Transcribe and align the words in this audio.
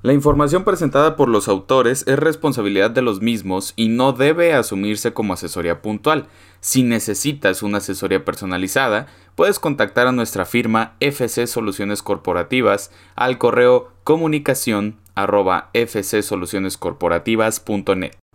La 0.00 0.12
información 0.12 0.62
presentada 0.62 1.16
por 1.16 1.28
los 1.28 1.48
autores 1.48 2.04
es 2.06 2.16
responsabilidad 2.16 2.92
de 2.92 3.02
los 3.02 3.20
mismos 3.20 3.72
y 3.74 3.88
no 3.88 4.12
debe 4.12 4.54
asumirse 4.54 5.12
como 5.12 5.32
asesoría 5.32 5.82
puntual. 5.82 6.28
Si 6.60 6.84
necesitas 6.84 7.64
una 7.64 7.78
asesoría 7.78 8.24
personalizada, 8.24 9.08
puedes 9.34 9.58
contactar 9.58 10.06
a 10.06 10.12
nuestra 10.12 10.44
firma 10.44 10.94
FC 11.00 11.48
Soluciones 11.48 12.04
Corporativas 12.04 12.92
al 13.16 13.38
correo 13.38 13.90
comunicación. 14.04 14.98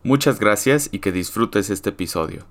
Muchas 0.04 0.41
gracias 0.41 0.89
y 0.91 1.00
que 1.00 1.14
disfrutes 1.14 1.70
este 1.70 1.91
episodio. 1.91 2.45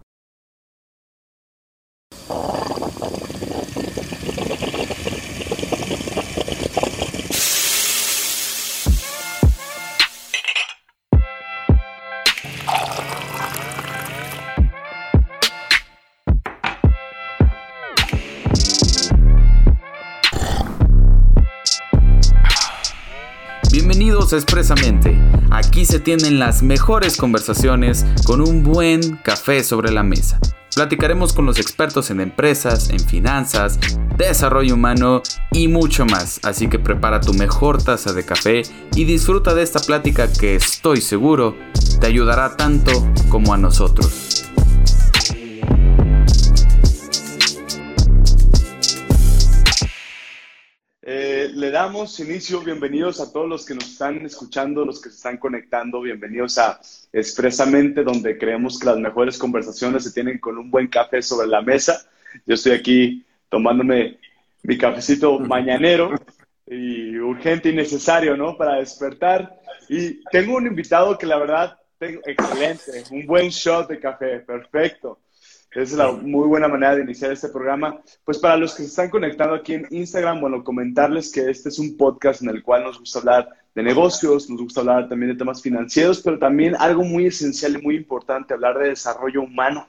Expresamente. 24.36 25.18
Aquí 25.50 25.84
se 25.84 26.00
tienen 26.00 26.38
las 26.38 26.62
mejores 26.62 27.16
conversaciones 27.16 28.06
con 28.24 28.40
un 28.40 28.62
buen 28.62 29.16
café 29.18 29.62
sobre 29.62 29.92
la 29.92 30.02
mesa. 30.02 30.38
Platicaremos 30.74 31.34
con 31.34 31.44
los 31.44 31.58
expertos 31.58 32.10
en 32.10 32.20
empresas, 32.20 32.88
en 32.88 33.00
finanzas, 33.00 33.78
desarrollo 34.16 34.74
humano 34.74 35.22
y 35.50 35.68
mucho 35.68 36.06
más. 36.06 36.40
Así 36.44 36.68
que 36.68 36.78
prepara 36.78 37.20
tu 37.20 37.34
mejor 37.34 37.82
taza 37.82 38.14
de 38.14 38.24
café 38.24 38.62
y 38.94 39.04
disfruta 39.04 39.54
de 39.54 39.62
esta 39.62 39.80
plática 39.80 40.32
que 40.32 40.54
estoy 40.54 41.02
seguro 41.02 41.54
te 42.00 42.06
ayudará 42.06 42.56
tanto 42.56 42.90
como 43.28 43.52
a 43.52 43.58
nosotros. 43.58 44.41
Le 51.54 51.70
damos 51.70 52.18
inicio. 52.20 52.60
Bienvenidos 52.60 53.20
a 53.20 53.30
todos 53.30 53.48
los 53.48 53.66
que 53.66 53.74
nos 53.74 53.84
están 53.84 54.24
escuchando, 54.24 54.84
los 54.84 55.00
que 55.00 55.10
se 55.10 55.16
están 55.16 55.36
conectando. 55.36 56.00
Bienvenidos 56.00 56.58
a 56.58 56.80
Expresamente, 57.12 58.02
donde 58.02 58.38
creemos 58.38 58.78
que 58.78 58.86
las 58.86 58.98
mejores 58.98 59.36
conversaciones 59.36 60.04
se 60.04 60.12
tienen 60.12 60.38
con 60.38 60.56
un 60.56 60.70
buen 60.70 60.88
café 60.88 61.20
sobre 61.22 61.46
la 61.46 61.60
mesa. 61.60 62.06
Yo 62.46 62.54
estoy 62.54 62.72
aquí 62.72 63.24
tomándome 63.48 64.18
mi 64.62 64.78
cafecito 64.78 65.38
mañanero 65.40 66.14
y 66.66 67.18
urgente 67.18 67.68
y 67.68 67.74
necesario, 67.74 68.36
¿no? 68.36 68.56
Para 68.56 68.76
despertar. 68.76 69.60
Y 69.88 70.24
tengo 70.30 70.56
un 70.56 70.66
invitado 70.66 71.18
que 71.18 71.26
la 71.26 71.38
verdad, 71.38 71.78
tengo, 71.98 72.22
excelente, 72.24 73.04
un 73.10 73.26
buen 73.26 73.50
shot 73.50 73.88
de 73.88 74.00
café, 74.00 74.38
perfecto. 74.40 75.18
Es 75.74 75.92
la 75.92 76.12
muy 76.12 76.46
buena 76.46 76.68
manera 76.68 76.96
de 76.96 77.02
iniciar 77.02 77.32
este 77.32 77.48
programa. 77.48 77.98
Pues 78.24 78.38
para 78.38 78.58
los 78.58 78.74
que 78.74 78.82
se 78.82 78.90
están 78.90 79.08
conectando 79.08 79.54
aquí 79.54 79.72
en 79.72 79.86
Instagram, 79.90 80.40
bueno, 80.40 80.62
comentarles 80.62 81.32
que 81.32 81.48
este 81.48 81.70
es 81.70 81.78
un 81.78 81.96
podcast 81.96 82.42
en 82.42 82.50
el 82.50 82.62
cual 82.62 82.84
nos 82.84 82.98
gusta 82.98 83.20
hablar 83.20 83.48
de 83.74 83.82
negocios, 83.82 84.50
nos 84.50 84.60
gusta 84.60 84.80
hablar 84.80 85.08
también 85.08 85.32
de 85.32 85.38
temas 85.38 85.62
financieros, 85.62 86.20
pero 86.20 86.38
también 86.38 86.76
algo 86.78 87.04
muy 87.04 87.26
esencial 87.26 87.76
y 87.76 87.82
muy 87.82 87.96
importante, 87.96 88.52
hablar 88.52 88.78
de 88.78 88.90
desarrollo 88.90 89.40
humano, 89.40 89.88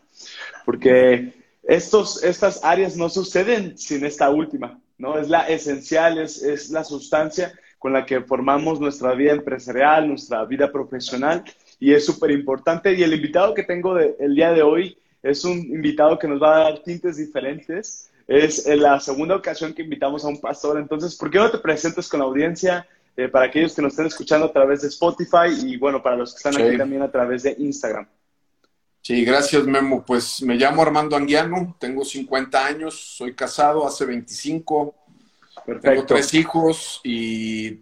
porque 0.66 1.34
estos, 1.64 2.24
estas 2.24 2.64
áreas 2.64 2.96
no 2.96 3.10
suceden 3.10 3.78
sin 3.78 4.06
esta 4.06 4.30
última, 4.30 4.80
¿no? 4.98 5.18
Es 5.20 5.28
la 5.28 5.50
esencial, 5.50 6.18
es, 6.18 6.42
es 6.42 6.70
la 6.70 6.86
sustancia 6.86 7.52
con 7.78 7.92
la 7.92 8.06
que 8.06 8.22
formamos 8.22 8.80
nuestra 8.80 9.14
vida 9.16 9.34
empresarial, 9.34 10.08
nuestra 10.08 10.46
vida 10.46 10.72
profesional, 10.72 11.44
y 11.78 11.94
es 11.94 12.06
súper 12.06 12.32
importante. 12.32 12.94
Y 12.94 13.04
el 13.04 13.14
invitado 13.14 13.54
que 13.54 13.64
tengo 13.64 14.00
el 14.00 14.34
día 14.34 14.54
de 14.54 14.62
hoy 14.62 14.98
es 15.24 15.46
un 15.46 15.58
invitado 15.58 16.20
que 16.20 16.28
nos 16.28 16.42
va 16.42 16.58
a 16.58 16.64
dar 16.66 16.84
tintes 16.84 17.16
diferentes. 17.16 18.12
Es 18.28 18.66
la 18.68 19.00
segunda 19.00 19.36
ocasión 19.36 19.74
que 19.74 19.82
invitamos 19.82 20.24
a 20.26 20.28
un 20.28 20.40
pastor. 20.40 20.78
Entonces, 20.78 21.16
¿por 21.16 21.32
qué 21.32 21.40
no 21.40 21.50
te 21.50 21.58
presentes 21.58 22.10
con 22.10 22.20
la 22.20 22.26
audiencia 22.26 22.86
eh, 23.16 23.30
para 23.30 23.46
aquellos 23.46 23.74
que 23.74 23.82
nos 23.82 23.94
estén 23.94 24.08
escuchando 24.08 24.48
a 24.48 24.54
través 24.54 24.82
de 24.82 24.90
Spotify 24.90 25.48
y, 25.64 25.78
bueno, 25.78 26.04
para 26.04 26.18
los 26.18 26.34
que 26.34 26.38
están 26.38 26.62
aquí 26.62 26.78
también 26.78 27.02
a 27.02 27.12
través 27.12 27.44
de 27.44 27.56
Instagram? 27.58 28.06
Sí, 29.02 29.24
gracias, 29.24 29.66
Memo. 29.66 30.04
Pues 30.06 30.42
me 30.42 30.56
llamo 30.56 30.82
Armando 30.82 31.16
Anguiano, 31.16 31.76
tengo 31.80 32.04
50 32.04 32.66
años, 32.66 33.16
soy 33.18 33.34
casado 33.34 33.86
hace 33.86 34.06
25, 34.06 34.96
tengo 35.82 36.06
tres 36.06 36.34
hijos 36.34 37.02
y 37.04 37.82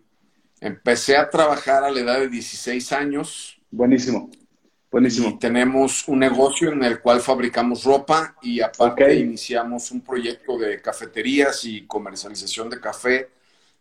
empecé 0.59 1.17
a 1.17 1.29
trabajar 1.29 1.83
a 1.83 1.91
la 1.91 1.99
edad 1.99 2.19
de 2.19 2.27
16 2.27 2.91
años. 2.91 3.59
Buenísimo. 3.69 4.29
Buenísimo. 4.91 5.39
tenemos 5.39 6.05
un 6.09 6.19
negocio 6.19 6.69
en 6.69 6.83
el 6.83 6.99
cual 6.99 7.21
fabricamos 7.21 7.85
ropa 7.85 8.35
y 8.41 8.59
aparte 8.59 9.15
iniciamos 9.15 9.89
un 9.91 10.01
proyecto 10.01 10.57
de 10.57 10.81
cafeterías 10.81 11.63
y 11.63 11.87
comercialización 11.87 12.69
de 12.69 12.81
café 12.81 13.29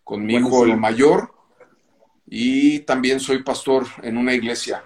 con 0.04 0.24
mi 0.24 0.36
hijo 0.36 0.64
el 0.64 0.76
mayor 0.76 1.34
y 2.26 2.78
también 2.80 3.18
soy 3.18 3.42
pastor 3.42 3.86
en 4.02 4.16
una 4.18 4.34
iglesia. 4.34 4.84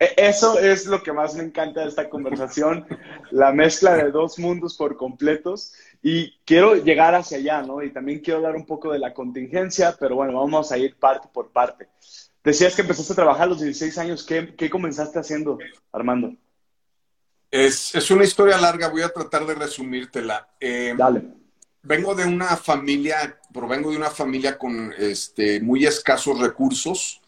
E, 0.00 0.12
eso 0.16 0.58
es 0.58 0.86
lo 0.86 1.04
que 1.04 1.12
más 1.12 1.36
me 1.36 1.44
encanta 1.44 1.82
de 1.82 1.88
esta 1.88 2.10
conversación, 2.10 2.84
la 3.30 3.52
mezcla 3.52 3.94
de 3.94 4.10
dos 4.10 4.40
mundos 4.40 4.76
por 4.76 4.96
completos 4.96 5.74
y 6.02 6.32
quiero 6.44 6.74
llegar 6.74 7.14
hacia 7.14 7.38
allá, 7.38 7.62
¿no? 7.62 7.80
Y 7.80 7.92
también 7.92 8.18
quiero 8.18 8.38
hablar 8.38 8.56
un 8.56 8.66
poco 8.66 8.92
de 8.92 8.98
la 8.98 9.14
contingencia, 9.14 9.96
pero 10.00 10.16
bueno, 10.16 10.32
vamos 10.32 10.72
a 10.72 10.78
ir 10.78 10.96
parte 10.96 11.28
por 11.32 11.50
parte. 11.50 11.86
Decías 12.42 12.74
que 12.74 12.82
empezaste 12.82 13.12
a 13.12 13.16
trabajar 13.16 13.42
a 13.42 13.50
los 13.50 13.60
16 13.60 13.98
años. 13.98 14.24
¿Qué, 14.24 14.70
comenzaste 14.70 15.18
haciendo, 15.18 15.58
Armando? 15.92 16.34
Es, 17.50 18.10
una 18.10 18.24
historia 18.24 18.58
larga, 18.58 18.88
voy 18.88 19.02
a 19.02 19.10
tratar 19.10 19.46
de 19.46 19.54
resumírtela. 19.54 20.48
Eh, 20.58 20.94
Dale. 20.96 21.22
Vengo 21.82 22.14
de 22.14 22.26
una 22.26 22.56
familia, 22.56 23.38
provengo 23.52 23.90
de 23.90 23.96
una 23.96 24.10
familia 24.10 24.58
con 24.58 24.92
este, 24.98 25.60
muy 25.60 25.86
escasos 25.86 26.38
recursos 26.38 27.20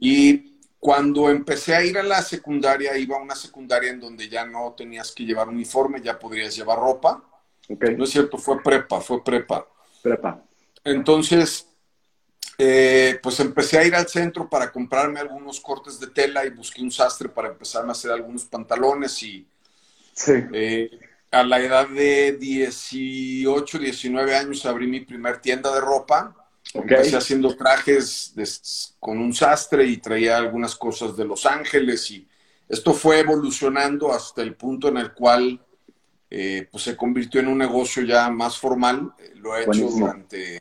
y 0.00 0.58
cuando 0.78 1.30
empecé 1.30 1.74
a 1.76 1.84
ir 1.84 1.96
a 1.96 2.02
la 2.02 2.20
secundaria, 2.22 2.96
iba 2.98 3.16
a 3.16 3.22
una 3.22 3.36
secundaria 3.36 3.90
en 3.90 4.00
donde 4.00 4.28
ya 4.28 4.44
no 4.44 4.74
tenías 4.76 5.12
que 5.12 5.24
llevar 5.24 5.48
uniforme, 5.48 6.02
ya 6.02 6.18
podrías 6.18 6.56
llevar 6.56 6.78
ropa. 6.78 7.22
No 7.68 8.04
es 8.04 8.10
cierto, 8.10 8.36
fue 8.36 8.60
prepa, 8.62 9.00
fue 9.00 9.22
prepa. 9.22 9.66
Prepa. 10.02 10.42
Entonces, 10.84 11.68
eh, 12.58 13.18
pues 13.22 13.40
empecé 13.40 13.78
a 13.78 13.84
ir 13.84 13.94
al 13.94 14.08
centro 14.08 14.48
para 14.48 14.70
comprarme 14.70 15.20
algunos 15.20 15.60
cortes 15.60 15.98
de 15.98 16.08
tela 16.08 16.44
y 16.44 16.50
busqué 16.50 16.82
un 16.82 16.90
sastre 16.90 17.28
para 17.28 17.48
empezarme 17.48 17.90
a 17.90 17.92
hacer 17.92 18.10
algunos 18.10 18.44
pantalones 18.44 19.22
y 19.22 19.46
eh, 20.52 20.90
a 21.30 21.42
la 21.42 21.60
edad 21.60 21.88
de 21.88 22.32
18, 22.32 23.78
19 23.78 24.36
años 24.36 24.66
abrí 24.66 24.86
mi 24.86 25.00
primer 25.00 25.40
tienda 25.40 25.72
de 25.74 25.80
ropa. 25.80 26.36
Empecé 26.74 27.16
haciendo 27.16 27.54
trajes 27.56 28.34
con 28.98 29.18
un 29.18 29.34
sastre 29.34 29.84
y 29.84 29.96
traía 29.98 30.36
algunas 30.36 30.76
cosas 30.76 31.16
de 31.16 31.24
Los 31.24 31.44
Ángeles 31.44 32.10
y 32.10 32.26
esto 32.68 32.94
fue 32.94 33.20
evolucionando 33.20 34.12
hasta 34.12 34.42
el 34.42 34.54
punto 34.54 34.88
en 34.88 34.98
el 34.98 35.12
cual 35.12 35.60
eh, 36.30 36.66
pues 36.70 36.84
se 36.84 36.96
convirtió 36.96 37.40
en 37.40 37.48
un 37.48 37.58
negocio 37.58 38.02
ya 38.04 38.30
más 38.30 38.56
formal. 38.56 39.12
Lo 39.34 39.56
he 39.56 39.64
hecho 39.64 39.88
durante 39.88 40.60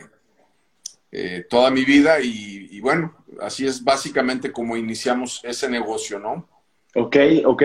eh, 1.11 1.45
toda 1.49 1.69
mi 1.71 1.83
vida 1.83 2.19
y, 2.21 2.79
bueno, 2.79 3.13
así 3.41 3.67
es 3.67 3.83
básicamente 3.83 4.51
como 4.51 4.77
iniciamos 4.77 5.41
ese 5.43 5.69
negocio, 5.69 6.19
¿no? 6.19 6.47
Ok, 6.95 7.17
ok. 7.45 7.63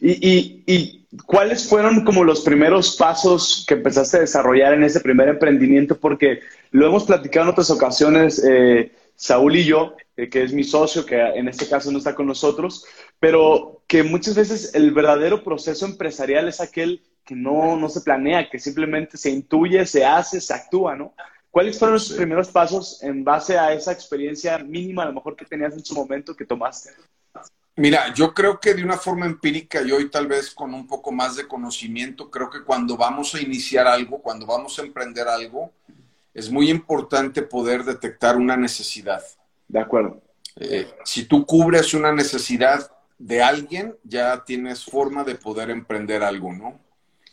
¿Y, 0.00 0.62
y, 0.66 1.06
cuáles 1.26 1.68
fueron 1.68 2.04
como 2.04 2.24
los 2.24 2.40
primeros 2.42 2.96
pasos 2.96 3.64
que 3.68 3.74
empezaste 3.74 4.16
a 4.16 4.20
desarrollar 4.20 4.74
en 4.74 4.84
ese 4.84 5.00
primer 5.00 5.28
emprendimiento? 5.28 5.98
Porque 5.98 6.40
lo 6.70 6.86
hemos 6.86 7.04
platicado 7.04 7.46
en 7.46 7.52
otras 7.52 7.70
ocasiones, 7.70 8.42
eh, 8.44 8.92
Saúl 9.16 9.56
y 9.56 9.64
yo, 9.64 9.94
eh, 10.16 10.28
que 10.28 10.42
es 10.42 10.52
mi 10.52 10.64
socio, 10.64 11.06
que 11.06 11.16
en 11.20 11.48
este 11.48 11.68
caso 11.68 11.90
no 11.90 11.98
está 11.98 12.14
con 12.14 12.26
nosotros, 12.26 12.84
pero 13.18 13.82
que 13.86 14.02
muchas 14.02 14.34
veces 14.34 14.74
el 14.74 14.92
verdadero 14.92 15.42
proceso 15.42 15.86
empresarial 15.86 16.48
es 16.48 16.60
aquel 16.60 17.02
que 17.24 17.34
no, 17.34 17.76
no 17.76 17.88
se 17.88 18.02
planea, 18.02 18.50
que 18.50 18.58
simplemente 18.58 19.16
se 19.16 19.30
intuye, 19.30 19.86
se 19.86 20.04
hace, 20.04 20.40
se 20.40 20.52
actúa, 20.52 20.94
¿no? 20.96 21.14
¿Cuáles 21.54 21.78
fueron 21.78 21.94
los 21.94 22.12
primeros 22.12 22.48
pasos 22.48 23.00
en 23.00 23.22
base 23.22 23.56
a 23.56 23.72
esa 23.72 23.92
experiencia 23.92 24.58
mínima, 24.58 25.04
a 25.04 25.06
lo 25.06 25.12
mejor 25.12 25.36
que 25.36 25.44
tenías 25.44 25.72
en 25.72 25.84
su 25.84 25.94
momento 25.94 26.34
que 26.34 26.44
tomaste? 26.44 26.90
Mira, 27.76 28.12
yo 28.12 28.34
creo 28.34 28.58
que 28.58 28.74
de 28.74 28.82
una 28.82 28.96
forma 28.96 29.26
empírica 29.26 29.80
y 29.80 29.92
hoy 29.92 30.10
tal 30.10 30.26
vez 30.26 30.50
con 30.52 30.74
un 30.74 30.88
poco 30.88 31.12
más 31.12 31.36
de 31.36 31.46
conocimiento, 31.46 32.28
creo 32.28 32.50
que 32.50 32.64
cuando 32.64 32.96
vamos 32.96 33.36
a 33.36 33.40
iniciar 33.40 33.86
algo, 33.86 34.18
cuando 34.18 34.46
vamos 34.46 34.76
a 34.80 34.82
emprender 34.82 35.28
algo, 35.28 35.70
es 36.34 36.50
muy 36.50 36.68
importante 36.68 37.42
poder 37.42 37.84
detectar 37.84 38.36
una 38.36 38.56
necesidad. 38.56 39.22
De 39.68 39.78
acuerdo. 39.78 40.20
Eh, 40.56 40.92
si 41.04 41.24
tú 41.24 41.46
cubres 41.46 41.94
una 41.94 42.10
necesidad 42.10 42.90
de 43.16 43.44
alguien, 43.44 43.96
ya 44.02 44.42
tienes 44.44 44.84
forma 44.84 45.22
de 45.22 45.36
poder 45.36 45.70
emprender 45.70 46.24
algo, 46.24 46.52
¿no? 46.52 46.80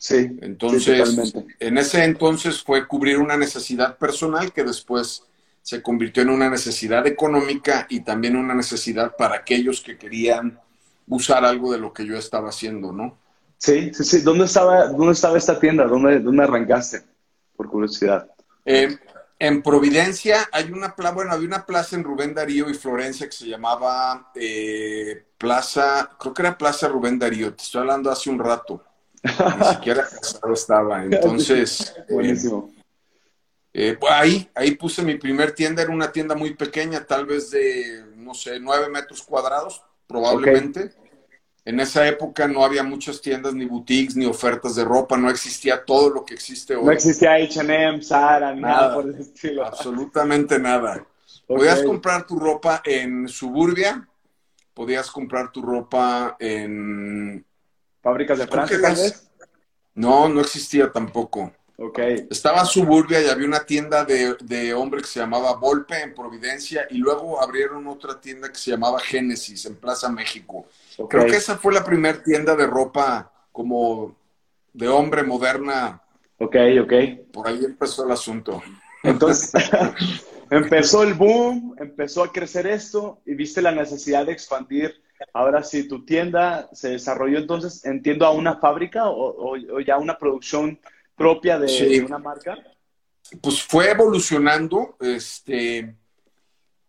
Sí. 0.01 0.35
Entonces, 0.41 1.31
en 1.59 1.77
ese 1.77 2.03
entonces 2.03 2.63
fue 2.63 2.87
cubrir 2.87 3.19
una 3.19 3.37
necesidad 3.37 3.99
personal 3.99 4.51
que 4.51 4.63
después 4.63 5.25
se 5.61 5.83
convirtió 5.83 6.23
en 6.23 6.31
una 6.31 6.49
necesidad 6.49 7.05
económica 7.05 7.85
y 7.87 7.99
también 7.99 8.35
una 8.35 8.55
necesidad 8.55 9.15
para 9.15 9.35
aquellos 9.35 9.79
que 9.79 9.99
querían 9.99 10.59
usar 11.07 11.45
algo 11.45 11.71
de 11.71 11.77
lo 11.77 11.93
que 11.93 12.03
yo 12.03 12.17
estaba 12.17 12.49
haciendo, 12.49 12.91
¿no? 12.91 13.19
Sí, 13.59 13.93
sí, 13.93 14.03
sí. 14.03 14.21
¿Dónde 14.21 14.45
estaba, 14.45 14.87
dónde 14.87 15.13
estaba 15.13 15.37
esta 15.37 15.59
tienda? 15.59 15.85
¿Dónde, 15.85 16.19
dónde 16.19 16.45
arrancaste? 16.45 17.03
Por 17.55 17.69
curiosidad. 17.69 18.27
Eh, 18.65 18.97
en 19.37 19.61
Providencia 19.61 20.49
hay 20.51 20.71
una 20.71 20.95
plaza, 20.95 21.13
bueno, 21.13 21.31
había 21.31 21.47
una 21.47 21.63
plaza 21.63 21.95
en 21.95 22.03
Rubén 22.03 22.33
Darío 22.33 22.71
y 22.71 22.73
Florencia 22.73 23.27
que 23.27 23.35
se 23.35 23.47
llamaba 23.47 24.31
eh, 24.33 25.25
Plaza, 25.37 26.09
creo 26.19 26.33
que 26.33 26.41
era 26.41 26.57
Plaza 26.57 26.87
Rubén 26.87 27.19
Darío, 27.19 27.53
te 27.53 27.61
estoy 27.61 27.81
hablando 27.81 28.09
hace 28.09 28.31
un 28.31 28.39
rato. 28.39 28.83
Ni 29.23 29.65
siquiera 29.65 30.03
casado 30.03 30.53
estaba. 30.53 31.03
Entonces, 31.05 31.95
buenísimo. 32.09 32.71
Eh, 33.73 33.97
ahí, 34.09 34.49
ahí 34.53 34.71
puse 34.71 35.01
mi 35.01 35.15
primer 35.15 35.53
tienda, 35.53 35.81
era 35.81 35.91
una 35.91 36.11
tienda 36.11 36.35
muy 36.35 36.53
pequeña, 36.55 37.05
tal 37.05 37.25
vez 37.25 37.51
de, 37.51 38.03
no 38.17 38.33
sé, 38.33 38.59
nueve 38.59 38.89
metros 38.89 39.21
cuadrados, 39.23 39.81
probablemente. 40.07 40.91
En 41.63 41.79
esa 41.79 42.07
época 42.07 42.47
no 42.47 42.65
había 42.65 42.83
muchas 42.83 43.21
tiendas, 43.21 43.53
ni 43.53 43.65
boutiques, 43.65 44.15
ni 44.15 44.25
ofertas 44.25 44.75
de 44.75 44.83
ropa, 44.83 45.15
no 45.15 45.29
existía 45.29 45.85
todo 45.85 46.09
lo 46.09 46.25
que 46.25 46.33
existe 46.33 46.75
hoy. 46.75 46.83
No 46.83 46.91
existía 46.91 47.35
H&M, 47.35 48.01
Zara, 48.01 48.53
nada, 48.55 48.95
por 48.95 49.07
ese 49.09 49.21
estilo. 49.21 49.65
Absolutamente 49.65 50.57
nada. 50.57 51.05
Podías 51.47 51.83
comprar 51.83 52.25
tu 52.25 52.39
ropa 52.39 52.81
en 52.83 53.27
Suburbia, 53.27 54.07
podías 54.73 55.11
comprar 55.11 55.51
tu 55.51 55.61
ropa 55.61 56.35
en... 56.39 57.45
¿Fábricas 58.01 58.39
de 58.39 58.47
Francia, 58.47 58.79
tal 58.81 58.95
vez? 58.95 59.29
No, 59.93 60.29
no 60.29 60.41
existía 60.41 60.91
tampoco. 60.91 61.51
Okay. 61.77 62.27
Estaba 62.29 62.63
Suburbia 62.63 63.21
y 63.21 63.27
había 63.27 63.47
una 63.47 63.65
tienda 63.65 64.05
de, 64.05 64.35
de, 64.41 64.71
hombre 64.73 65.01
que 65.01 65.07
se 65.07 65.19
llamaba 65.19 65.55
Volpe 65.55 65.99
en 65.99 66.13
Providencia 66.13 66.85
y 66.91 66.97
luego 66.97 67.41
abrieron 67.41 67.87
otra 67.87 68.21
tienda 68.21 68.49
que 68.49 68.59
se 68.59 68.69
llamaba 68.69 68.99
Génesis 68.99 69.65
en 69.65 69.75
Plaza 69.75 70.07
México. 70.09 70.67
Creo 71.09 71.25
que 71.25 71.37
esa 71.37 71.57
fue 71.57 71.73
la 71.73 71.83
primera 71.83 72.21
tienda 72.21 72.55
de 72.55 72.67
ropa 72.67 73.31
como 73.51 74.15
de 74.73 74.87
hombre 74.87 75.23
moderna. 75.23 76.01
Ok, 76.37 76.55
ok. 76.83 76.93
Por 77.31 77.47
ahí 77.47 77.65
empezó 77.65 78.05
el 78.05 78.11
asunto. 78.11 78.61
Entonces, 79.01 79.51
empezó 80.51 81.03
el 81.03 81.15
boom, 81.15 81.75
empezó 81.79 82.23
a 82.23 82.31
crecer 82.31 82.67
esto 82.67 83.19
y 83.25 83.33
viste 83.33 83.61
la 83.61 83.71
necesidad 83.71 84.25
de 84.25 84.33
expandir. 84.33 85.00
Ahora 85.33 85.63
sí, 85.63 85.87
tu 85.87 86.05
tienda 86.05 86.69
se 86.73 86.89
desarrolló 86.89 87.37
entonces, 87.37 87.85
entiendo, 87.85 88.25
a 88.25 88.31
una 88.31 88.57
fábrica 88.57 89.09
o, 89.09 89.55
o 89.55 89.79
ya 89.79 89.97
una 89.97 90.17
producción 90.17 90.79
propia 91.21 91.59
de, 91.59 92.03
una 92.03 92.17
marca? 92.17 92.57
Pues 93.41 93.61
fue 93.61 93.91
evolucionando. 93.91 94.97
Este, 94.99 95.95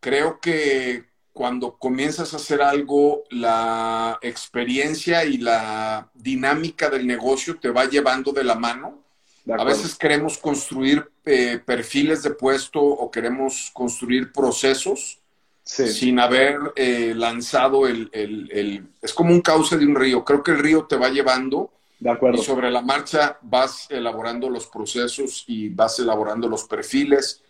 creo 0.01 0.41
que 0.41 1.05
cuando 1.33 1.77
comienzas 1.77 2.33
a 2.33 2.37
hacer 2.37 2.63
algo, 2.63 3.25
la 3.31 4.19
experiencia 4.23 5.25
y 5.25 5.37
la 5.37 6.11
dinámica 6.15 6.89
del 6.89 7.07
negocio 7.07 7.59
te 7.61 7.71
va 7.71 7.85
llevando 7.85 8.33
de 8.33 8.45
la 8.45 8.55
mano. 8.55 9.05
a 9.51 9.65
veces 9.65 9.97
queremos 9.97 10.39
construir 10.39 11.11
eh, 11.25 11.61
perfiles 11.65 12.23
de 12.23 12.31
puesto 12.31 12.81
o 12.83 13.11
queremos 13.11 13.71
construir 13.73 14.33
procesos 14.33 15.22
sin 15.65 16.19
haber 16.19 16.59
eh, 16.77 17.15
lanzado 17.17 17.87
el, 17.87 18.11
el, 18.13 18.87
Es 19.01 19.13
como 19.13 19.33
un 19.33 19.41
cauce 19.41 19.77
de 19.79 19.87
un 19.87 19.95
río. 19.95 20.25
Creo 20.25 20.43
que 20.43 20.53
el 20.53 20.59
río 20.59 20.85
te 20.85 20.97
va 20.97 21.09
llevando 21.09 21.73
acuerdo. 22.11 22.41
Y 22.41 22.45
sobre 22.45 22.71
la 22.71 22.83
marcha 22.83 23.39
vas 23.43 23.87
elaborando 23.91 24.51
los 24.51 24.67
procesos 24.67 25.45
y 25.47 25.69
vas 25.69 25.99
elaborando 25.99 26.49
los 26.49 26.65
perfiles. 26.65 27.43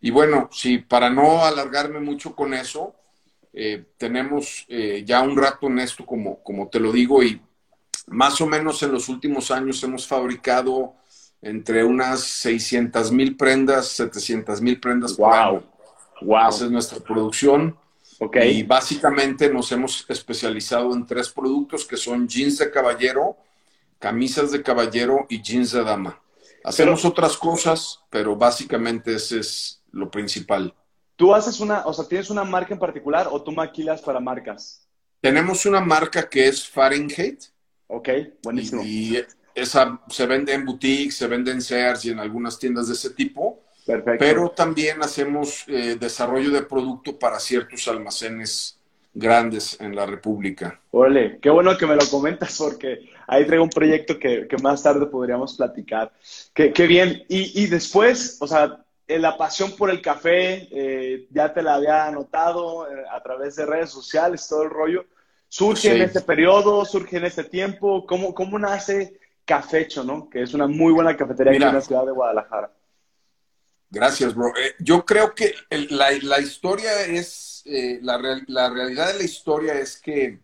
Y 0.00 0.10
bueno, 0.10 0.48
sí, 0.52 0.78
para 0.78 1.08
no 1.08 1.44
alargarme 1.44 2.00
mucho 2.00 2.34
con 2.34 2.54
eso, 2.54 2.94
eh, 3.52 3.84
tenemos 3.96 4.66
eh, 4.68 5.02
ya 5.06 5.22
un 5.22 5.36
rato 5.36 5.68
en 5.68 5.78
esto, 5.78 6.04
como, 6.04 6.42
como 6.42 6.68
te 6.68 6.80
lo 6.80 6.92
digo, 6.92 7.22
y 7.22 7.40
más 8.08 8.40
o 8.40 8.46
menos 8.46 8.82
en 8.82 8.92
los 8.92 9.08
últimos 9.08 9.50
años 9.50 9.82
hemos 9.82 10.06
fabricado 10.06 10.94
entre 11.40 11.84
unas 11.84 12.20
600 12.20 13.12
mil 13.12 13.36
prendas, 13.36 13.88
700 13.88 14.60
mil 14.60 14.80
prendas 14.80 15.16
wow. 15.16 15.26
por 15.26 15.34
año. 15.34 15.73
Wow. 16.24 16.48
Esa 16.48 16.64
es 16.64 16.70
nuestra 16.70 17.00
producción. 17.00 17.76
Okay. 18.18 18.58
Y 18.58 18.62
básicamente 18.62 19.52
nos 19.52 19.70
hemos 19.72 20.04
especializado 20.08 20.94
en 20.94 21.06
tres 21.06 21.28
productos 21.28 21.84
que 21.84 21.96
son 21.96 22.28
jeans 22.28 22.58
de 22.58 22.70
caballero, 22.70 23.36
camisas 23.98 24.52
de 24.52 24.62
caballero 24.62 25.26
y 25.28 25.42
jeans 25.42 25.72
de 25.72 25.82
dama. 25.82 26.20
Hacemos 26.64 27.04
otras 27.04 27.36
cosas, 27.36 28.00
pero 28.08 28.36
básicamente 28.36 29.14
ese 29.14 29.40
es 29.40 29.82
lo 29.92 30.10
principal. 30.10 30.74
¿Tú 31.16 31.34
haces 31.34 31.60
una, 31.60 31.86
o 31.86 31.92
sea, 31.92 32.06
tienes 32.06 32.30
una 32.30 32.44
marca 32.44 32.72
en 32.72 32.80
particular 32.80 33.28
o 33.30 33.42
tú 33.42 33.52
maquilas 33.52 34.00
para 34.00 34.20
marcas? 34.20 34.88
Tenemos 35.20 35.66
una 35.66 35.80
marca 35.80 36.28
que 36.28 36.48
es 36.48 36.66
Fahrenheit. 36.68 37.44
Ok, 37.86 38.08
buenísimo. 38.42 38.82
Y, 38.82 39.22
esa 39.54 40.00
se 40.08 40.26
vende 40.26 40.52
en 40.52 40.64
boutiques, 40.64 41.16
se 41.16 41.26
vende 41.26 41.52
en 41.52 41.62
Sears 41.62 42.04
y 42.04 42.10
en 42.10 42.18
algunas 42.18 42.58
tiendas 42.58 42.88
de 42.88 42.94
ese 42.94 43.10
tipo. 43.10 43.62
Perfecto. 43.86 44.24
Pero 44.24 44.50
también 44.50 45.02
hacemos 45.02 45.64
eh, 45.68 45.96
desarrollo 45.98 46.50
de 46.50 46.62
producto 46.62 47.18
para 47.18 47.38
ciertos 47.38 47.86
almacenes 47.88 48.78
grandes 49.14 49.80
en 49.80 49.94
la 49.94 50.04
República. 50.04 50.80
Órale, 50.90 51.38
qué 51.40 51.48
bueno 51.48 51.78
que 51.78 51.86
me 51.86 51.94
lo 51.94 52.06
comentas 52.10 52.58
porque 52.58 53.08
ahí 53.28 53.46
traigo 53.46 53.64
un 53.64 53.70
proyecto 53.70 54.18
que, 54.18 54.48
más 54.60 54.82
tarde 54.82 55.06
podríamos 55.06 55.56
platicar. 55.56 56.12
Qué, 56.52 56.86
bien. 56.86 57.24
Y, 57.28 57.66
después, 57.66 58.38
o 58.40 58.46
sea, 58.46 58.84
eh, 59.06 59.18
la 59.18 59.36
pasión 59.36 59.72
por 59.76 59.90
el 59.90 60.02
café, 60.02 60.68
eh, 60.72 61.26
ya 61.30 61.52
te 61.52 61.62
la 61.62 61.76
había 61.76 62.06
anotado 62.06 62.88
eh, 62.88 63.04
a 63.10 63.22
través 63.22 63.56
de 63.56 63.66
redes 63.66 63.90
sociales, 63.90 64.46
todo 64.48 64.64
el 64.64 64.70
rollo. 64.70 65.04
¿Surge 65.48 65.94
en 65.94 66.02
este 66.02 66.20
periodo? 66.20 66.84
¿Surge 66.84 67.16
en 67.16 67.26
este 67.26 67.44
tiempo? 67.44 68.04
¿Cómo, 68.06 68.34
cómo 68.34 68.58
nace 68.58 69.20
Cafecho, 69.44 70.02
no? 70.02 70.28
Que 70.28 70.42
es 70.42 70.52
una 70.52 70.66
muy 70.66 70.92
buena 70.92 71.16
cafetería 71.16 71.52
aquí 71.52 71.62
en 71.62 71.74
la 71.74 71.80
ciudad 71.80 72.04
de 72.04 72.10
Guadalajara. 72.10 72.72
Gracias, 73.94 74.34
bro. 74.34 74.52
yo 74.78 75.04
creo 75.04 75.34
que 75.34 75.54
la, 75.70 76.10
la 76.22 76.40
historia 76.40 77.02
es 77.06 77.44
eh, 77.64 77.98
la, 78.02 78.18
realidad 78.18 79.12
de 79.12 79.18
la 79.18 79.24
historia 79.24 79.74
es 79.78 79.96
que 79.96 80.38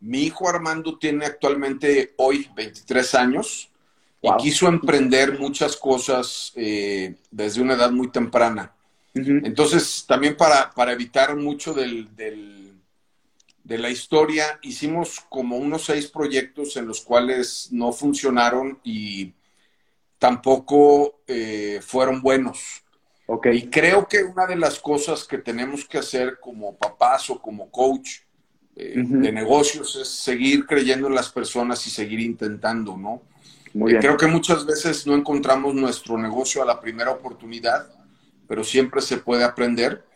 mi 0.00 0.24
hijo 0.24 0.48
Armando 0.48 0.98
tiene 0.98 1.24
actualmente 1.24 2.12
hoy 2.18 2.48
23 2.54 3.14
años 3.14 3.70
y 4.20 4.28
quiso 4.36 4.68
emprender 4.68 5.38
muchas 5.38 5.76
cosas 5.76 6.52
eh, 6.56 7.14
desde 7.30 7.62
una 7.62 7.74
edad 7.74 7.90
muy 7.90 8.10
temprana. 8.10 8.74
Entonces, 9.14 10.04
también 10.06 10.36
para, 10.36 10.70
evitar 10.92 11.34
mucho 11.34 11.72
del, 11.72 12.08
de 12.14 13.78
la 13.78 13.90
historia, 13.90 14.58
hicimos 14.62 15.20
como 15.28 15.56
unos 15.56 15.86
seis 15.86 16.06
proyectos 16.06 16.76
en 16.76 16.86
los 16.86 17.00
cuales 17.00 17.68
no 17.72 17.92
funcionaron 17.92 18.78
y 18.84 19.32
tampoco 20.18 21.20
eh, 21.26 21.80
fueron 21.82 22.20
buenos. 22.20 22.84
Okay. 23.30 23.58
Y 23.58 23.68
creo 23.68 24.08
que 24.08 24.24
una 24.24 24.46
de 24.46 24.56
las 24.56 24.80
cosas 24.80 25.24
que 25.24 25.36
tenemos 25.36 25.84
que 25.84 25.98
hacer 25.98 26.38
como 26.40 26.74
papás 26.74 27.28
o 27.28 27.38
como 27.38 27.70
coach 27.70 28.08
eh, 28.74 28.94
de 28.96 29.30
negocios 29.30 29.96
es 29.96 30.08
seguir 30.08 30.64
creyendo 30.64 31.08
en 31.08 31.14
las 31.14 31.30
personas 31.30 31.86
y 31.86 31.90
seguir 31.90 32.20
intentando, 32.20 32.96
¿no? 32.96 33.20
Muy 33.74 33.92
eh, 33.92 33.98
creo 34.00 34.16
que 34.16 34.26
muchas 34.26 34.64
veces 34.64 35.06
no 35.06 35.14
encontramos 35.14 35.74
nuestro 35.74 36.16
negocio 36.16 36.62
a 36.62 36.64
la 36.64 36.80
primera 36.80 37.10
oportunidad, 37.10 37.86
pero 38.46 38.64
siempre 38.64 39.02
se 39.02 39.18
puede 39.18 39.44
aprender. 39.44 40.06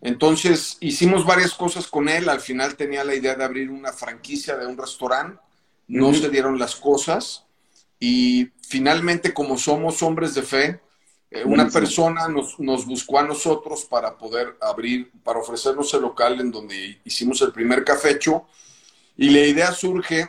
Entonces 0.00 0.76
hicimos 0.80 1.24
varias 1.24 1.54
cosas 1.54 1.86
con 1.86 2.08
él. 2.08 2.28
Al 2.28 2.40
final 2.40 2.74
tenía 2.74 3.04
la 3.04 3.14
idea 3.14 3.36
de 3.36 3.44
abrir 3.44 3.70
una 3.70 3.92
franquicia 3.92 4.56
de 4.56 4.66
un 4.66 4.76
restaurante. 4.76 5.40
No 5.86 6.12
se 6.14 6.30
dieron 6.30 6.58
las 6.58 6.74
cosas. 6.74 7.44
Y 8.00 8.50
finalmente, 8.66 9.32
como 9.32 9.56
somos 9.56 10.02
hombres 10.02 10.34
de 10.34 10.42
fe, 10.42 10.80
eh, 11.30 11.44
una 11.44 11.68
persona 11.68 12.26
nos, 12.26 12.58
nos, 12.58 12.84
buscó 12.86 13.20
a 13.20 13.22
nosotros 13.22 13.84
para 13.84 14.18
poder 14.18 14.56
abrir, 14.60 15.12
para 15.22 15.38
ofrecernos 15.38 15.94
el 15.94 16.02
local 16.02 16.40
en 16.40 16.50
donde 16.50 17.00
hicimos 17.04 17.40
el 17.42 17.52
primer 17.52 17.84
cafecho. 17.84 18.46
Y 19.16 19.30
la 19.30 19.40
idea 19.40 19.70
surge 19.70 20.28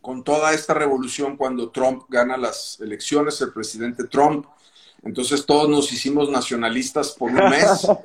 con 0.00 0.24
toda 0.24 0.52
esta 0.52 0.74
revolución 0.74 1.36
cuando 1.36 1.70
Trump 1.70 2.04
gana 2.08 2.36
las 2.36 2.80
elecciones, 2.80 3.40
el 3.40 3.52
presidente 3.52 4.04
Trump. 4.04 4.46
Entonces 5.04 5.46
todos 5.46 5.68
nos 5.68 5.92
hicimos 5.92 6.28
nacionalistas 6.30 7.12
por 7.12 7.30
un 7.30 7.50
mes. 7.50 7.86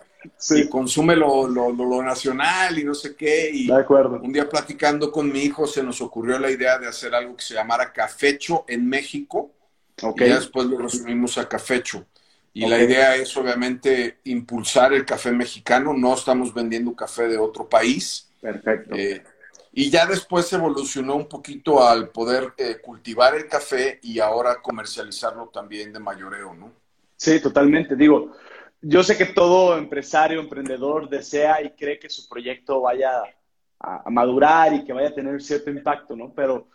Y 0.52 0.70
consume 0.70 1.18
lo, 1.18 1.50
lo, 1.50 1.74
lo, 1.74 2.02
nacional 2.02 2.80
y 2.80 2.86
no 2.86 2.94
sé 2.94 3.14
qué. 3.14 3.50
Y 3.52 3.68
de 3.68 3.76
acuerdo. 3.76 4.22
un 4.24 4.32
día 4.32 4.48
platicando 4.48 5.12
con 5.12 5.30
mi 5.30 5.42
hijo 5.42 5.68
se 5.68 5.84
nos 5.84 6.00
ocurrió 6.00 6.40
la 6.40 6.50
idea 6.50 6.80
de 6.80 6.88
hacer 6.88 7.14
algo 7.14 7.36
que 7.36 7.44
se 7.44 7.56
llamara 7.56 7.92
Cafecho 7.92 8.64
en 8.70 8.88
México 8.88 9.52
Okay. 10.02 10.30
Y 10.30 10.34
después 10.34 10.68
lo 10.68 10.78
resumimos 10.78 11.38
a 11.38 11.48
Cafecho. 11.48 12.06
Y 12.56 12.68
la 12.68 12.80
idea 12.80 13.16
es 13.16 13.36
obviamente 13.36 14.20
impulsar 14.26 14.94
el 14.94 15.06
café 15.06 15.32
mexicano. 15.32 15.94
No 15.94 16.14
estamos 16.14 16.54
vendiendo 16.54 16.96
café 16.96 17.28
de 17.28 17.38
otro 17.38 17.68
país. 17.68 18.30
Perfecto. 18.40 18.96
Eh, 18.96 19.24
y 19.76 19.90
ya 19.90 20.06
después 20.06 20.54
evolucionó 20.54 21.16
un 21.16 21.28
poquito 21.28 21.84
al 21.84 22.10
poder 22.10 22.54
eh, 22.58 22.78
cultivar 22.80 23.34
el 23.34 23.48
café 23.48 24.00
y 24.04 24.20
ahora 24.20 24.62
comercializarlo 24.62 25.48
también 25.48 25.92
de 25.92 26.00
mayoreo, 26.00 26.54
¿no? 26.54 26.72
Sí, 27.18 27.40
totalmente. 27.40 27.96
Digo, 27.96 28.34
yo 28.82 29.02
sé 29.02 29.18
que 29.18 29.26
todo 29.26 29.76
empresario, 29.76 30.40
emprendedor 30.40 31.10
desea 31.10 31.60
y 31.64 31.72
cree 31.72 31.98
que 31.98 32.10
su 32.10 32.30
proyecto 32.30 32.82
vaya 32.82 33.24
a, 33.80 34.10
madurar 34.12 34.74
y 34.74 34.84
que 34.84 34.94
vaya 34.94 35.08
a 35.08 35.16
tener 35.16 35.42
cierto 35.42 35.72
impacto, 35.72 36.16
¿no? 36.16 36.32
Pero 36.36 36.68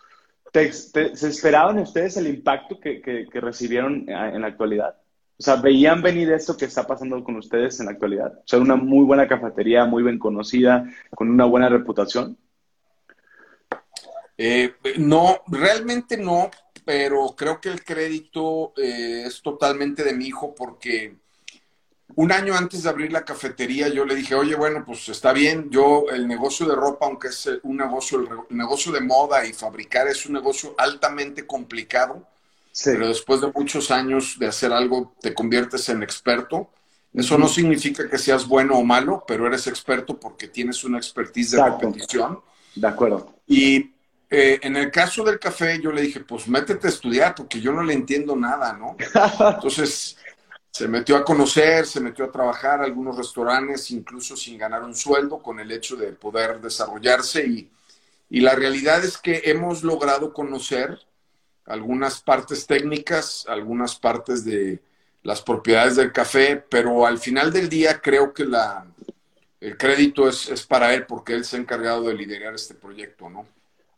¿se 0.52 1.28
esperaban 1.28 1.78
ustedes 1.78 2.16
el 2.16 2.26
impacto 2.26 2.78
que, 2.80 3.00
que, 3.00 3.40
recibieron 3.40 4.04
en 4.08 4.40
la 4.40 4.48
actualidad? 4.48 4.96
O 5.38 5.42
sea, 5.42 5.56
¿veían 5.56 6.02
venir 6.02 6.32
esto 6.32 6.56
que 6.56 6.64
está 6.64 6.86
pasando 6.86 7.22
con 7.22 7.36
ustedes 7.36 7.78
en 7.78 7.86
la 7.86 7.92
actualidad? 7.92 8.38
O 8.38 8.42
sea, 8.44 8.58
una 8.58 8.74
muy 8.74 9.04
buena 9.04 9.28
cafetería, 9.28 9.84
muy 9.84 10.02
bien 10.02 10.18
conocida, 10.18 10.84
con 11.14 11.30
una 11.30 11.44
buena 11.44 11.68
reputación. 11.68 12.36
Eh, 14.36 14.74
no, 14.98 15.42
realmente 15.46 16.16
no, 16.16 16.50
pero 16.84 17.34
creo 17.36 17.60
que 17.60 17.68
el 17.68 17.84
crédito 17.84 18.72
eh, 18.76 19.24
es 19.26 19.42
totalmente 19.42 20.02
de 20.02 20.14
mi 20.14 20.26
hijo 20.26 20.54
porque 20.54 21.16
un 22.18 22.32
año 22.32 22.56
antes 22.56 22.82
de 22.82 22.88
abrir 22.88 23.12
la 23.12 23.24
cafetería 23.24 23.86
yo 23.86 24.04
le 24.04 24.16
dije, 24.16 24.34
oye, 24.34 24.56
bueno, 24.56 24.82
pues 24.84 25.08
está 25.08 25.32
bien, 25.32 25.70
yo 25.70 26.06
el 26.10 26.26
negocio 26.26 26.66
de 26.66 26.74
ropa, 26.74 27.06
aunque 27.06 27.28
es 27.28 27.48
un 27.62 27.76
negocio, 27.76 28.18
el 28.50 28.56
negocio 28.56 28.90
de 28.90 29.00
moda 29.00 29.46
y 29.46 29.52
fabricar 29.52 30.08
es 30.08 30.26
un 30.26 30.32
negocio 30.32 30.74
altamente 30.78 31.46
complicado, 31.46 32.26
pero 32.84 33.06
después 33.06 33.40
de 33.40 33.52
muchos 33.54 33.92
años 33.92 34.36
de 34.36 34.48
hacer 34.48 34.72
algo 34.72 35.14
te 35.20 35.32
conviertes 35.32 35.88
en 35.90 36.02
experto. 36.02 36.68
Eso 37.14 37.38
no 37.38 37.46
significa 37.46 38.10
que 38.10 38.18
seas 38.18 38.48
bueno 38.48 38.76
o 38.76 38.82
malo, 38.82 39.22
pero 39.24 39.46
eres 39.46 39.68
experto 39.68 40.18
porque 40.18 40.48
tienes 40.48 40.82
una 40.82 40.98
expertise 40.98 41.52
de 41.52 41.62
repetición. 41.62 42.40
De 42.74 42.88
acuerdo. 42.88 43.32
Y 43.46 43.92
eh, 44.28 44.58
en 44.62 44.74
el 44.74 44.90
caso 44.90 45.22
del 45.22 45.38
café, 45.38 45.80
yo 45.80 45.92
le 45.92 46.02
dije, 46.02 46.18
pues 46.18 46.48
métete 46.48 46.88
a 46.88 46.90
estudiar 46.90 47.36
porque 47.36 47.60
yo 47.60 47.72
no 47.72 47.84
le 47.84 47.94
entiendo 47.94 48.34
nada, 48.34 48.72
¿no? 48.72 48.96
Entonces 49.54 50.16
se 50.78 50.86
metió 50.86 51.16
a 51.16 51.24
conocer, 51.24 51.86
se 51.86 51.98
metió 51.98 52.24
a 52.24 52.30
trabajar 52.30 52.80
a 52.80 52.84
algunos 52.84 53.16
restaurantes, 53.16 53.90
incluso 53.90 54.36
sin 54.36 54.56
ganar 54.56 54.84
un 54.84 54.94
sueldo, 54.94 55.42
con 55.42 55.58
el 55.58 55.72
hecho 55.72 55.96
de 55.96 56.12
poder 56.12 56.60
desarrollarse. 56.60 57.44
Y, 57.44 57.68
y 58.30 58.38
la 58.38 58.54
realidad 58.54 59.04
es 59.04 59.18
que 59.18 59.42
hemos 59.46 59.82
logrado 59.82 60.32
conocer 60.32 60.96
algunas 61.66 62.22
partes 62.22 62.64
técnicas, 62.68 63.44
algunas 63.48 63.96
partes 63.96 64.44
de 64.44 64.78
las 65.24 65.42
propiedades 65.42 65.96
del 65.96 66.12
café, 66.12 66.62
pero 66.70 67.04
al 67.04 67.18
final 67.18 67.52
del 67.52 67.68
día 67.68 68.00
creo 68.00 68.32
que 68.32 68.44
la, 68.44 68.86
el 69.60 69.76
crédito 69.76 70.28
es, 70.28 70.48
es 70.48 70.64
para 70.64 70.94
él 70.94 71.06
porque 71.06 71.32
él 71.32 71.44
se 71.44 71.56
ha 71.56 71.58
encargado 71.58 72.04
de 72.04 72.14
liderar 72.14 72.54
este 72.54 72.74
proyecto, 72.74 73.28
¿no? 73.28 73.48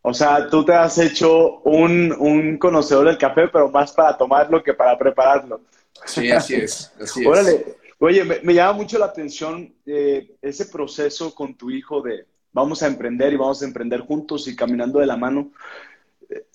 O 0.01 0.15
sea, 0.15 0.49
tú 0.49 0.65
te 0.65 0.73
has 0.73 0.97
hecho 0.97 1.61
un, 1.61 2.11
un 2.19 2.57
conocedor 2.57 3.05
del 3.05 3.19
café, 3.19 3.49
pero 3.49 3.69
más 3.69 3.93
para 3.93 4.17
tomarlo 4.17 4.63
que 4.63 4.73
para 4.73 4.97
prepararlo. 4.97 5.61
Sí, 6.07 6.31
así 6.31 6.55
es. 6.55 6.93
Así 7.01 7.25
Órale. 7.27 7.77
Oye, 7.99 8.25
me, 8.25 8.55
llama 8.55 8.73
mucho 8.73 8.99
la 8.99 9.07
atención 9.07 9.75
eh, 9.85 10.37
ese 10.41 10.67
proceso 10.67 11.35
con 11.35 11.55
tu 11.55 11.71
hijo 11.71 12.01
de 12.01 12.25
vamos 12.53 12.83
a 12.83 12.87
emprender 12.87 13.33
y 13.33 13.37
vamos 13.37 13.61
a 13.63 13.67
emprender 13.67 14.01
juntos 14.01 14.49
y 14.49 14.57
caminando 14.57 15.01
de 15.01 15.07
la 15.07 15.17
mano. 15.17 15.51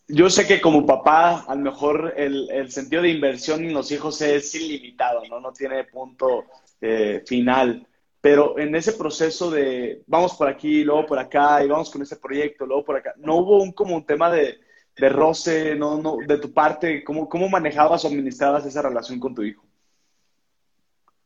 Yo 0.08 0.30
sé 0.30 0.48
que 0.48 0.62
como 0.62 0.86
papá, 0.86 1.46
a 1.48 1.56
lo 1.56 1.62
mejor 1.62 2.14
el, 2.18 2.50
el 2.52 2.72
sentido 2.72 3.02
de 3.04 3.10
inversión 3.10 3.64
en 3.64 3.74
los 3.74 3.92
hijos 3.92 4.22
es 4.22 4.54
ilimitado, 4.56 5.24
¿no? 5.30 5.40
No 5.40 5.52
tiene 5.52 5.84
punto 5.84 6.46
eh, 6.82 7.24
final. 7.26 7.88
Pero 8.22 8.58
en 8.58 8.76
ese 8.76 8.94
proceso 8.94 9.52
de 9.52 10.02
vamos 10.08 10.34
por 10.36 10.48
aquí, 10.48 10.84
luego 10.84 11.06
por 11.06 11.20
acá, 11.20 11.64
y 11.64 11.68
vamos 11.68 11.92
con 11.92 12.02
ese 12.02 12.16
proyecto, 12.16 12.66
luego 12.66 12.84
por 12.84 12.98
acá, 12.98 13.14
¿no 13.18 13.36
hubo 13.36 13.62
un, 13.62 13.72
como 13.72 13.96
un 13.96 14.06
tema 14.06 14.32
de, 14.32 14.60
de 14.98 15.10
roce, 15.10 15.76
no, 15.76 16.02
no, 16.02 16.18
de 16.26 16.38
tu 16.38 16.52
parte? 16.52 17.04
¿Cómo, 17.04 17.28
¿Cómo 17.28 17.50
manejabas 17.50 18.04
o 18.04 18.08
administrabas 18.08 18.66
esa 18.66 18.82
relación 18.82 19.20
con 19.20 19.36
tu 19.36 19.44
hijo? 19.44 19.64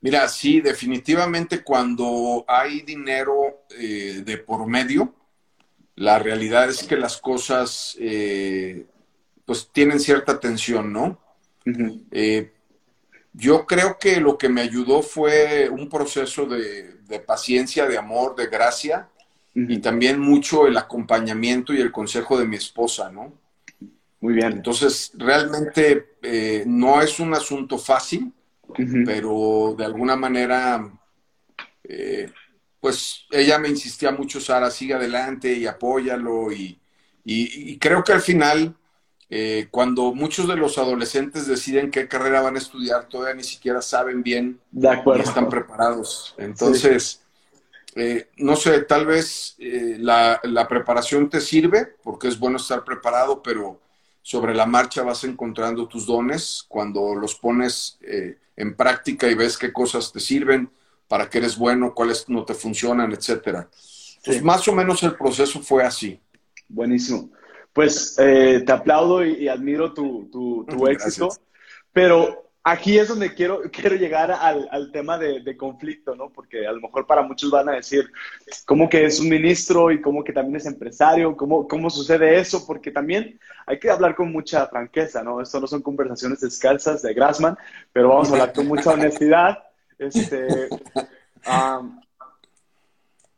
Mira, 0.01 0.27
sí, 0.29 0.61
definitivamente 0.61 1.63
cuando 1.63 2.45
hay 2.47 2.81
dinero 2.81 3.65
eh, 3.77 4.21
de 4.25 4.37
por 4.37 4.65
medio, 4.65 5.13
la 5.95 6.19
realidad 6.19 6.69
es 6.69 6.83
que 6.83 6.95
las 6.95 7.17
cosas 7.17 7.97
eh, 7.99 8.85
pues 9.45 9.69
tienen 9.73 9.99
cierta 9.99 10.39
tensión, 10.39 10.93
¿no? 10.93 11.19
Yo 13.33 13.65
creo 13.65 13.97
que 13.99 14.19
lo 14.19 14.37
que 14.37 14.49
me 14.49 14.61
ayudó 14.61 15.01
fue 15.01 15.69
un 15.69 15.87
proceso 15.87 16.45
de, 16.45 17.19
paciencia, 17.25 17.85
de 17.85 17.97
amor, 17.97 18.35
de 18.35 18.47
gracia 18.47 19.07
y 19.53 19.79
también 19.79 20.19
mucho 20.19 20.67
el 20.67 20.77
acompañamiento 20.77 21.73
y 21.73 21.81
el 21.81 21.91
consejo 21.91 22.37
de 22.39 22.45
mi 22.45 22.55
esposa, 22.55 23.09
¿no? 23.09 23.33
Muy 24.21 24.33
bien. 24.33 24.53
Entonces, 24.53 25.11
realmente 25.15 26.15
eh, 26.21 26.63
no 26.67 27.01
es 27.01 27.19
un 27.19 27.33
asunto 27.33 27.77
fácil, 27.77 28.33
pero 29.05 29.75
de 29.77 29.85
alguna 29.85 30.15
manera, 30.15 30.91
eh, 31.83 32.31
pues 32.79 33.25
ella 33.31 33.57
me 33.57 33.69
insistía 33.69 34.11
mucho, 34.11 34.39
Sara, 34.39 34.69
sigue 34.69 34.93
adelante 34.93 35.51
y 35.53 35.65
apóyalo 35.65 36.51
y 36.51 37.77
creo 37.79 38.03
que 38.03 38.13
al 38.13 38.21
final 38.21 38.75
eh, 39.31 39.67
cuando 39.69 40.15
muchos 40.15 40.47
de 40.47 40.55
los 40.55 40.79
adolescentes 40.79 41.45
deciden 41.45 41.91
qué 41.91 42.07
carrera 42.07 42.41
van 42.41 42.55
a 42.55 42.59
estudiar, 42.59 43.07
todavía 43.07 43.35
ni 43.35 43.43
siquiera 43.43 43.79
saben 43.81 44.23
bien 44.23 44.59
de 44.71 44.89
acuerdo. 44.89 45.21
y 45.23 45.27
están 45.27 45.49
preparados. 45.49 46.33
Entonces, 46.39 47.21
eh, 47.93 48.29
no 48.37 48.55
sé, 48.55 48.81
tal 48.81 49.05
vez 49.05 49.55
eh, 49.59 49.97
la, 49.99 50.67
preparación 50.67 51.29
te 51.29 51.41
sirve, 51.41 51.95
porque 52.01 52.27
es 52.27 52.39
bueno 52.39 52.57
estar 52.57 52.83
preparado, 52.83 53.43
pero 53.43 53.79
sobre 54.29 54.53
la 54.53 54.67
marcha 54.67 55.01
vas 55.01 55.23
encontrando 55.23 55.87
tus 55.87 56.05
dones 56.05 56.63
cuando 56.67 57.15
los 57.15 57.33
pones 57.33 57.97
en 58.55 58.75
práctica 58.75 59.27
y 59.27 59.33
ves 59.33 59.57
qué 59.57 59.73
cosas 59.73 60.11
te 60.11 60.19
sirven, 60.19 60.69
para 61.07 61.27
qué 61.27 61.39
eres 61.39 61.57
bueno, 61.57 61.95
cuáles 61.95 62.29
no 62.29 62.45
te 62.45 62.53
funcionan, 62.53 63.11
etcétera. 63.11 63.67
Entonces, 64.17 64.43
más 64.43 64.67
o 64.67 64.73
menos 64.73 65.01
el 65.01 65.15
proceso 65.15 65.61
fue 65.61 65.83
así. 65.83 66.19
Buenísimo 66.67 67.31
pues 67.73 68.15
eh, 68.19 68.61
te 68.65 68.71
aplaudo 68.71 69.23
y, 69.23 69.47
admiro 69.47 69.93
tu, 69.93 70.27
tu, 70.29 70.87
éxito, 70.87 71.29
pero 71.93 72.48
aquí 72.71 72.97
es 72.97 73.07
donde 73.07 73.33
quiero, 73.33 73.61
quiero 73.71 73.95
llegar 73.95 74.31
al, 74.31 74.91
tema 74.91 75.17
de, 75.17 75.57
conflicto, 75.57 76.15
¿no? 76.15 76.29
Porque 76.29 76.65
a 76.65 76.71
lo 76.71 76.81
mejor 76.81 77.05
para 77.05 77.21
muchos 77.21 77.49
van 77.51 77.69
a 77.69 77.73
decir, 77.73 78.11
¿cómo 78.65 78.89
que 78.89 79.05
es 79.05 79.19
un 79.19 79.29
ministro 79.29 79.91
y 79.91 80.01
cómo 80.01 80.23
que 80.23 80.33
también 80.33 80.57
es 80.57 80.65
empresario? 80.65 81.35
¿Cómo, 81.35 81.67
cómo 81.67 81.89
sucede 81.89 82.39
eso? 82.39 82.65
Porque 82.65 82.91
también 82.91 83.39
hay 83.65 83.79
que 83.79 83.89
hablar 83.89 84.15
con 84.15 84.31
mucha 84.31 84.67
franqueza, 84.67 85.23
¿no? 85.23 85.41
Esto 85.41 85.59
no 85.59 85.67
son 85.67 85.81
conversaciones 85.81 86.41
descalzas 86.41 87.01
de 87.01 87.13
Grassman, 87.13 87.57
pero 87.91 88.09
vamos 88.09 88.29
a 88.29 88.33
hablar 88.33 88.53
con 88.53 88.67
mucha 88.67 88.91
honestidad. 88.91 89.63
Este, 89.97 90.69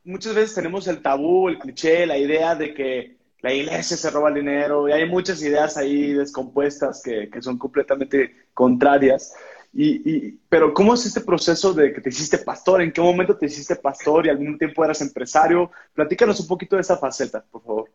muchas 0.03 0.35
veces 0.35 0.55
tenemos 0.55 0.88
el 0.88 1.01
tabú, 1.01 1.50
el 1.50 1.59
cliché, 1.59 2.05
la 2.05 2.17
idea 2.17 2.55
de 2.55 2.73
que 2.73 3.21
la 3.41 3.53
iglesia 3.53 3.97
se 3.97 4.09
roba 4.09 4.29
el 4.29 4.35
dinero 4.35 4.88
y 4.88 4.91
hay 4.91 5.09
muchas 5.09 5.41
ideas 5.41 5.75
ahí 5.77 6.13
descompuestas 6.13 7.01
que, 7.01 7.29
son 7.41 7.57
completamente 7.57 8.40
contrarias. 8.53 9.34
Y, 9.74 10.31
pero 10.50 10.74
¿cómo 10.74 10.93
es 10.93 11.05
este 11.05 11.22
proceso 11.22 11.74
de 11.74 11.93
que 11.93 12.01
te 12.01 12.10
hiciste 12.10 12.39
pastor? 12.39 12.81
¿En 12.81 12.91
qué 12.91 13.00
momento 13.00 13.38
te 13.38 13.46
hiciste 13.46 13.77
pastor 13.77 14.25
y 14.25 14.29
al 14.29 14.39
mismo 14.39 14.58
tiempo 14.58 14.84
eras 14.84 15.01
empresario? 15.01 15.72
Platícanos 15.93 16.39
un 16.41 16.48
poquito 16.48 16.75
de 16.75 16.81
esa 16.81 16.98
faceta, 16.98 17.43
por 17.50 17.63
favor. 17.63 17.89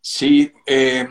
Sí, 0.00 0.52
eh, 0.64 1.06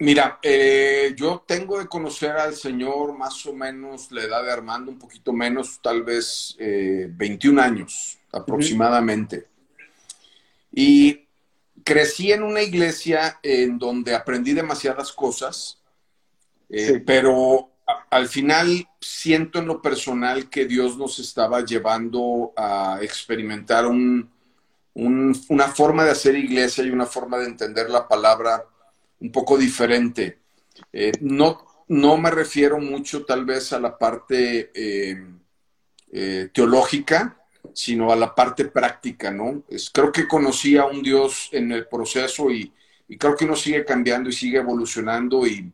mira, 0.00 0.38
eh, 0.42 1.14
yo 1.16 1.44
tengo 1.46 1.78
de 1.78 1.86
conocer 1.86 2.32
al 2.32 2.54
Señor 2.54 3.16
más 3.16 3.44
o 3.46 3.52
menos 3.52 4.10
la 4.12 4.22
edad 4.22 4.42
de 4.44 4.52
Armando, 4.52 4.90
un 4.90 4.98
poquito 4.98 5.32
menos, 5.32 5.80
tal 5.82 6.02
vez 6.02 6.56
21 6.58 7.60
eh, 7.60 7.64
años 7.64 8.18
aproximadamente. 8.32 9.46
Y 10.72 11.26
crecí 11.84 12.32
en 12.32 12.42
una 12.42 12.62
iglesia 12.62 13.38
en 13.42 13.78
donde 13.78 14.14
aprendí 14.14 14.52
demasiadas 14.52 15.12
cosas, 15.12 15.77
eh, 16.68 17.02
pero 17.04 17.70
al 18.10 18.28
final 18.28 18.86
siento 19.00 19.58
en 19.58 19.66
lo 19.66 19.80
personal 19.80 20.50
que 20.50 20.66
Dios 20.66 20.96
nos 20.96 21.18
estaba 21.18 21.64
llevando 21.64 22.52
a 22.56 22.98
experimentar 23.00 23.86
una 23.86 25.68
forma 25.68 26.04
de 26.04 26.10
hacer 26.10 26.34
iglesia 26.34 26.84
y 26.84 26.90
una 26.90 27.06
forma 27.06 27.38
de 27.38 27.46
entender 27.46 27.88
la 27.88 28.06
palabra 28.06 28.64
un 29.20 29.32
poco 29.32 29.56
diferente. 29.56 30.40
Eh, 30.92 31.12
no, 31.20 31.84
no 31.88 32.16
me 32.18 32.30
refiero 32.30 32.78
mucho 32.78 33.24
tal 33.24 33.44
vez 33.44 33.72
a 33.72 33.80
la 33.80 33.96
parte 33.96 34.70
eh, 36.10 36.50
teológica, 36.52 37.38
sino 37.74 38.12
a 38.12 38.16
la 38.16 38.34
parte 38.34 38.66
práctica, 38.66 39.30
¿no? 39.30 39.62
Es, 39.68 39.90
creo 39.90 40.10
que 40.10 40.26
conocí 40.26 40.76
a 40.76 40.86
un 40.86 41.02
Dios 41.02 41.48
en 41.52 41.72
el 41.72 41.86
proceso 41.86 42.50
y, 42.50 42.72
creo 43.18 43.36
que 43.36 43.44
uno 43.44 43.56
sigue 43.56 43.84
cambiando 43.84 44.28
y 44.28 44.32
sigue 44.32 44.58
evolucionando 44.58 45.46
y 45.46 45.72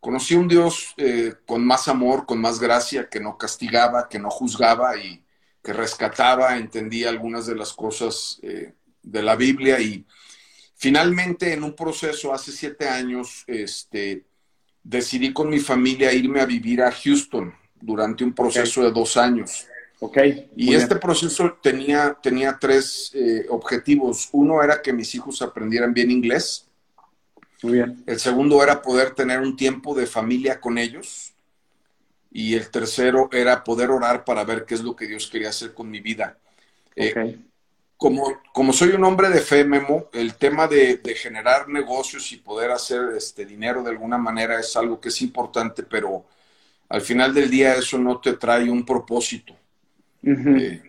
conocí 0.00 0.34
un 0.34 0.48
Dios 0.48 0.94
eh, 0.96 1.34
con 1.46 1.64
más 1.64 1.86
amor, 1.88 2.26
con 2.26 2.40
más 2.40 2.58
gracia, 2.58 3.08
que 3.08 3.20
no 3.20 3.38
castigaba, 3.38 4.08
que 4.08 4.18
no 4.18 4.30
juzgaba 4.30 4.96
y 4.96 5.22
que 5.62 5.72
rescataba, 5.72 6.56
entendía 6.56 7.10
algunas 7.10 7.46
de 7.46 7.54
las 7.54 7.72
cosas 7.72 8.40
eh, 8.42 8.72
de 9.02 9.22
la 9.22 9.36
Biblia 9.36 9.78
y 9.78 10.06
finalmente 10.74 11.52
en 11.52 11.62
un 11.62 11.76
proceso 11.76 12.32
hace 12.32 12.50
siete 12.50 12.88
años, 12.88 13.44
este, 13.46 14.24
decidí 14.82 15.32
con 15.32 15.50
mi 15.50 15.58
familia 15.58 16.12
irme 16.12 16.40
a 16.40 16.46
vivir 16.46 16.82
a 16.82 16.90
Houston, 16.90 17.54
durante 17.80 18.24
un 18.24 18.34
proceso 18.34 18.82
de 18.82 18.90
dos 18.90 19.16
años. 19.16 19.66
Okay, 20.02 20.50
y 20.56 20.74
este 20.74 20.96
proceso 20.96 21.58
tenía, 21.62 22.16
tenía 22.22 22.56
tres 22.58 23.10
eh, 23.14 23.44
objetivos. 23.50 24.30
Uno 24.32 24.62
era 24.62 24.80
que 24.80 24.94
mis 24.94 25.14
hijos 25.14 25.42
aprendieran 25.42 25.92
bien 25.92 26.10
inglés. 26.10 26.69
Muy 27.62 27.74
bien. 27.74 28.02
El 28.06 28.18
segundo 28.18 28.62
era 28.62 28.82
poder 28.82 29.14
tener 29.14 29.40
un 29.40 29.56
tiempo 29.56 29.94
de 29.94 30.06
familia 30.06 30.60
con 30.60 30.78
ellos. 30.78 31.32
Y 32.32 32.54
el 32.54 32.70
tercero 32.70 33.28
era 33.32 33.64
poder 33.64 33.90
orar 33.90 34.24
para 34.24 34.44
ver 34.44 34.64
qué 34.64 34.74
es 34.74 34.82
lo 34.82 34.94
que 34.94 35.06
Dios 35.06 35.28
quería 35.28 35.48
hacer 35.48 35.74
con 35.74 35.90
mi 35.90 36.00
vida. 36.00 36.38
Eh, 36.94 37.38
como, 37.96 38.40
como 38.52 38.72
soy 38.72 38.90
un 38.90 39.04
hombre 39.04 39.28
de 39.28 39.40
fe, 39.40 39.64
Memo, 39.64 40.08
el 40.12 40.36
tema 40.36 40.66
de, 40.66 40.98
de, 40.98 41.14
generar 41.14 41.68
negocios 41.68 42.30
y 42.32 42.36
poder 42.36 42.70
hacer 42.70 43.10
este 43.16 43.44
dinero 43.44 43.82
de 43.82 43.90
alguna 43.90 44.16
manera 44.16 44.58
es 44.58 44.76
algo 44.76 45.00
que 45.00 45.08
es 45.08 45.20
importante, 45.20 45.82
pero 45.82 46.24
al 46.88 47.00
final 47.00 47.32
del 47.34 47.50
día 47.50 47.74
eso 47.74 47.98
no 47.98 48.20
te 48.20 48.34
trae 48.34 48.70
un 48.70 48.84
propósito. 48.84 49.54
Eh, 50.22 50.82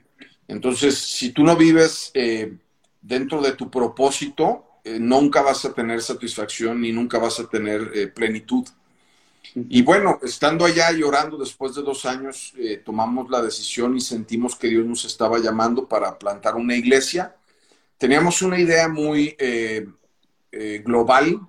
entonces, 0.48 0.98
si 0.98 1.32
tú 1.32 1.44
no 1.44 1.56
vives 1.56 2.12
eh, 2.14 2.54
dentro 3.02 3.42
de 3.42 3.54
tu 3.54 3.70
propósito, 3.70 4.66
eh, 4.84 5.00
nunca 5.00 5.42
vas 5.42 5.66
a 5.66 5.74
tener 5.74 6.02
satisfacción 6.02 6.82
ni 6.82 6.92
nunca 6.92 7.18
vas 7.18 7.40
a 7.40 7.48
tener 7.48 8.14
plenitud. 8.14 8.68
Y 9.56 9.82
bueno, 9.82 10.20
estando 10.24 10.66
allá 10.66 10.92
y 10.92 11.04
orando 11.04 11.38
después 11.38 11.76
de 11.76 11.82
dos 11.82 12.06
años, 12.06 12.54
tomamos 12.86 13.30
la 13.30 13.42
decisión 13.42 13.98
y 13.98 14.02
sentimos 14.02 14.56
que 14.56 14.68
Dios 14.68 14.86
nos 14.86 15.04
estaba 15.04 15.40
llamando 15.40 15.88
para 15.88 16.18
plantar 16.18 16.56
una 16.56 16.76
iglesia. 16.76 17.36
Teníamos 17.98 18.42
una 18.42 18.60
idea 18.60 18.88
muy 18.88 19.36
global, 20.86 21.42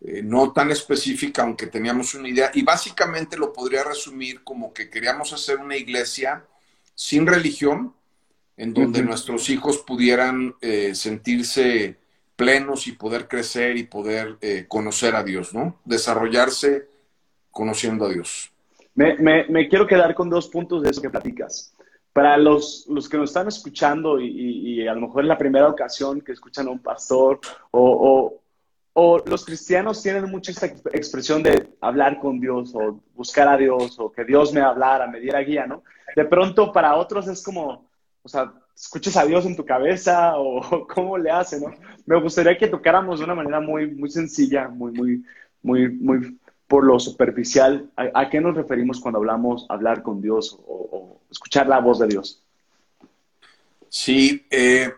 no 0.00 0.52
tan 0.52 0.70
específica, 0.72 1.42
aunque 1.42 1.68
teníamos 1.68 2.14
una 2.14 2.28
idea, 2.28 2.50
y 2.52 2.62
básicamente 2.62 3.36
lo 3.36 3.52
podría 3.52 3.84
resumir 3.84 4.42
como 4.42 4.72
que 4.72 4.90
queríamos 4.90 5.32
hacer 5.32 5.58
una 5.58 5.76
iglesia 5.76 6.44
sin 6.96 7.26
religión, 7.26 7.94
en 8.56 8.72
donde 8.72 9.02
nuestros 9.02 9.50
hijos 9.50 9.78
pudieran 9.78 10.56
eh, 10.62 10.94
sentirse 10.94 11.98
plenos 12.36 12.86
y 12.86 12.92
poder 12.92 13.26
crecer 13.26 13.76
y 13.76 13.84
poder 13.84 14.36
eh, 14.40 14.66
conocer 14.68 15.16
a 15.16 15.24
Dios, 15.24 15.54
¿no? 15.54 15.76
Desarrollarse 15.84 16.86
conociendo 17.50 18.04
a 18.04 18.10
Dios. 18.10 18.52
Me, 18.94 19.68
quiero 19.68 19.86
quedar 19.86 20.14
con 20.14 20.30
dos 20.30 20.48
puntos 20.48 20.82
de 20.82 20.90
eso 20.90 21.02
que 21.02 21.10
platicas. 21.10 21.74
Para 22.12 22.36
los, 22.36 22.86
los 22.88 23.08
que 23.08 23.18
nos 23.18 23.30
están 23.30 23.48
escuchando 23.48 24.18
y, 24.20 24.86
a 24.86 24.94
lo 24.94 25.02
mejor 25.02 25.24
es 25.24 25.28
la 25.28 25.36
primera 25.36 25.68
ocasión 25.68 26.20
que 26.20 26.32
escuchan 26.32 26.66
a 26.68 26.70
un 26.70 26.78
pastor 26.78 27.40
o, 27.70 28.40
o 28.98 29.22
los 29.26 29.44
cristianos 29.44 30.02
tienen 30.02 30.30
mucha 30.30 30.52
esta 30.52 30.66
expresión 30.66 31.42
de 31.42 31.68
hablar 31.82 32.18
con 32.18 32.40
Dios 32.40 32.74
o 32.74 32.98
buscar 33.14 33.46
a 33.48 33.56
Dios 33.58 33.98
o 33.98 34.10
que 34.10 34.24
Dios 34.24 34.54
me 34.54 34.62
hablara, 34.62 35.06
me 35.06 35.20
diera 35.20 35.40
guía, 35.40 35.66
¿no? 35.66 35.82
De 36.14 36.24
pronto 36.24 36.72
para 36.72 36.96
otros 36.96 37.28
es 37.28 37.42
como, 37.42 37.90
o 38.22 38.28
sea, 38.28 38.54
escuchas 38.76 39.16
a 39.16 39.24
Dios 39.24 39.46
en 39.46 39.56
tu 39.56 39.64
cabeza 39.64 40.36
o 40.36 40.86
cómo 40.94 41.18
le 41.18 41.30
hace, 41.30 41.60
¿no? 41.60 41.74
Me 42.04 42.20
gustaría 42.20 42.56
que 42.56 42.68
tocáramos 42.68 43.18
de 43.18 43.24
una 43.24 43.34
manera 43.34 43.60
muy, 43.60 43.90
muy 43.90 44.10
sencilla, 44.10 44.68
muy, 44.68 44.92
muy, 44.92 45.24
muy, 45.62 45.88
muy 45.88 46.38
por 46.68 46.84
lo 46.84 47.00
superficial. 47.00 47.90
¿A, 47.96 48.28
qué 48.28 48.40
nos 48.40 48.54
referimos 48.54 49.00
cuando 49.00 49.18
hablamos 49.18 49.66
hablar 49.68 50.02
con 50.02 50.20
Dios 50.20 50.58
o, 50.66 50.88
o 50.92 51.20
escuchar 51.30 51.66
la 51.66 51.80
voz 51.80 51.98
de 51.98 52.08
Dios? 52.08 52.42
Sí, 53.88 54.46
eh, 54.50 54.92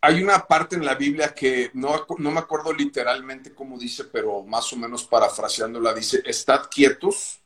hay 0.00 0.22
una 0.22 0.46
parte 0.46 0.76
en 0.76 0.84
la 0.84 0.94
Biblia 0.94 1.34
que 1.34 1.70
no, 1.74 2.06
no, 2.18 2.30
me 2.30 2.38
acuerdo 2.38 2.72
literalmente 2.72 3.52
cómo 3.52 3.76
dice, 3.76 4.04
pero 4.04 4.44
más 4.44 4.72
o 4.72 4.76
menos 4.76 5.04
parafraseándola, 5.04 5.92
dice, 5.92 6.22
estad 6.24 6.68
quietos, 6.70 7.40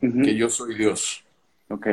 que 0.00 0.36
yo 0.36 0.50
soy 0.50 0.76
Dios. 0.76 1.24
Ok. 1.70 1.86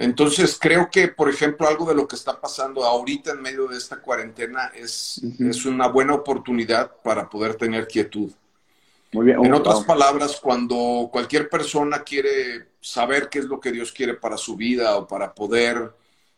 Entonces, 0.00 0.56
creo 0.60 0.88
que, 0.90 1.08
por 1.08 1.28
ejemplo, 1.28 1.66
algo 1.66 1.84
de 1.84 1.94
lo 1.96 2.06
que 2.06 2.14
está 2.14 2.40
pasando 2.40 2.84
ahorita 2.84 3.32
en 3.32 3.42
medio 3.42 3.66
de 3.66 3.76
esta 3.76 4.00
cuarentena 4.00 4.70
es, 4.72 5.20
es 5.40 5.64
una 5.66 5.88
buena 5.88 6.14
oportunidad 6.14 6.92
para 7.02 7.28
poder 7.28 7.56
tener 7.56 7.88
quietud. 7.88 8.30
Muy 9.10 9.26
bien. 9.26 9.44
En 9.44 9.52
otras 9.52 9.82
palabras, 9.84 10.38
cuando 10.40 11.08
cualquier 11.10 11.48
persona 11.48 12.04
quiere 12.04 12.68
saber 12.80 13.28
qué 13.28 13.40
es 13.40 13.46
lo 13.46 13.58
que 13.58 13.72
Dios 13.72 13.90
quiere 13.90 14.14
para 14.14 14.36
su 14.36 14.54
vida 14.54 14.96
o 14.96 15.08
para 15.08 15.34
poder 15.34 15.92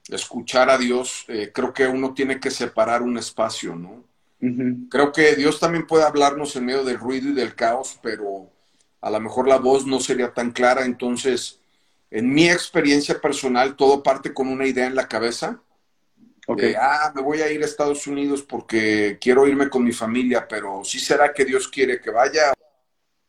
escuchar 0.09 0.71
a 0.71 0.79
Dios, 0.79 1.27
eh, 1.29 1.51
creo 1.53 1.75
que 1.75 1.87
uno 1.87 2.15
tiene 2.15 2.41
que 2.41 2.51
separar 2.51 3.03
un 3.03 3.19
espacio, 3.19 3.77
¿no? 3.77 4.05
Creo 4.89 5.13
que 5.13 5.37
Dios 5.37 5.61
también 5.61 5.87
puede 5.87 6.05
hablarnos 6.05 6.57
en 6.57 6.65
medio 6.65 6.83
del 6.83 6.99
ruido 6.99 7.29
y 7.29 7.35
del 7.35 7.55
caos, 7.55 7.99
pero 8.03 8.49
a 9.03 9.11
lo 9.11 9.21
mejor 9.21 9.47
la 9.47 9.59
voz 9.59 9.85
no 9.85 10.01
sería 10.01 10.33
tan 10.33 10.51
clara. 10.53 10.87
Entonces, 10.87 11.60
en 12.11 12.33
mi 12.33 12.49
experiencia 12.49 13.21
personal, 13.21 13.77
todo 13.77 14.03
parte 14.03 14.35
con 14.35 14.49
una 14.49 14.67
idea 14.67 14.87
en 14.87 14.95
la 14.95 15.09
cabeza. 15.09 15.61
Okay. 16.47 16.75
ah, 16.77 17.13
me 17.15 17.23
voy 17.23 17.43
a 17.43 17.53
ir 17.53 17.63
a 17.63 17.67
Estados 17.67 18.07
Unidos 18.09 18.43
porque 18.43 19.19
quiero 19.21 19.47
irme 19.47 19.69
con 19.69 19.85
mi 19.85 19.93
familia, 19.93 20.49
pero 20.49 20.83
¿sí 20.83 20.99
será 20.99 21.33
que 21.33 21.45
Dios 21.45 21.69
quiere 21.69 22.01
que 22.01 22.11
vaya? 22.11 22.53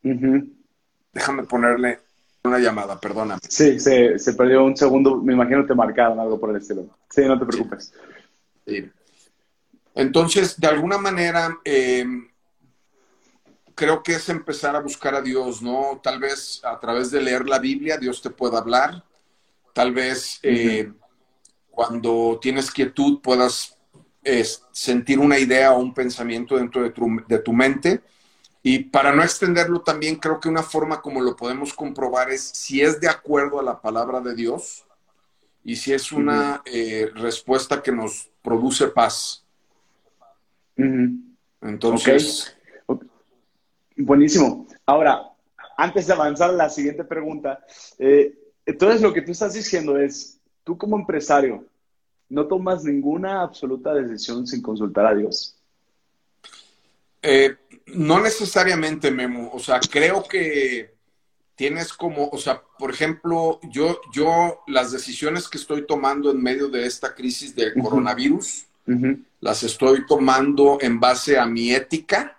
Déjame 0.02 1.44
ponerle 1.44 2.00
una 2.44 2.58
llamada, 2.58 3.00
perdóname. 3.00 3.40
Sí, 3.48 3.80
se, 3.80 4.18
se, 4.18 4.34
perdió 4.34 4.64
un 4.66 4.76
segundo, 4.76 5.18
me 5.18 5.34
imagino 5.34 5.66
te 5.68 5.76
marcaron 5.76 6.20
algo 6.20 6.40
por 6.40 6.50
el 6.50 6.56
estilo. 6.56 6.88
Sí, 7.12 7.22
no 7.26 7.38
te 7.38 7.46
preocupes. 7.46 7.94
Sí. 8.66 8.90
Entonces, 9.94 10.60
de 10.60 10.68
alguna 10.68 10.98
manera, 10.98 11.60
eh, 11.64 12.06
creo 13.82 14.04
que 14.04 14.14
es 14.14 14.30
empezar 14.30 14.76
a 14.76 14.80
buscar 14.80 15.16
a 15.16 15.24
Dios, 15.24 15.60
¿no? 15.60 16.00
Tal 16.04 16.20
vez 16.20 16.62
a 16.64 16.80
través 16.80 17.10
de 17.10 17.20
leer 17.20 17.50
la 17.50 17.58
Biblia 17.58 17.98
Dios 17.98 18.22
te 18.22 18.30
pueda 18.30 18.60
hablar. 18.60 19.04
Tal 19.74 19.92
vez 19.92 20.40
eh, 20.44 20.94
cuando 21.72 22.38
tienes 22.40 22.70
quietud 22.70 23.22
puedas 23.22 23.76
eh, 24.24 24.46
sentir 24.72 25.18
una 25.18 25.40
idea 25.40 25.72
o 25.72 25.80
un 25.80 25.96
pensamiento 25.96 26.58
dentro 26.58 26.84
de 26.84 26.92
tu, 26.92 27.24
de 27.28 27.40
tu 27.40 27.54
mente 27.54 28.04
y 28.62 28.84
para 28.84 29.16
no 29.16 29.24
extenderlo 29.24 29.82
también, 29.82 30.18
creo 30.18 30.40
que 30.40 30.48
una 30.48 30.62
forma 30.62 31.02
como 31.02 31.20
lo 31.20 31.36
podemos 31.36 31.74
comprobar 31.74 32.30
es 32.30 32.44
si 32.44 32.84
es 32.84 33.02
de 33.02 33.10
acuerdo 33.10 33.60
a 33.60 33.64
la 33.64 33.82
palabra 33.82 34.22
de 34.22 34.36
Dios 34.36 34.86
y 35.64 35.76
si 35.76 35.92
es 35.92 36.12
una 36.12 36.62
eh, 36.66 37.10
respuesta 37.16 37.82
que 37.82 37.92
nos 37.92 38.30
produce 38.44 38.90
paz. 38.90 39.44
Entonces. 41.62 42.56
Buenísimo. 44.06 44.68
Ahora, 44.86 45.22
antes 45.78 46.08
de 46.08 46.14
avanzar 46.14 46.50
a 46.50 46.54
la 46.54 46.70
siguiente 46.70 47.04
pregunta, 47.04 47.64
eh, 48.00 48.34
entonces 48.66 49.02
lo 49.02 49.14
que 49.14 49.22
tú 49.22 49.32
estás 49.32 49.54
diciendo 49.54 49.98
es, 49.98 50.40
tú 50.64 50.78
como 50.78 50.98
empresario, 50.98 51.66
no 52.30 52.48
tomas 52.48 52.84
ninguna 52.84 53.42
absoluta 53.42 53.94
decisión 53.94 54.48
sin 54.48 54.62
consultar 54.62 55.06
a 55.06 55.16
Dios. 55.16 55.56
Eh, 57.22 57.56
no 57.88 58.20
necesariamente, 58.20 59.12
Memo. 59.12 59.52
O 59.54 59.60
sea, 59.60 59.80
creo 59.80 60.24
que 60.24 60.96
tienes 61.56 61.94
como, 61.94 62.30
o 62.30 62.38
sea, 62.38 62.64
por 62.80 62.90
ejemplo, 62.90 63.60
yo, 63.70 64.00
yo 64.14 64.64
las 64.68 64.92
decisiones 64.92 65.48
que 65.48 65.58
estoy 65.58 65.86
tomando 65.86 66.32
en 66.32 66.42
medio 66.42 66.70
de 66.70 66.86
esta 66.88 67.14
crisis 67.14 67.56
del 67.56 67.74
coronavirus, 67.76 68.66
las 69.40 69.64
estoy 69.64 70.06
tomando 70.06 70.80
en 70.82 71.00
base 71.00 71.38
a 71.38 71.46
mi 71.46 71.72
ética 71.72 72.38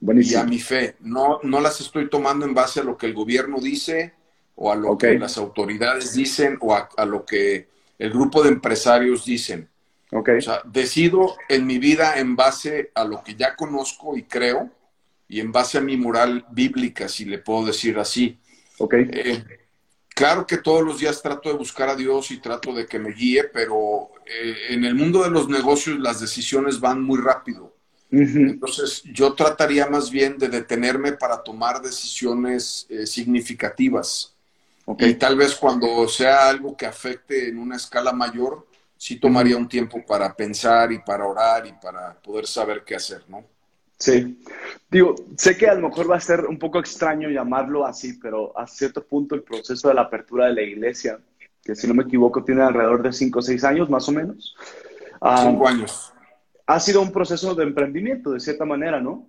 y 0.00 0.34
a 0.34 0.44
mi 0.44 0.58
fe. 0.58 0.96
No, 1.00 1.40
no 1.42 1.60
las 1.60 1.80
estoy 1.80 2.08
tomando 2.08 2.46
en 2.46 2.54
base 2.54 2.80
a 2.80 2.84
lo 2.84 2.96
que 2.96 3.06
el 3.06 3.14
gobierno 3.14 3.60
dice 3.60 4.14
o 4.54 4.72
a 4.72 4.76
lo 4.76 4.96
que 4.98 5.18
las 5.18 5.38
autoridades 5.38 6.14
dicen 6.14 6.56
o 6.60 6.74
a, 6.74 6.88
a 6.96 7.04
lo 7.04 7.24
que 7.24 7.68
el 7.98 8.10
grupo 8.10 8.42
de 8.42 8.50
empresarios 8.50 9.24
dicen. 9.24 9.68
Okay. 10.10 10.38
O 10.38 10.42
sea, 10.42 10.62
decido 10.64 11.36
en 11.48 11.66
mi 11.66 11.78
vida 11.78 12.18
en 12.18 12.34
base 12.34 12.90
a 12.94 13.04
lo 13.04 13.22
que 13.22 13.34
ya 13.34 13.54
conozco 13.54 14.16
y 14.16 14.22
creo 14.22 14.70
y 15.28 15.40
en 15.40 15.52
base 15.52 15.76
a 15.78 15.82
mi 15.82 15.96
moral 15.96 16.46
bíblica, 16.50 17.08
si 17.08 17.26
le 17.26 17.38
puedo 17.38 17.66
decir 17.66 17.98
así. 17.98 18.38
Okay. 18.78 19.10
Eh, 19.12 19.44
claro 20.08 20.46
que 20.46 20.56
todos 20.58 20.82
los 20.82 20.98
días 20.98 21.20
trato 21.20 21.50
de 21.50 21.56
buscar 21.56 21.90
a 21.90 21.96
Dios 21.96 22.30
y 22.30 22.38
trato 22.38 22.72
de 22.72 22.86
que 22.86 22.98
me 22.98 23.12
guíe, 23.12 23.44
pero 23.44 24.10
eh, 24.24 24.56
en 24.70 24.84
el 24.84 24.94
mundo 24.94 25.22
de 25.22 25.30
los 25.30 25.48
negocios 25.48 25.98
las 25.98 26.20
decisiones 26.20 26.80
van 26.80 27.02
muy 27.02 27.20
rápido. 27.20 27.76
Entonces, 28.10 29.02
yo 29.04 29.34
trataría 29.34 29.86
más 29.86 30.10
bien 30.10 30.38
de 30.38 30.48
detenerme 30.48 31.12
para 31.12 31.42
tomar 31.42 31.82
decisiones 31.82 32.86
eh, 32.88 33.06
significativas. 33.06 34.34
Okay. 34.86 35.10
Y 35.10 35.14
tal 35.14 35.36
vez 35.36 35.54
cuando 35.54 36.08
sea 36.08 36.48
algo 36.48 36.74
que 36.76 36.86
afecte 36.86 37.48
en 37.48 37.58
una 37.58 37.76
escala 37.76 38.12
mayor, 38.12 38.66
sí 38.96 39.16
tomaría 39.16 39.56
un 39.56 39.68
tiempo 39.68 40.04
para 40.06 40.34
pensar 40.34 40.90
y 40.92 40.98
para 40.98 41.26
orar 41.26 41.66
y 41.66 41.72
para 41.72 42.14
poder 42.14 42.46
saber 42.46 42.82
qué 42.84 42.96
hacer, 42.96 43.22
¿no? 43.28 43.44
Sí. 43.98 44.40
Digo, 44.90 45.14
sé 45.36 45.56
que 45.56 45.66
a 45.66 45.74
lo 45.74 45.88
mejor 45.88 46.10
va 46.10 46.16
a 46.16 46.20
ser 46.20 46.46
un 46.46 46.58
poco 46.58 46.78
extraño 46.78 47.28
llamarlo 47.28 47.84
así, 47.84 48.14
pero 48.14 48.56
a 48.58 48.66
cierto 48.66 49.04
punto 49.04 49.34
el 49.34 49.42
proceso 49.42 49.88
de 49.88 49.94
la 49.94 50.02
apertura 50.02 50.46
de 50.46 50.54
la 50.54 50.62
iglesia, 50.62 51.18
que 51.64 51.74
si 51.74 51.86
no 51.86 51.94
me 51.94 52.04
equivoco 52.04 52.44
tiene 52.44 52.62
alrededor 52.62 53.02
de 53.02 53.12
cinco 53.12 53.40
o 53.40 53.42
seis 53.42 53.64
años 53.64 53.90
más 53.90 54.08
o 54.08 54.12
menos. 54.12 54.56
Cinco 55.42 55.68
años. 55.68 56.12
Ha 56.68 56.80
sido 56.80 57.00
un 57.00 57.10
proceso 57.10 57.54
de 57.54 57.64
emprendimiento, 57.64 58.30
de 58.30 58.40
cierta 58.40 58.66
manera, 58.66 59.00
¿no? 59.00 59.26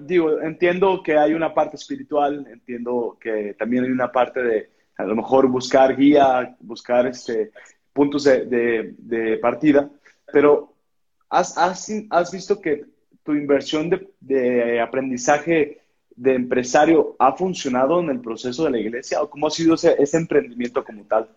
digo, 0.00 0.40
entiendo 0.40 1.02
que 1.02 1.18
hay 1.18 1.34
una 1.34 1.52
parte 1.52 1.76
espiritual, 1.76 2.46
entiendo 2.50 3.18
que 3.20 3.54
también 3.58 3.84
hay 3.84 3.90
una 3.90 4.10
parte 4.10 4.42
de 4.42 4.70
a 4.96 5.04
lo 5.04 5.14
mejor 5.14 5.46
buscar 5.48 5.94
guía, 5.94 6.56
buscar 6.60 7.06
este, 7.06 7.52
puntos 7.92 8.24
de, 8.24 8.94
de, 8.96 9.36
partida, 9.36 9.90
pero 10.32 10.72
¿has, 11.28 11.56
has, 11.58 11.92
has, 12.08 12.32
visto 12.32 12.58
que 12.58 12.86
tu 13.22 13.32
inversión 13.32 13.90
de, 13.90 14.08
de, 14.20 14.80
aprendizaje 14.80 15.82
de 16.16 16.34
empresario 16.34 17.14
ha 17.18 17.32
funcionado 17.32 18.00
en 18.00 18.08
el 18.08 18.20
proceso 18.20 18.64
de 18.64 18.70
la 18.70 18.78
iglesia 18.78 19.20
o 19.20 19.28
cómo 19.28 19.48
ha 19.48 19.50
sido 19.50 19.74
ese, 19.74 19.96
ese 20.02 20.16
emprendimiento 20.16 20.82
como 20.82 21.04
tal? 21.04 21.28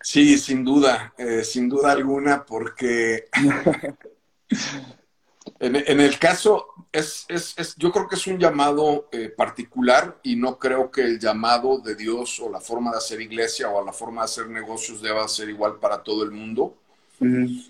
Sí, 0.00 0.38
sin 0.38 0.64
duda, 0.64 1.12
eh, 1.18 1.44
sin 1.44 1.68
duda 1.68 1.92
alguna, 1.92 2.44
porque 2.44 3.28
en, 5.58 6.00
el 6.00 6.18
caso, 6.18 6.68
es, 6.92 7.26
es, 7.28 7.54
es, 7.58 7.74
yo 7.76 7.90
creo 7.90 8.06
que 8.06 8.14
es 8.14 8.26
un 8.28 8.38
llamado 8.38 9.08
eh, 9.10 9.28
particular 9.28 10.20
y 10.22 10.36
no 10.36 10.58
creo 10.58 10.90
que 10.90 11.02
el 11.02 11.18
llamado 11.18 11.80
de 11.80 11.96
Dios 11.96 12.38
o 12.38 12.48
la 12.48 12.60
forma 12.60 12.92
de 12.92 12.98
hacer 12.98 13.20
iglesia 13.20 13.70
o 13.70 13.84
la 13.84 13.92
forma 13.92 14.22
de 14.22 14.26
hacer 14.26 14.48
negocios 14.48 15.02
deba 15.02 15.26
ser 15.26 15.48
igual 15.48 15.78
para 15.80 16.02
todo 16.02 16.22
el 16.22 16.30
mundo. 16.30 16.78
En 17.20 17.64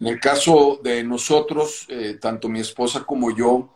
el 0.00 0.18
caso 0.18 0.80
de 0.82 1.04
nosotros, 1.04 1.84
eh, 1.90 2.16
tanto 2.18 2.48
mi 2.48 2.60
esposa 2.60 3.04
como 3.04 3.36
yo, 3.36 3.70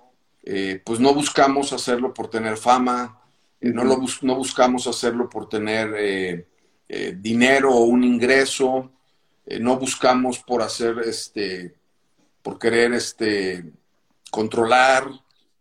pues 0.83 0.99
no 0.99 1.13
buscamos 1.13 1.75
hacerlo 1.75 2.15
por 2.15 2.31
tener 2.31 2.57
fama, 2.57 3.21
no, 3.61 3.85
lo 3.85 3.99
no 4.23 4.35
buscamos 4.35 4.87
hacerlo 4.87 5.29
por 5.29 5.47
tener 5.47 6.47
eh, 6.91 7.15
dinero 7.19 7.71
o 7.75 7.85
un 7.85 8.03
ingreso, 8.03 8.91
eh, 9.45 9.61
no 9.61 9.77
buscamos 9.77 10.39
por 10.39 10.63
hacer, 10.63 10.99
este, 11.01 11.75
por 12.43 12.59
querer 12.59 12.95
este, 12.95 13.63
controlar. 14.31 15.07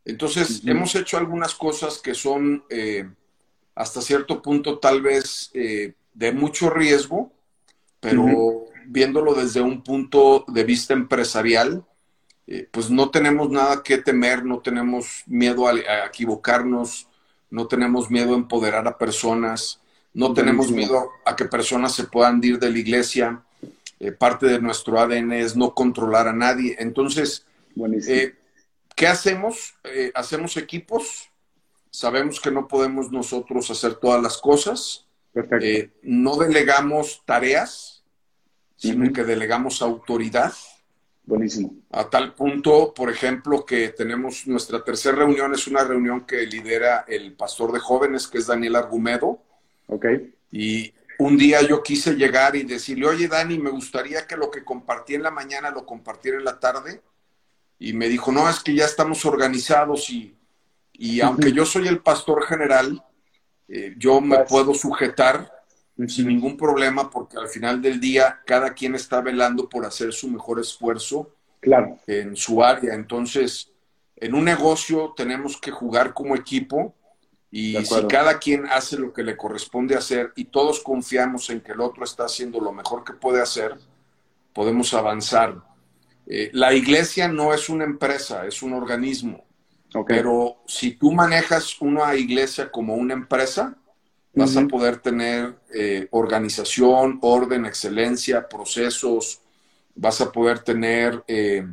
Entonces, 0.06 0.62
hemos 0.66 0.96
hecho 0.96 1.18
algunas 1.18 1.54
cosas 1.54 1.98
que 1.98 2.16
son 2.16 2.64
eh, 2.70 3.10
hasta 3.76 4.02
cierto 4.02 4.42
punto 4.42 4.80
tal 4.80 5.02
vez 5.02 5.52
de 5.54 6.32
mucho 6.32 6.70
riesgo, 6.70 7.34
pero 8.00 8.66
viéndolo 8.86 9.34
desde 9.34 9.60
un 9.60 9.84
punto 9.84 10.46
de 10.48 10.64
vista 10.64 10.94
empresarial, 10.94 11.86
pues 12.72 12.90
no 12.90 13.10
tenemos 13.10 13.50
nada 13.50 13.84
que 13.84 13.98
temer, 13.98 14.46
no 14.46 14.60
tenemos 14.60 15.24
miedo 15.28 15.68
a, 15.68 15.72
a, 15.72 16.06
equivocarnos, 16.08 17.10
no 17.50 17.68
tenemos 17.68 18.10
miedo 18.10 18.34
a 18.34 18.38
empoderar 18.38 18.88
a 18.88 18.98
personas. 18.98 19.82
No 20.18 20.34
tenemos 20.34 20.72
miedo 20.72 21.12
a 21.26 21.36
que 21.36 21.46
personas 21.46 21.94
se 21.94 22.06
puedan 22.06 22.44
ir 22.44 22.58
de 22.58 22.72
la 22.72 22.80
iglesia. 22.80 23.44
Eh, 24.00 24.12
parte 24.12 24.48
de 24.48 24.60
nuestro 24.60 25.00
ADN 25.00 25.32
es 25.34 25.56
no 25.56 25.76
controlar 25.76 26.28
a 26.28 26.34
nadie. 26.34 26.76
Entonces, 26.80 27.46
eh, 28.08 28.34
¿qué 28.96 29.06
hacemos? 29.06 29.76
Eh, 29.84 30.12
hacemos 30.16 30.58
equipos. 30.58 31.30
Sabemos 31.92 32.42
que 32.42 32.50
no 32.50 32.68
podemos 32.68 33.12
nosotros 33.12 33.70
hacer 33.70 33.94
todas 33.94 34.20
las 34.24 34.40
cosas. 34.40 35.06
no 36.02 36.36
delegamos 36.38 37.22
tareas, 37.24 38.04
sino 38.76 39.14
que 39.14 39.24
delegamos 39.24 39.84
autoridad. 39.84 40.52
Buenísimo. 41.28 41.76
A 41.92 42.10
tal 42.10 42.34
punto, 42.34 42.92
por 42.92 43.12
ejemplo, 43.12 43.64
que 43.68 43.90
tenemos 43.90 44.48
nuestra 44.48 44.84
tercera 44.84 45.18
reunión, 45.18 45.54
es 45.54 45.68
una 45.68 45.84
reunión 45.84 46.26
que 46.26 46.48
lidera 46.48 47.06
el 47.08 47.34
pastor 47.34 47.72
de 47.72 47.80
jóvenes, 47.80 48.28
que 48.28 48.40
es 48.40 48.48
Daniel 48.48 48.78
Argumedo. 48.78 49.44
Ok. 49.88 50.06
Y 50.52 50.94
un 51.20 51.38
día 51.38 51.62
yo 51.62 51.82
quise 51.82 52.14
llegar 52.16 52.56
y 52.56 52.64
decirle, 52.64 53.08
oye 53.08 53.28
Dani, 53.28 53.58
me 53.58 53.70
gustaría 53.70 54.28
que 54.28 54.38
lo 54.38 54.52
que 54.52 54.64
compartí 54.64 55.16
en 55.16 55.24
la 55.24 55.32
mañana 55.32 55.72
lo 55.72 55.86
compartiera 55.86 56.38
en 56.38 56.46
la 56.46 56.60
tarde. 56.60 57.02
Y 57.80 57.94
me 57.94 58.08
dijo, 58.08 58.32
no, 58.32 58.50
es 58.50 58.60
que 58.60 58.74
ya 58.74 58.86
estamos 58.86 59.26
organizados 59.26 60.10
y, 60.10 60.36
y 60.94 61.22
aunque 61.22 61.52
yo 61.52 61.66
soy 61.66 61.88
el 61.88 62.00
pastor 62.00 62.44
general, 62.44 63.04
eh, 63.68 63.94
yo 63.98 64.22
me 64.22 64.40
puedo 64.46 64.74
sujetar 64.74 65.52
sin 66.08 66.28
ningún 66.28 66.58
problema 66.58 67.10
porque 67.10 67.38
al 67.38 67.48
final 67.48 67.82
del 67.82 68.00
día 68.00 68.40
cada 68.46 68.74
quien 68.74 68.94
está 68.94 69.22
velando 69.22 69.68
por 69.68 69.86
hacer 69.86 70.14
su 70.14 70.30
mejor 70.30 70.60
esfuerzo 70.60 71.32
claro. 71.60 71.98
en 72.06 72.36
su 72.36 72.64
área. 72.64 72.94
Entonces, 72.94 73.72
en 74.16 74.36
un 74.36 74.46
negocio 74.46 75.14
tenemos 75.18 75.60
que 75.60 75.72
jugar 75.72 76.14
como 76.14 76.36
equipo 76.36 76.94
y 77.50 77.84
si 77.86 78.08
cada 78.08 78.40
quien 78.40 78.66
hace 78.66 78.98
lo 78.98 79.14
que 79.14 79.24
le 79.24 79.38
corresponde 79.38 79.96
hacer 79.96 80.34
y 80.36 80.46
todos 80.46 80.82
confiamos 80.82 81.50
en 81.50 81.62
que 81.62 81.72
el 81.72 81.82
otro 81.82 82.04
está 82.04 82.26
haciendo 82.26 82.60
lo 82.60 82.74
mejor 82.74 83.04
que 83.04 83.14
puede 83.14 83.42
hacer, 83.42 83.76
podemos 84.54 84.94
avanzar. 84.94 85.62
Eh, 86.26 86.50
la 86.54 86.74
iglesia 86.74 87.28
no 87.30 87.54
es 87.54 87.70
una 87.70 87.86
empresa, 87.86 88.46
es 88.46 88.62
un 88.62 88.74
organismo. 88.74 89.46
Pero 90.06 90.58
si 90.68 90.92
tú 90.92 91.12
manejas 91.12 91.82
una 91.82 92.14
iglesia 92.16 92.70
como 92.70 92.96
una 92.96 93.14
empresa, 93.14 93.76
vas 94.34 94.56
a 94.56 94.68
poder 94.68 94.98
tener 94.98 95.58
eh, 95.74 96.08
organización, 96.12 97.18
orden, 97.22 97.66
excelencia, 97.66 98.48
procesos, 98.48 99.42
vas 99.96 100.22
a 100.22 100.32
poder 100.32 100.60
tener 100.60 101.24
eh, 101.28 101.66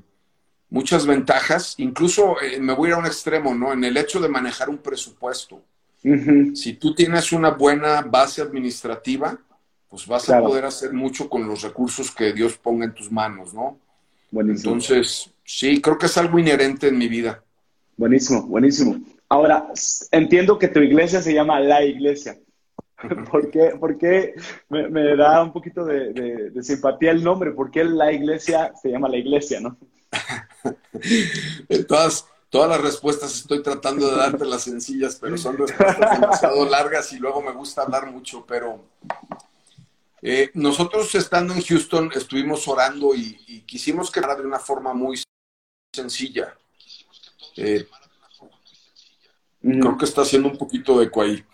muchas 0.75 1.07
ventajas, 1.07 1.77
incluso 1.79 2.35
eh, 2.43 2.59
me 2.59 2.75
voy 2.75 2.89
a 2.89 2.91
ir 2.91 2.95
a 2.97 2.99
un 2.99 3.07
extremo, 3.07 3.55
¿no? 3.55 3.73
En 3.73 3.85
el 3.85 3.97
hecho 3.97 4.21
de 4.21 4.29
manejar 4.29 4.69
un 4.69 4.79
presupuesto. 4.79 5.63
Si 6.53 6.75
tú 6.75 6.95
tienes 6.95 7.33
una 7.33 7.51
buena 7.53 8.03
base 8.03 8.43
administrativa, 8.43 9.39
pues 9.89 10.07
vas 10.07 10.29
a 10.29 10.39
poder 10.41 10.67
hacer 10.67 10.93
mucho 10.93 11.31
con 11.31 11.47
los 11.49 11.63
recursos 11.63 12.11
que 12.11 12.35
Dios 12.35 12.59
ponga 12.59 12.85
en 12.85 12.93
tus 12.93 13.11
manos, 13.11 13.55
¿no? 13.55 13.79
Buenísimo. 14.31 14.75
Entonces, 14.75 15.31
sí, 15.45 15.81
creo 15.81 15.97
que 15.97 16.07
es 16.07 16.19
algo 16.19 16.39
inherente 16.39 16.89
en 16.89 16.99
mi 16.99 17.09
vida. 17.09 17.43
Buenísimo, 17.97 18.43
buenísimo. 18.43 19.01
Ahora, 19.31 19.69
entiendo 20.11 20.59
que 20.59 20.69
tu 20.69 20.81
iglesia 20.81 21.23
se 21.23 21.33
llama 21.33 21.59
La 21.61 21.83
Iglesia. 21.83 22.37
¿Por 23.31 23.51
qué, 23.51 23.77
por 23.81 23.97
qué 23.97 24.35
me, 24.69 25.17
da 25.17 25.43
un 25.43 25.53
poquito 25.53 25.85
de, 25.87 26.13
de, 26.13 26.63
simpatía 26.63 27.13
el 27.13 27.25
nombre? 27.25 27.53
¿Por 27.53 27.71
qué 27.71 27.85
la 27.85 28.13
iglesia 28.13 28.73
se 28.81 28.91
llama 28.91 29.09
la 29.09 29.17
iglesia, 29.17 29.61
no? 29.61 29.79
todas, 31.89 32.27
todas 32.51 32.71
las 32.71 32.81
respuestas 32.81 33.35
estoy 33.35 33.63
tratando 33.63 34.11
de 34.11 34.17
darte 34.17 34.45
las 34.45 34.63
sencillas, 34.63 35.17
pero 35.21 35.37
son 35.39 35.57
respuestas 35.59 36.21
demasiado 36.21 36.69
largas 36.69 37.13
y 37.13 37.19
luego 37.19 37.43
me 37.43 37.53
gusta 37.53 37.83
hablar 37.83 38.11
mucho, 38.11 38.45
pero 38.47 38.85
eh, 40.27 40.51
nosotros 40.55 41.15
estando 41.15 41.53
en 41.53 41.61
Houston 41.61 42.11
estuvimos 42.15 42.67
orando 42.67 43.15
y, 43.15 43.63
quisimos 43.67 44.11
que 44.11 44.23
de 44.23 44.47
una 44.47 44.59
forma 44.59 44.95
muy 44.95 45.23
sencilla. 45.93 46.57
Eh, 47.59 47.87
creo 49.61 49.99
que 49.99 50.07
está 50.07 50.23
haciendo 50.23 50.49
un 50.49 50.57
poquito 50.57 50.99
de 50.99 51.05
eco 51.05 51.21
ahí. 51.21 51.45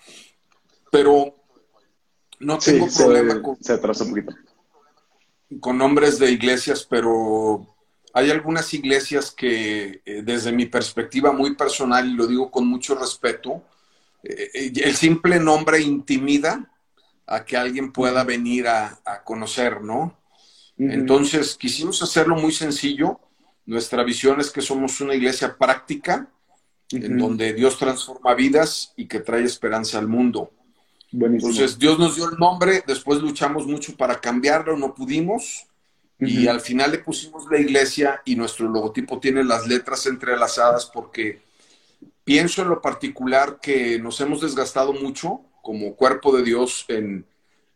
Pero 0.88 1.34
no 2.38 2.58
tengo 2.58 2.86
problema 2.96 3.42
con, 3.42 3.60
se 3.60 3.72
atrasó 3.72 4.04
un 4.04 4.10
poquito. 4.10 4.34
con 5.58 5.76
nombres 5.76 6.20
de 6.20 6.30
iglesias, 6.30 6.86
pero 6.88 7.74
hay 8.12 8.30
algunas 8.30 8.72
iglesias 8.74 9.30
que 9.30 10.02
eh, 10.04 10.22
desde 10.24 10.52
mi 10.52 10.66
perspectiva 10.66 11.32
muy 11.32 11.54
personal, 11.54 12.08
y 12.08 12.14
lo 12.14 12.26
digo 12.26 12.50
con 12.50 12.66
mucho 12.66 12.94
respeto, 12.94 13.62
eh, 14.22 14.50
eh, 14.52 14.72
el 14.84 14.96
simple 14.96 15.38
nombre 15.38 15.80
intimida 15.80 16.70
a 17.26 17.44
que 17.44 17.56
alguien 17.56 17.92
pueda 17.92 18.24
venir 18.24 18.66
a, 18.66 18.98
conocer, 19.24 19.82
¿no? 19.82 20.18
Entonces, 20.76 21.56
quisimos 21.56 22.02
hacerlo 22.02 22.34
muy 22.36 22.52
sencillo. 22.52 23.20
Nuestra 23.66 24.02
visión 24.02 24.40
es 24.40 24.50
que 24.50 24.62
somos 24.62 25.00
una 25.00 25.14
iglesia 25.14 25.56
práctica, 25.56 26.28
en 26.90 27.18
donde 27.18 27.52
Dios 27.52 27.78
transforma 27.78 28.34
vidas 28.34 28.92
y 28.96 29.06
que 29.06 29.20
trae 29.20 29.44
esperanza 29.44 29.98
al 29.98 30.08
mundo. 30.08 30.50
Entonces, 31.12 31.78
Dios 31.78 31.98
nos 31.98 32.16
dio 32.16 32.30
el 32.30 32.38
nombre, 32.38 32.82
después 32.86 33.20
luchamos 33.20 33.66
mucho 33.66 33.96
para 33.96 34.20
cambiarlo, 34.20 34.76
no 34.76 34.94
pudimos 34.94 35.66
y 36.20 36.46
al 36.46 36.60
final 36.60 36.92
le 36.92 36.98
pusimos 36.98 37.46
la 37.50 37.58
iglesia 37.58 38.20
y 38.24 38.36
nuestro 38.36 38.68
logotipo 38.68 39.18
tiene 39.18 39.42
las 39.42 39.66
letras 39.66 40.06
entrelazadas 40.06 40.86
porque 40.86 41.40
pienso 42.24 42.62
en 42.62 42.68
lo 42.68 42.80
particular 42.80 43.58
que 43.60 43.98
nos 43.98 44.20
hemos 44.20 44.40
desgastado 44.40 44.92
mucho 44.92 45.40
como 45.62 45.94
cuerpo 45.94 46.36
de 46.36 46.42
Dios 46.42 46.84
en, 46.88 47.26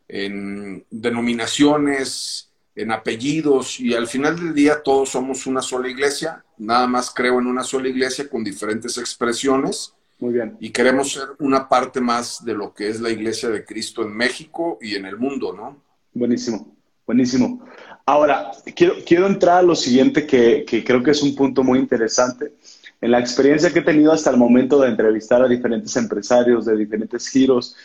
en 0.08 0.84
denominaciones, 0.90 2.50
en 2.74 2.90
apellidos 2.90 3.80
y 3.80 3.94
al 3.94 4.06
final 4.06 4.36
del 4.36 4.54
día 4.54 4.82
todos 4.82 5.10
somos 5.10 5.46
una 5.46 5.62
sola 5.62 5.88
iglesia, 5.88 6.44
nada 6.58 6.86
más 6.86 7.10
creo 7.10 7.38
en 7.38 7.46
una 7.46 7.62
sola 7.62 7.88
iglesia 7.88 8.28
con 8.28 8.44
diferentes 8.44 8.98
expresiones. 8.98 9.94
Muy 10.18 10.34
bien. 10.34 10.56
Y 10.60 10.70
queremos 10.70 11.12
ser 11.12 11.28
una 11.38 11.68
parte 11.68 12.00
más 12.00 12.44
de 12.44 12.54
lo 12.54 12.72
que 12.72 12.88
es 12.88 13.00
la 13.00 13.10
iglesia 13.10 13.48
de 13.48 13.64
Cristo 13.64 14.02
en 14.02 14.16
México 14.16 14.78
y 14.80 14.94
en 14.94 15.06
el 15.06 15.18
mundo, 15.18 15.52
¿no? 15.52 15.82
Buenísimo, 16.12 16.76
buenísimo. 17.06 17.64
Ahora, 18.06 18.52
quiero, 18.76 18.96
quiero 19.06 19.26
entrar 19.26 19.58
a 19.58 19.62
lo 19.62 19.74
siguiente 19.74 20.26
que, 20.26 20.64
creo 20.84 21.02
que 21.02 21.12
es 21.12 21.22
un 21.22 21.34
punto 21.34 21.64
muy 21.64 21.78
interesante. 21.78 22.52
En 23.00 23.10
la 23.10 23.18
experiencia 23.18 23.72
que 23.72 23.78
he 23.78 23.82
tenido 23.82 24.12
hasta 24.12 24.30
el 24.30 24.36
momento 24.36 24.78
de 24.80 24.90
entrevistar 24.90 25.42
a 25.42 25.48
diferentes 25.48 25.96
empresarios 25.96 26.66
de 26.66 26.76
diferentes 26.76 27.28
giros, 27.28 27.76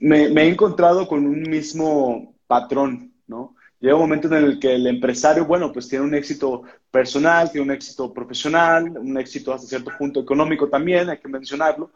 me, 0.00 0.26
he 0.26 0.48
encontrado 0.48 1.06
con 1.06 1.26
un 1.26 1.42
mismo 1.42 2.34
patrón, 2.46 3.12
¿no? 3.28 3.54
Llega 3.80 3.94
un 3.94 4.02
momento 4.02 4.28
en 4.28 4.44
el 4.44 4.58
que 4.60 4.74
el 4.74 4.86
empresario, 4.86 5.44
bueno, 5.46 5.72
pues 5.72 5.88
tiene 5.88 6.04
un 6.04 6.14
éxito 6.14 6.62
personal, 6.90 7.50
tiene 7.50 7.66
un 7.66 7.72
éxito 7.72 8.12
profesional, 8.12 8.96
un 8.98 9.18
éxito 9.18 9.52
hasta 9.52 9.66
cierto 9.66 9.90
punto 9.98 10.20
económico 10.20 10.68
también, 10.68 11.08
hay 11.08 11.18
que 11.18 11.28
mencionarlo, 11.28 11.90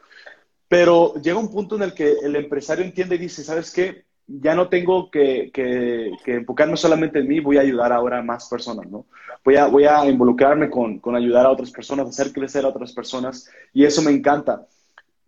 pero 0.68 1.14
llega 1.22 1.38
un 1.38 1.50
punto 1.50 1.76
en 1.76 1.83
el 1.83 1.94
que 1.94 2.12
el 2.22 2.35
empresario 2.37 2.85
entiende 2.85 3.16
y 3.16 3.18
dice, 3.18 3.44
¿sabes 3.44 3.70
qué? 3.72 4.05
Ya 4.28 4.54
no 4.54 4.68
tengo 4.68 5.10
que, 5.10 5.50
que, 5.52 6.12
enfocarme 6.26 6.76
solamente 6.76 7.20
en 7.20 7.28
mí, 7.28 7.40
voy 7.40 7.58
a 7.58 7.60
ayudar 7.60 7.92
ahora 7.92 8.18
a 8.18 8.22
más 8.22 8.48
personas, 8.48 8.88
¿no? 8.90 9.06
Voy 9.44 9.56
a, 9.56 9.66
voy 9.66 9.84
a 9.84 10.04
involucrarme 10.08 10.68
con, 10.68 10.98
con 10.98 11.14
ayudar 11.14 11.46
a 11.46 11.50
otras 11.50 11.70
personas, 11.70 12.08
hacer 12.08 12.32
crecer 12.32 12.64
a 12.64 12.68
otras 12.68 12.92
personas, 12.92 13.48
y 13.72 13.84
eso 13.84 14.02
me 14.02 14.10
encanta. 14.10 14.66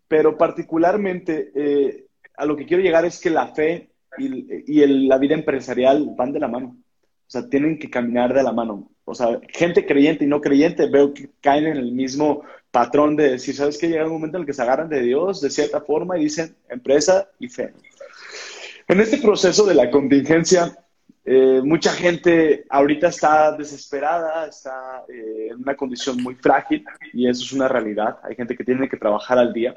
Pero 0.09 0.37
particularmente, 0.37 1.53
eh, 1.55 2.07
a 2.37 2.47
lo 2.47 2.57
que 2.57 2.67
quiero 2.67 2.83
llegar 2.83 3.05
es 3.05 3.21
que 3.21 3.31
la 3.31 3.49
fe 3.49 3.91
y, 4.17 4.87
la 5.07 5.19
vida 5.19 5.35
empresarial 5.35 6.15
van 6.17 6.33
de 6.33 6.41
la 6.41 6.49
mano. 6.49 6.77
O 7.27 7.31
sea, 7.31 7.49
tienen 7.49 7.79
que 7.79 7.91
caminar 7.91 8.33
de 8.33 8.43
la 8.43 8.53
mano. 8.53 8.91
O 9.05 9.15
sea, 9.15 9.41
gente 9.49 9.87
creyente 9.87 10.25
y 10.25 10.29
no 10.29 10.41
creyente 10.41 10.89
veo 10.89 11.13
que 11.13 11.31
caen 11.41 11.67
en 11.67 11.77
el 11.77 11.93
mismo 11.93 12.43
patrón 12.71 13.17
de 13.17 13.33
decir, 13.33 13.55
¿sabes 13.55 13.79
qué? 13.79 13.89
Llega 13.89 14.07
un 14.07 14.13
momento 14.13 14.37
en 14.37 14.43
el 14.43 14.47
que 14.47 14.55
se 14.55 14.63
agarran 14.63 14.89
de 14.89 15.01
Dios 15.03 15.41
de 15.41 15.51
cierta 15.51 15.81
forma 15.81 16.19
y 16.19 16.25
dicen 16.25 16.55
empresa 16.69 17.29
y 17.39 17.49
fe. 17.49 17.73
En 18.89 19.01
este 19.01 19.19
proceso 19.19 19.67
de 19.67 19.75
la 19.75 19.91
contingencia, 19.91 20.77
eh, 21.25 21.61
mucha 21.63 21.93
gente 21.93 22.65
ahorita 22.71 23.09
está 23.09 23.53
desesperada, 23.53 24.47
está 24.47 25.05
eh, 25.09 25.49
en 25.51 25.59
una 25.59 25.77
condición 25.77 26.23
muy 26.23 26.35
frágil 26.35 26.85
y 27.13 27.29
eso 27.29 27.45
es 27.45 27.53
una 27.53 27.69
realidad. 27.69 28.19
Hay 28.23 28.35
gente 28.35 28.57
que 28.57 28.65
tiene 28.65 28.89
que 28.89 28.97
trabajar 28.97 29.39
al 29.39 29.53
día 29.53 29.75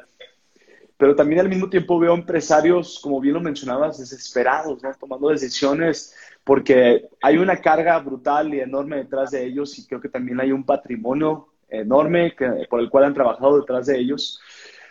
pero 1.02 1.16
también 1.16 1.42
al 1.42 1.50
mismo 1.50 1.68
tiempo 1.68 1.98
veo 1.98 2.14
empresarios, 2.14 3.00
como 3.02 3.20
bien 3.20 3.34
lo 3.34 3.42
mencionabas, 3.42 3.98
desesperados, 3.98 4.84
tomando 5.00 5.30
decisiones 5.30 6.16
porque 6.44 7.10
hay 7.24 7.40
una 7.40 7.58
carga 7.58 7.98
brutal 7.98 8.54
y 8.54 8.60
enorme 8.60 8.98
detrás 8.98 9.32
de 9.32 9.44
ellos 9.44 9.80
y 9.80 9.88
creo 9.88 10.00
que 10.00 10.10
también 10.10 10.40
hay 10.40 10.52
un 10.52 10.64
patrimonio 10.64 11.48
enorme 11.68 12.36
que, 12.36 12.68
por 12.70 12.82
el 12.82 12.92
cual 12.92 13.06
han 13.06 13.16
trabajado 13.16 13.60
detrás 13.60 13.88
de 13.88 13.98
ellos. 13.98 14.40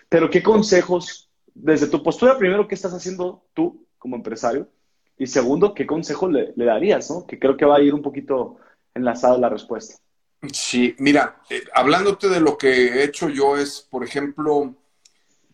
Pero 0.09 0.29
¿qué 0.29 0.43
consejos, 0.43 1.31
desde 1.55 1.87
tu 1.87 2.03
postura, 2.03 2.37
primero, 2.37 2.67
qué 2.67 2.75
estás 2.75 2.93
haciendo 2.93 3.45
tú 3.55 3.87
como 4.01 4.17
empresario? 4.17 4.69
Y 5.17 5.29
segundo, 5.29 5.75
¿qué 5.75 5.87
consejo 5.87 6.29
le, 6.29 6.53
darías? 6.57 7.09
¿no? 7.09 7.25
Que 7.25 7.39
creo 7.39 7.57
que 7.57 7.65
va 7.65 7.77
a 7.77 7.81
ir 7.81 7.95
un 7.95 8.03
poquito 8.03 8.57
enlazado 8.93 9.39
la 9.39 9.49
respuesta. 9.49 9.95
Sí, 10.53 10.97
mira, 10.99 11.41
eh, 11.49 11.63
hablándote 11.75 12.29
de 12.29 12.41
lo 12.41 12.59
que 12.59 12.69
he 12.69 13.05
hecho 13.05 13.29
yo 13.29 13.57
es, 13.57 13.87
por 13.89 14.03
ejemplo, 14.03 14.75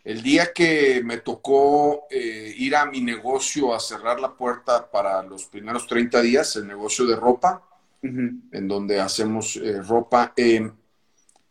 el 0.06 0.22
día 0.22 0.52
que 0.52 1.02
me 1.04 1.16
tocó 1.16 2.06
eh, 2.08 2.54
ir 2.56 2.76
a 2.76 2.86
mi 2.86 3.00
negocio 3.00 3.74
a 3.74 3.80
cerrar 3.80 4.20
la 4.20 4.32
puerta 4.32 4.88
para 4.88 5.20
los 5.24 5.46
primeros 5.46 5.84
30 5.88 6.22
días, 6.22 6.54
el 6.54 6.68
negocio 6.68 7.04
de 7.06 7.16
ropa, 7.16 7.60
en 8.02 8.68
donde 8.68 9.00
hacemos 9.00 9.56
eh, 9.56 9.82
ropa, 9.82 10.32
eh, 10.36 10.70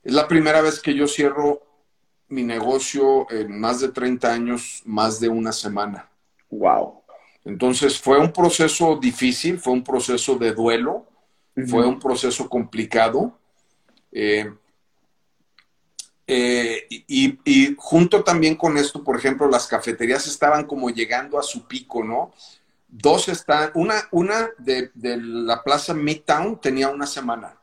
es 0.01 0.13
la 0.13 0.25
primera 0.25 0.62
vez 0.62 0.79
que 0.79 0.93
yo 0.93 1.05
cierro 1.05 1.62
mi 2.29 2.43
negocio 2.43 3.29
en 3.29 3.60
más 3.60 3.81
de 3.81 3.89
30 3.89 4.31
años, 4.31 4.81
más 4.86 5.19
de 5.19 5.27
una 5.27 5.51
semana. 5.51 6.10
Wow. 6.49 7.03
Entonces 7.43 7.99
fue 7.99 8.19
un 8.19 8.31
proceso 8.31 8.97
difícil, 8.97 9.60
fue 9.60 9.73
un 9.73 9.84
proceso 9.84 10.36
de 10.36 10.53
duelo, 10.53 11.05
fue 11.67 11.86
un 11.86 11.99
proceso 11.99 12.49
complicado. 12.49 13.38
Eh, 16.27 16.88
y, 16.88 17.75
junto 17.77 18.23
también 18.23 18.55
con 18.55 18.77
esto, 18.77 19.03
por 19.03 19.15
ejemplo, 19.15 19.47
las 19.47 19.67
cafeterías 19.67 20.25
estaban 20.25 20.65
como 20.65 20.89
llegando 20.89 21.38
a 21.38 21.43
su 21.43 21.67
pico, 21.67 22.03
¿no? 22.03 22.34
Dos 22.88 23.29
están, 23.29 23.71
una, 23.75 24.08
una 24.12 24.49
de, 24.58 24.89
la 24.95 25.63
plaza 25.63 25.93
Midtown 25.93 26.60
tenía 26.60 26.89
una 26.89 27.05
semana. 27.05 27.58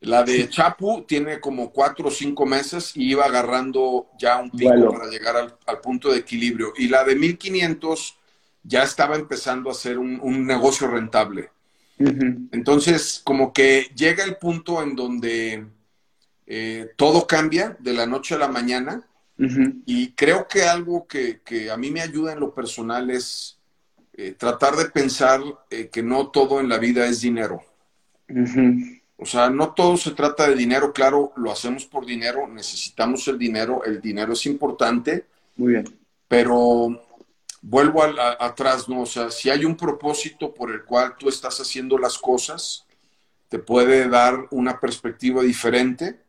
La 0.00 0.22
de 0.22 0.48
Chapu 0.48 1.02
tiene 1.02 1.40
como 1.40 1.72
cuatro 1.72 2.08
o 2.08 2.10
cinco 2.10 2.46
meses 2.46 2.92
y 2.94 3.10
iba 3.10 3.24
agarrando 3.24 4.08
ya 4.18 4.38
un 4.38 4.50
pico 4.50 4.92
para 4.92 5.08
llegar 5.08 5.36
al, 5.36 5.80
punto 5.80 6.12
de 6.12 6.18
equilibrio. 6.18 6.72
Y 6.76 6.88
la 6.88 7.02
de 7.02 7.16
1500 7.16 8.16
ya 8.62 8.84
estaba 8.84 9.16
empezando 9.16 9.70
a 9.70 9.74
ser 9.74 9.98
un, 9.98 10.46
negocio 10.46 10.86
rentable. 10.86 11.50
Entonces, 11.98 13.20
como 13.24 13.52
que 13.52 13.90
llega 13.96 14.22
el 14.22 14.36
punto 14.36 14.80
en 14.82 14.94
donde 14.94 15.66
eh, 16.46 16.92
todo 16.94 17.26
cambia 17.26 17.76
de 17.80 17.92
la 17.92 18.06
noche 18.06 18.36
a 18.36 18.38
la 18.38 18.48
mañana 18.48 19.04
y 19.86 20.12
creo 20.12 20.48
que 20.48 20.64
algo 20.64 21.06
que, 21.06 21.40
a 21.72 21.76
mí 21.76 21.90
me 21.90 22.02
ayuda 22.02 22.32
en 22.32 22.40
lo 22.40 22.52
personal 22.52 23.10
es 23.10 23.58
eh, 24.14 24.34
tratar 24.36 24.74
de 24.76 24.86
pensar 24.86 25.40
eh, 25.70 25.88
que 25.88 26.02
no 26.02 26.28
todo 26.28 26.58
en 26.60 26.68
la 26.68 26.78
vida 26.78 27.06
es 27.06 27.20
dinero. 27.20 27.62
O 29.20 29.26
sea, 29.26 29.50
no 29.50 29.74
todo 29.74 29.96
se 29.96 30.12
trata 30.12 30.48
de 30.48 30.54
dinero, 30.54 30.92
claro, 30.92 31.32
lo 31.36 31.50
hacemos 31.50 31.84
por 31.84 32.06
dinero, 32.06 32.46
necesitamos 32.46 33.26
el 33.26 33.36
dinero, 33.36 33.84
el 33.84 34.00
dinero 34.00 34.32
es 34.32 34.46
importante. 34.46 35.26
Muy 35.56 35.72
bien. 35.72 35.98
Pero 36.28 37.04
vuelvo 37.60 38.02
atrás, 38.02 38.88
¿no? 38.88 39.02
O 39.02 39.06
sea, 39.06 39.30
si 39.32 39.50
hay 39.50 39.64
un 39.64 39.76
propósito 39.76 40.54
por 40.54 40.70
el 40.70 40.84
cual 40.84 41.16
tú 41.18 41.28
estás 41.28 41.60
haciendo 41.60 41.98
las 41.98 42.16
cosas, 42.16 42.86
te 43.48 43.58
puede 43.58 44.08
dar 44.08 44.46
una 44.52 44.78
perspectiva 44.78 45.42
diferente 45.42 46.20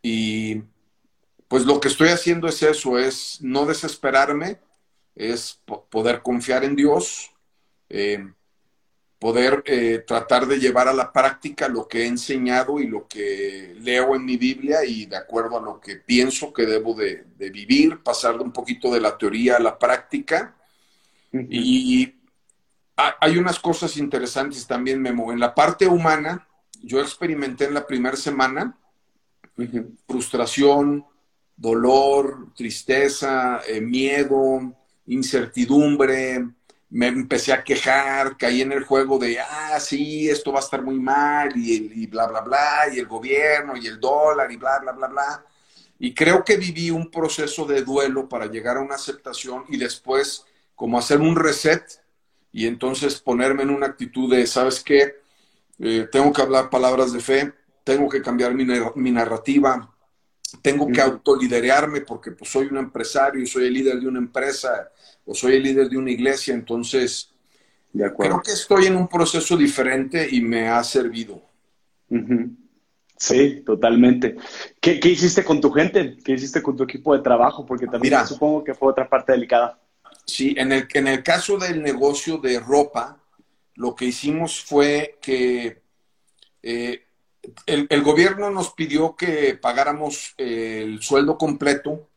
y 0.00 0.62
pues 1.46 1.66
lo 1.66 1.78
que 1.78 1.88
estoy 1.88 2.08
haciendo 2.08 2.48
es 2.48 2.62
eso, 2.62 2.98
es 2.98 3.38
no 3.42 3.66
desesperarme, 3.66 4.58
es 5.14 5.60
poder 5.90 6.22
confiar 6.22 6.64
en 6.64 6.74
Dios, 6.74 7.32
eh, 7.90 8.32
poder 9.18 9.64
eh, 9.66 10.04
tratar 10.06 10.46
de 10.46 10.58
llevar 10.58 10.88
a 10.88 10.92
la 10.92 11.12
práctica 11.12 11.68
lo 11.68 11.88
que 11.88 12.02
he 12.02 12.06
enseñado 12.06 12.78
y 12.78 12.86
lo 12.86 13.08
que 13.08 13.74
leo 13.80 14.14
en 14.14 14.24
mi 14.24 14.36
Biblia 14.36 14.84
y 14.84 15.06
de 15.06 15.16
acuerdo 15.16 15.58
a 15.58 15.62
lo 15.62 15.80
que 15.80 15.96
pienso 15.96 16.52
que 16.52 16.66
debo 16.66 16.94
de, 16.94 17.24
vivir, 17.50 18.02
pasar 18.02 18.40
un 18.40 18.52
poquito 18.52 18.92
de 18.92 19.00
la 19.00 19.18
teoría 19.18 19.56
a 19.56 19.60
la 19.60 19.78
práctica. 19.78 20.54
Y 21.32 22.14
hay 22.96 23.36
unas 23.36 23.58
cosas 23.58 23.96
interesantes 23.96 24.66
también, 24.66 25.02
Memo. 25.02 25.32
En 25.32 25.40
la 25.40 25.54
parte 25.54 25.86
humana, 25.86 26.48
yo 26.82 27.00
experimenté 27.00 27.64
en 27.64 27.74
la 27.74 27.86
primera 27.86 28.16
semana 28.16 28.76
frustración, 30.06 31.04
dolor, 31.56 32.52
tristeza, 32.54 33.60
eh, 33.66 33.80
miedo, 33.80 34.76
incertidumbre. 35.06 36.46
Me 36.90 37.08
empecé 37.08 37.52
a 37.52 37.62
quejar, 37.62 38.36
caí 38.36 38.62
en 38.62 38.72
el 38.72 38.84
juego 38.84 39.18
de, 39.18 39.38
ah, 39.40 39.78
sí, 39.78 40.28
esto 40.28 40.52
va 40.52 40.60
a 40.60 40.62
estar 40.62 40.82
muy 40.82 40.98
mal, 40.98 41.52
y, 41.54 42.06
bla, 42.06 42.26
bla, 42.26 42.40
bla, 42.40 42.84
y 42.92 42.98
el 42.98 43.06
gobierno, 43.06 43.76
y 43.76 43.86
el 43.86 44.00
dólar, 44.00 44.50
y 44.50 44.56
bla, 44.56 44.78
bla, 44.80 44.92
bla, 44.92 45.08
bla. 45.08 45.44
Y 45.98 46.14
creo 46.14 46.44
que 46.44 46.56
viví 46.56 46.90
un 46.90 47.10
proceso 47.10 47.66
de 47.66 47.82
duelo 47.82 48.28
para 48.28 48.46
llegar 48.46 48.76
a 48.76 48.80
una 48.80 48.94
aceptación 48.94 49.64
y 49.68 49.76
después 49.76 50.44
como 50.74 50.98
hacer 50.98 51.20
un 51.20 51.34
reset 51.34 52.00
y 52.52 52.66
entonces 52.66 53.20
ponerme 53.20 53.64
en 53.64 53.70
una 53.70 53.86
actitud 53.86 54.30
de, 54.30 54.46
¿sabes 54.46 54.82
qué? 54.82 55.16
Eh, 55.80 56.08
tengo 56.10 56.32
que 56.32 56.42
hablar 56.42 56.70
palabras 56.70 57.12
de 57.12 57.20
fe, 57.20 57.52
tengo 57.84 58.08
que 58.08 58.22
cambiar 58.22 58.54
mi, 58.54 59.10
narrativa, 59.10 59.92
tengo 60.62 60.88
que 60.88 61.00
autoliderearme 61.00 62.02
porque 62.02 62.32
pues, 62.32 62.50
soy 62.50 62.66
un 62.66 62.78
empresario 62.78 63.42
y 63.42 63.46
soy 63.46 63.66
el 63.66 63.74
líder 63.74 64.00
de 64.00 64.08
una 64.08 64.18
empresa 64.18 64.90
o 65.26 65.34
soy 65.34 65.56
el 65.56 65.62
líder 65.62 65.88
de 65.88 65.98
una 65.98 66.10
iglesia, 66.10 66.54
entonces 66.54 67.30
creo 67.92 68.40
que 68.42 68.52
estoy 68.52 68.86
en 68.86 68.96
un 68.96 69.08
proceso 69.08 69.56
diferente 69.56 70.26
y 70.30 70.40
me 70.40 70.68
ha 70.68 70.82
servido. 70.84 71.42
Sí, 73.18 73.62
totalmente. 73.66 74.36
¿Qué, 74.80 75.00
hiciste 75.02 75.44
con 75.44 75.60
tu 75.60 75.70
gente? 75.70 76.16
¿Qué 76.24 76.32
hiciste 76.32 76.62
con 76.62 76.76
tu 76.76 76.84
equipo 76.84 77.16
de 77.16 77.22
trabajo? 77.22 77.66
Porque 77.66 77.86
también 77.86 78.26
supongo 78.26 78.64
que 78.64 78.74
fue 78.74 78.90
otra 78.90 79.08
parte 79.08 79.32
delicada. 79.32 79.78
Sí, 80.24 80.54
en 80.56 80.72
el, 80.72 80.86
en 80.92 81.08
el 81.08 81.22
caso 81.22 81.58
del 81.58 81.82
negocio 81.82 82.38
de 82.38 82.60
ropa, 82.60 83.18
lo 83.74 83.94
que 83.94 84.06
hicimos 84.06 84.62
fue 84.62 85.18
que 85.20 85.82
eh, 86.62 87.07
el, 87.66 88.02
gobierno 88.02 88.50
nos 88.50 88.72
pidió 88.72 89.16
que 89.16 89.58
pagáramos 89.60 90.34
el 90.36 91.00
sueldo 91.02 91.38
completo, 91.38 92.08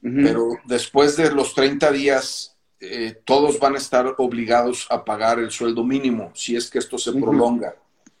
pero 0.00 0.50
después 0.64 1.16
de 1.16 1.32
los 1.32 1.54
30 1.54 1.90
días, 1.92 2.56
eh, 2.80 3.20
todos 3.24 3.58
van 3.58 3.74
a 3.74 3.78
estar 3.78 4.14
obligados 4.18 4.86
a 4.90 5.04
pagar 5.04 5.40
el 5.40 5.50
sueldo 5.50 5.84
mínimo 5.84 6.30
si 6.34 6.54
es 6.54 6.70
que 6.70 6.78
esto 6.78 6.96
se 6.96 7.12
prolonga. 7.12 7.74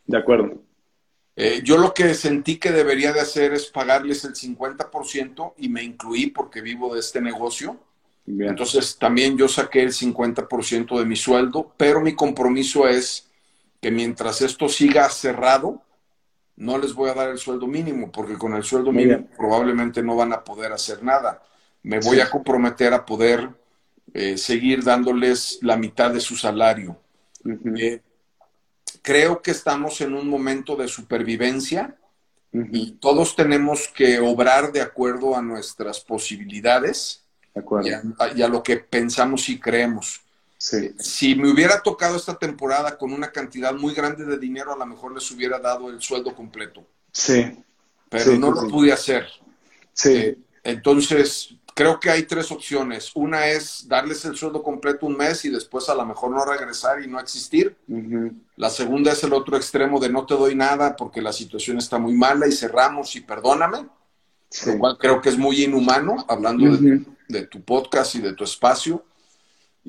De 0.04 0.18
acuerdo. 0.18 0.60
Eh, 1.36 1.60
yo 1.62 1.78
lo 1.78 1.94
que 1.94 2.14
sentí 2.14 2.56
que 2.56 2.72
debería 2.72 3.12
de 3.12 3.20
hacer 3.20 3.52
es 3.52 3.66
pagarles 3.66 4.24
el 4.24 4.34
50% 4.34 5.54
y 5.58 5.68
me 5.68 5.84
incluí 5.84 6.26
porque 6.26 6.60
vivo 6.60 6.92
de 6.94 7.00
este 7.00 7.20
negocio. 7.20 7.78
Entonces 8.26 8.98
también 8.98 9.38
yo 9.38 9.48
saqué 9.48 9.82
el 9.82 9.92
50% 9.92 10.98
de 10.98 11.04
mi 11.06 11.16
sueldo, 11.16 11.72
pero 11.78 12.00
mi 12.00 12.14
compromiso 12.14 12.86
es 12.86 13.30
que 13.80 13.90
mientras 13.90 14.42
esto 14.42 14.68
siga 14.68 15.08
cerrado, 15.08 15.82
no 16.58 16.76
les 16.76 16.92
voy 16.92 17.08
a 17.08 17.14
dar 17.14 17.28
el 17.28 17.38
sueldo 17.38 17.66
mínimo, 17.66 18.10
porque 18.10 18.36
con 18.36 18.54
el 18.54 18.64
sueldo 18.64 18.90
mínimo 18.90 19.28
probablemente 19.36 20.02
no 20.02 20.16
van 20.16 20.32
a 20.32 20.42
poder 20.42 20.72
hacer 20.72 21.02
nada. 21.02 21.40
Me 21.84 22.00
voy 22.00 22.20
a 22.20 22.28
comprometer 22.28 22.92
a 22.92 23.06
poder 23.06 23.48
eh, 24.12 24.36
seguir 24.36 24.82
dándoles 24.82 25.60
la 25.62 25.76
mitad 25.76 26.10
de 26.10 26.20
su 26.20 26.36
salario. 26.36 26.98
Eh, 27.76 28.00
creo 29.02 29.40
que 29.40 29.52
estamos 29.52 30.00
en 30.00 30.14
un 30.14 30.28
momento 30.28 30.74
de 30.74 30.88
supervivencia 30.88 31.96
y 32.52 32.92
todos 32.92 33.36
tenemos 33.36 33.88
que 33.88 34.18
obrar 34.18 34.72
de 34.72 34.80
acuerdo 34.80 35.36
a 35.36 35.42
nuestras 35.42 36.00
posibilidades 36.00 37.24
y, 37.54 38.42
a, 38.42 38.48
lo 38.48 38.62
que 38.64 38.78
pensamos 38.78 39.48
y 39.48 39.60
creemos. 39.60 40.22
Si 40.58 41.36
me 41.36 41.50
hubiera 41.50 41.82
tocado 41.82 42.16
esta 42.16 42.36
temporada 42.36 42.98
con 42.98 43.12
una 43.12 43.30
cantidad 43.30 43.72
muy 43.74 43.94
grande 43.94 44.24
de 44.24 44.38
dinero, 44.38 44.72
a 44.72 44.76
lo 44.76 44.86
mejor 44.86 45.14
les 45.14 45.30
hubiera 45.30 45.58
dado 45.58 45.88
el 45.88 46.02
sueldo 46.02 46.34
completo. 46.34 46.84
Sí. 47.12 47.56
Pero 48.08 48.36
no 48.36 48.50
lo 48.50 48.68
pude 48.68 48.92
hacer. 48.92 49.26
Sí. 49.92 50.14
Eh, 50.14 50.38
entonces, 50.64 51.54
creo 51.78 52.00
que 52.00 52.10
hay 52.10 52.24
tres 52.24 52.50
opciones. 52.50 53.12
Una 53.14 53.46
es 53.46 53.86
darles 53.86 54.24
el 54.24 54.36
sueldo 54.36 54.64
completo 54.64 55.06
un 55.06 55.16
mes 55.16 55.44
y 55.44 55.48
después 55.48 55.88
a 55.88 55.94
lo 55.94 56.04
mejor 56.04 56.32
no 56.32 56.44
regresar 56.44 57.00
y 57.00 57.06
no 57.06 57.20
existir. 57.20 57.76
La 58.56 58.68
segunda 58.68 59.12
es 59.12 59.22
el 59.22 59.32
otro 59.32 59.56
extremo 59.56 60.00
de 60.00 60.08
no 60.08 60.26
te 60.26 60.34
doy 60.34 60.56
nada 60.56 60.96
porque 60.96 61.22
la 61.22 61.32
situación 61.32 61.78
está 61.78 61.98
muy 61.98 62.14
mala 62.14 62.48
y 62.48 62.52
cerramos 62.52 63.14
y 63.14 63.20
perdóname. 63.20 63.86
Lo 64.66 64.78
cual 64.80 64.98
creo 64.98 65.20
que 65.20 65.28
es 65.28 65.38
muy 65.38 65.62
inhumano, 65.62 66.24
hablando 66.28 66.76
de, 67.28 67.46
tu 67.46 67.62
podcast 67.62 68.16
y 68.16 68.22
de 68.22 68.32
tu 68.32 68.42
espacio. 68.42 69.04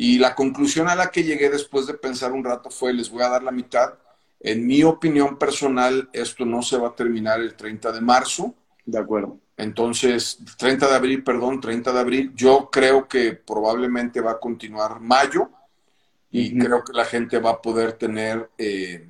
Y 0.01 0.17
la 0.17 0.33
conclusión 0.33 0.87
a 0.87 0.95
la 0.95 1.11
que 1.11 1.25
llegué 1.25 1.49
después 1.49 1.85
de 1.85 1.93
pensar 1.93 2.31
un 2.31 2.45
rato 2.45 2.69
fue, 2.69 2.93
les 2.93 3.09
voy 3.09 3.21
a 3.21 3.27
dar 3.27 3.43
la 3.43 3.51
mitad. 3.51 3.95
En 4.39 4.65
mi 4.65 4.81
opinión 4.81 5.37
personal, 5.37 6.09
esto 6.13 6.45
no 6.45 6.61
se 6.61 6.77
va 6.77 6.87
a 6.87 6.95
terminar 6.95 7.41
el 7.41 7.53
30 7.53 7.91
de 7.91 7.99
marzo. 7.99 8.55
De 8.85 8.97
acuerdo. 8.97 9.37
Entonces, 9.57 10.39
30 10.57 10.87
de 10.87 10.95
abril, 10.95 11.21
perdón, 11.21 11.59
30 11.59 11.91
de 11.91 11.99
abril, 11.99 12.31
yo 12.33 12.69
creo 12.71 13.09
que 13.09 13.33
probablemente 13.33 14.21
va 14.21 14.31
a 14.31 14.39
continuar 14.39 15.01
mayo 15.01 15.49
y 16.31 16.57
creo 16.57 16.81
que 16.81 16.93
la 16.93 17.03
gente 17.03 17.37
va 17.39 17.49
a 17.49 17.61
poder 17.61 17.91
tener 17.91 18.49
eh, 18.57 19.05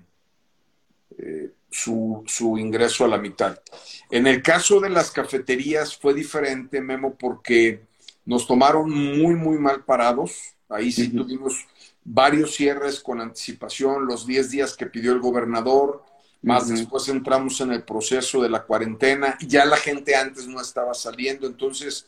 eh, 1.19 1.51
su, 1.69 2.23
su, 2.25 2.57
ingreso 2.57 3.05
a 3.05 3.09
la 3.09 3.19
mitad. 3.19 3.61
En 4.09 4.25
el 4.25 4.41
caso 4.41 4.79
de 4.79 4.89
las 4.89 5.11
cafeterías 5.11 5.95
fue 5.95 6.15
diferente, 6.15 6.81
Memo, 6.81 7.13
porque 7.13 7.83
nos 8.25 8.47
tomaron 8.47 8.89
muy, 8.89 9.35
muy 9.35 9.59
mal 9.59 9.83
parados. 9.85 10.55
Ahí 10.69 10.91
sí 10.91 11.09
tuvimos 11.09 11.65
varios 12.03 12.53
cierres 12.55 12.99
con 12.99 13.19
anticipación, 13.19 14.05
los 14.05 14.25
10 14.25 14.51
días 14.51 14.77
que 14.77 14.85
pidió 14.85 15.11
el 15.11 15.19
gobernador, 15.19 16.03
más 16.41 16.69
después 16.69 17.07
entramos 17.09 17.59
en 17.59 17.73
el 17.73 17.83
proceso 17.83 18.41
de 18.41 18.49
la 18.49 18.63
cuarentena 18.63 19.37
y 19.41 19.47
ya 19.47 19.65
la 19.65 19.75
gente 19.75 20.15
antes 20.15 20.47
no 20.47 20.61
estaba 20.61 20.93
saliendo, 20.93 21.47
entonces 21.47 22.07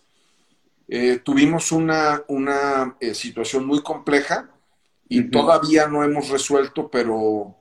eh, 0.87 1.19
tuvimos 1.23 1.71
una, 1.71 2.23
una 2.27 2.95
eh, 2.99 3.13
situación 3.13 3.65
muy 3.65 3.81
compleja 3.81 4.49
y 5.09 5.23
todavía 5.23 5.87
no 5.87 6.03
hemos 6.03 6.29
resuelto, 6.29 6.89
pero 6.89 7.55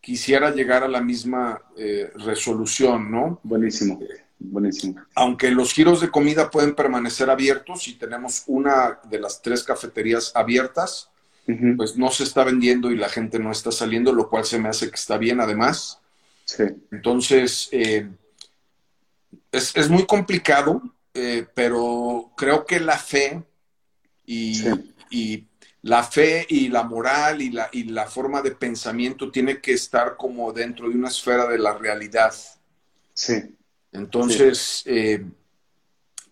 quisiera 0.00 0.52
llegar 0.52 0.84
a 0.84 0.88
la 0.88 1.00
misma 1.00 1.62
eh, 1.76 2.12
resolución, 2.14 3.10
¿no? 3.10 3.40
Buenísimo, 3.42 4.00
buenísimo. 4.50 5.00
Aunque 5.14 5.50
los 5.50 5.72
giros 5.72 6.00
de 6.00 6.10
comida 6.10 6.50
pueden 6.50 6.74
permanecer 6.74 7.30
abiertos 7.30 7.88
y 7.88 7.94
tenemos 7.94 8.44
una 8.46 9.00
de 9.08 9.20
las 9.20 9.42
tres 9.42 9.62
cafeterías 9.62 10.32
abiertas, 10.34 11.10
pues 11.76 11.96
no 11.96 12.10
se 12.10 12.22
está 12.22 12.44
vendiendo 12.44 12.90
y 12.90 12.96
la 12.96 13.08
gente 13.08 13.38
no 13.38 13.50
está 13.50 13.72
saliendo, 13.72 14.12
lo 14.12 14.28
cual 14.28 14.44
se 14.44 14.58
me 14.58 14.68
hace 14.68 14.88
que 14.88 14.96
está 14.96 15.18
bien 15.18 15.40
además. 15.40 16.00
Entonces, 16.90 17.68
eh, 17.72 18.08
es, 19.50 19.88
muy 19.88 20.06
complicado, 20.06 20.82
eh, 21.14 21.46
pero 21.54 22.32
creo 22.36 22.64
que 22.64 22.80
la 22.80 22.98
fe 22.98 23.42
y, 24.26 24.62
la 25.82 26.04
fe 26.04 26.46
y 26.48 26.68
la 26.68 26.84
moral 26.84 27.42
y 27.42 27.50
la, 27.50 27.68
y 27.72 27.84
la 27.84 28.06
forma 28.06 28.40
de 28.40 28.52
pensamiento 28.52 29.30
tiene 29.30 29.60
que 29.60 29.72
estar 29.72 30.16
como 30.16 30.52
dentro 30.52 30.88
de 30.88 30.94
una 30.94 31.08
esfera 31.08 31.46
de 31.48 31.58
la 31.58 31.74
realidad. 31.76 32.32
Sí. 33.14 33.56
Entonces, 33.92 34.82
eh, 34.86 35.24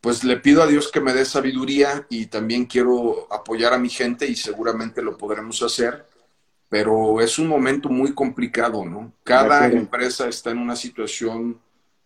pues 0.00 0.24
le 0.24 0.38
pido 0.38 0.62
a 0.62 0.66
Dios 0.66 0.90
que 0.90 1.00
me 1.00 1.12
dé 1.12 1.24
sabiduría 1.24 2.06
y 2.08 2.26
también 2.26 2.64
quiero 2.64 3.28
apoyar 3.30 3.74
a 3.74 3.78
mi 3.78 3.90
gente 3.90 4.26
y 4.26 4.34
seguramente 4.34 5.02
lo 5.02 5.16
podremos 5.16 5.62
hacer 5.62 6.10
pero 6.70 7.20
es 7.20 7.38
un 7.38 7.48
momento 7.48 7.90
muy 7.90 8.14
complicado, 8.14 8.86
¿no? 8.86 9.12
Cada 9.24 9.66
empresa 9.66 10.28
está 10.28 10.52
en 10.52 10.58
una 10.58 10.76
situación 10.76 11.58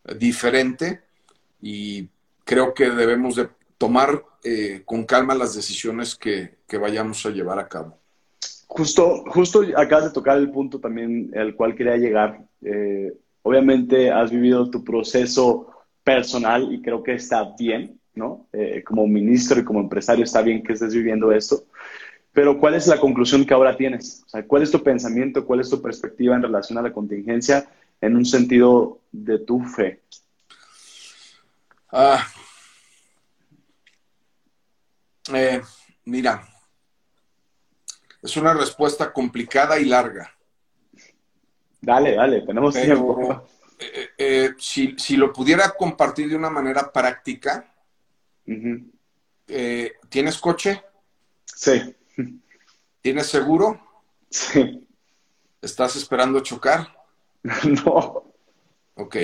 eh, 0.06 0.14
diferente 0.14 1.02
y 1.60 2.08
creo 2.44 2.72
que 2.72 2.88
debemos 2.90 3.36
de 3.36 3.50
tomar 3.76 4.24
eh, 4.42 4.80
con 4.86 5.04
calma 5.04 5.34
las 5.34 5.54
decisiones 5.54 6.16
que, 6.16 6.56
vayamos 6.80 7.24
a 7.24 7.30
llevar 7.30 7.60
a 7.60 7.68
cabo. 7.68 7.96
Justo, 8.66 9.22
justo 9.28 9.62
acabas 9.76 10.06
de 10.06 10.10
tocar 10.10 10.38
el 10.38 10.50
punto 10.50 10.80
también 10.80 11.30
al 11.38 11.54
cual 11.54 11.76
quería 11.76 11.96
llegar. 11.96 12.40
Eh, 12.62 13.12
obviamente 13.44 14.10
has 14.10 14.30
vivido 14.30 14.68
tu 14.68 14.82
proceso 14.82 15.70
personal 16.02 16.72
y 16.72 16.82
creo 16.82 17.02
que 17.02 17.14
está 17.14 17.54
bien, 17.56 18.00
¿no? 18.14 18.48
como 18.84 19.06
ministro 19.06 19.60
y 19.60 19.64
como 19.64 19.80
empresario 19.80 20.24
está 20.24 20.42
bien 20.42 20.62
que 20.62 20.72
estés 20.72 20.94
viviendo 20.94 21.30
esto. 21.30 21.64
Pero 22.32 22.58
¿cuál 22.58 22.74
es 22.74 22.88
la 22.88 22.98
conclusión 22.98 23.44
que 23.44 23.54
ahora 23.54 23.76
tienes? 23.76 24.24
O 24.26 24.28
sea, 24.28 24.44
¿cuál 24.44 24.62
es 24.62 24.70
tu 24.70 24.82
pensamiento, 24.82 25.46
cuál 25.46 25.60
es 25.60 25.70
tu 25.70 25.80
perspectiva 25.80 26.34
en 26.34 26.42
relación 26.42 26.76
a 26.78 26.82
la 26.82 26.92
contingencia 26.92 27.70
en 28.00 28.16
un 28.16 28.24
sentido 28.24 28.98
de 29.12 29.38
tu 29.38 29.60
fe? 29.60 30.00
Ah, 31.92 32.26
eh, 35.32 35.62
mira, 36.04 36.44
es 38.20 38.36
una 38.36 38.52
respuesta 38.52 39.12
complicada 39.12 39.78
y 39.78 39.84
larga. 39.84 40.33
Dale, 41.84 42.14
dale, 42.14 42.40
tenemos 42.42 42.74
tiempo. 42.74 43.46
Eh, 43.78 44.08
eh, 44.16 44.54
si, 44.58 45.16
lo 45.16 45.32
pudiera 45.32 45.70
compartir 45.70 46.28
de 46.28 46.36
una 46.36 46.50
manera 46.50 46.90
práctica, 46.92 47.74
¿tienes 50.08 50.38
coche? 50.38 50.82
Sí. 51.44 51.94
¿Tienes 53.00 53.26
seguro? 53.26 53.80
Sí. 54.30 54.86
¿Estás 55.60 55.96
esperando 55.96 56.40
chocar? 56.40 56.94
No. 57.84 58.32
Ok. 58.94 59.16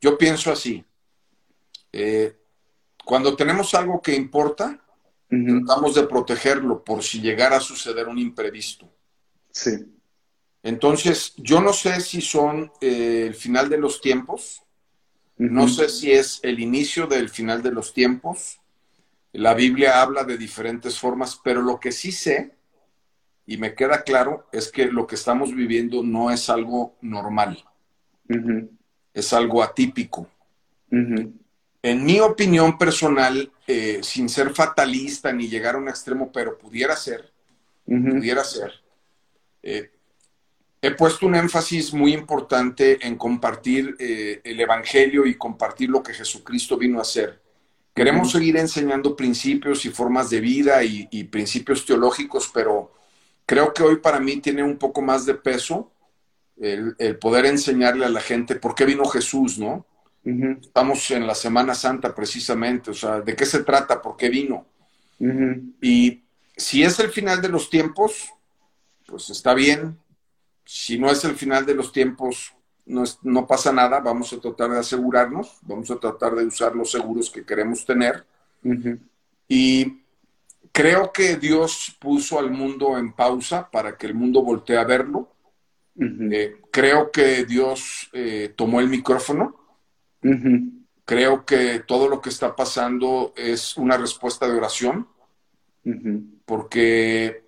Yo 0.00 0.16
pienso 0.16 0.50
así. 0.50 0.82
Eh, 1.92 2.34
cuando 3.04 3.36
tenemos 3.36 3.74
algo 3.74 4.00
que 4.00 4.14
importa, 4.14 4.82
tratamos 5.28 5.94
de 5.94 6.04
protegerlo 6.04 6.82
por 6.82 7.02
si 7.02 7.20
llegara 7.20 7.56
a 7.56 7.60
suceder 7.60 8.08
un 8.08 8.18
imprevisto. 8.18 8.90
Sí. 9.50 9.72
Entonces, 10.62 11.34
yo 11.36 11.60
no 11.60 11.72
sé 11.72 12.00
si 12.00 12.20
son 12.20 12.70
eh, 12.80 13.24
el 13.26 13.34
final 13.34 13.68
de 13.68 13.78
los 13.78 14.00
tiempos, 14.00 14.62
no 15.38 15.66
sé 15.66 15.88
si 15.88 16.12
es 16.12 16.38
el 16.42 16.60
inicio 16.60 17.08
del 17.08 17.28
final 17.28 17.62
de 17.62 17.72
los 17.72 17.92
tiempos. 17.92 18.60
La 19.32 19.54
Biblia 19.54 20.00
habla 20.00 20.22
de 20.22 20.38
diferentes 20.38 20.98
formas, 20.98 21.40
pero 21.42 21.62
lo 21.62 21.80
que 21.80 21.90
sí 21.90 22.12
sé 22.12 22.54
y 23.46 23.56
me 23.56 23.74
queda 23.74 24.02
claro 24.02 24.46
es 24.52 24.70
que 24.70 24.86
lo 24.86 25.06
que 25.06 25.16
estamos 25.16 25.54
viviendo 25.54 26.02
no 26.02 26.30
es 26.30 26.48
algo 26.48 26.96
normal, 27.00 27.62
es 29.12 29.32
algo 29.32 29.62
atípico. 29.62 30.28
En 30.90 32.04
mi 32.04 32.20
opinión 32.20 32.78
personal, 32.78 33.50
eh, 33.66 34.00
sin 34.02 34.28
ser 34.28 34.54
fatalista 34.54 35.32
ni 35.32 35.48
llegar 35.48 35.74
a 35.74 35.78
un 35.78 35.88
extremo, 35.88 36.30
pero 36.30 36.56
pudiera 36.56 36.94
ser, 36.94 37.32
pudiera 37.84 38.44
ser, 38.44 38.72
eh, 39.62 39.90
he 40.82 40.90
puesto 40.90 41.26
un 41.26 41.34
énfasis 41.36 41.94
muy 41.94 42.12
importante 42.12 43.06
en 43.06 43.16
compartir 43.16 43.96
eh, 43.98 44.40
el 44.44 44.60
Evangelio 44.60 45.24
y 45.24 45.36
compartir 45.36 45.88
lo 45.88 46.02
que 46.02 46.12
Jesucristo 46.12 46.76
vino 46.76 46.98
a 46.98 47.02
hacer. 47.02 47.40
Queremos 47.94 48.32
seguir 48.32 48.56
enseñando 48.56 49.16
principios 49.16 49.84
y 49.84 49.90
formas 49.90 50.28
de 50.28 50.40
vida 50.40 50.82
y 50.82 51.24
principios 51.24 51.84
teológicos, 51.84 52.50
pero 52.52 52.90
creo 53.44 53.74
que 53.74 53.82
hoy 53.82 53.96
para 53.96 54.18
mí 54.18 54.38
tiene 54.38 54.62
un 54.62 54.78
poco 54.78 55.02
más 55.02 55.26
de 55.26 55.34
peso 55.34 55.92
el, 56.62 57.18
poder 57.18 57.46
enseñarle 57.46 58.04
a 58.04 58.10
la 58.10 58.20
gente 58.20 58.56
por 58.56 58.74
qué 58.74 58.84
vino 58.84 59.04
Jesús, 59.06 59.58
¿no? 59.58 59.86
Estamos 60.24 61.10
en 61.10 61.26
la 61.26 61.34
Semana 61.34 61.74
Santa 61.74 62.14
precisamente, 62.14 62.92
o 62.92 62.94
sea, 62.94 63.20
¿de 63.20 63.34
qué 63.34 63.44
se 63.44 63.64
trata? 63.64 64.00
¿Por 64.00 64.16
qué 64.16 64.28
vino? 64.28 64.66
Y 65.80 66.22
si 66.56 66.84
es 66.84 66.98
el 67.00 67.10
final 67.10 67.42
de 67.42 67.48
los 67.48 67.68
tiempos, 67.68 68.32
pues 69.06 69.30
está 69.30 69.54
bien. 69.54 69.98
Si 70.64 70.98
no 70.98 71.10
es 71.10 71.24
el 71.24 71.34
final 71.34 71.66
de 71.66 71.74
los 71.74 71.92
tiempos, 71.92 72.54
no, 72.86 73.04
no 73.22 73.46
pasa 73.46 73.72
nada, 73.72 74.00
vamos 74.00 74.32
a 74.32 74.40
tratar 74.40 74.70
de 74.70 74.78
asegurarnos, 74.78 75.58
vamos 75.62 75.90
a 75.90 75.96
tratar 75.96 76.34
de 76.34 76.46
usar 76.46 76.74
los 76.74 76.90
seguros 76.90 77.30
que 77.30 77.44
queremos 77.44 77.84
tener. 77.84 78.24
Y 79.48 80.02
creo 80.72 81.12
que 81.12 81.36
Dios 81.36 81.96
puso 82.00 82.38
al 82.38 82.50
mundo 82.50 82.96
en 82.96 83.12
pausa 83.12 83.70
para 83.70 83.96
que 83.96 84.06
el 84.06 84.14
mundo 84.14 84.42
voltee 84.42 84.78
a 84.78 84.84
verlo. 84.84 85.28
Eh, 85.96 86.56
creo 86.70 87.10
que 87.10 87.44
Dios 87.44 88.08
eh, 88.12 88.52
tomó 88.56 88.80
el 88.80 88.88
micrófono. 88.88 89.56
Creo 91.04 91.44
que 91.44 91.80
todo 91.80 92.08
lo 92.08 92.20
que 92.20 92.30
está 92.30 92.54
pasando 92.56 93.32
es 93.36 93.76
una 93.76 93.96
respuesta 93.96 94.48
de 94.48 94.56
oración, 94.56 95.08
porque 96.46 97.41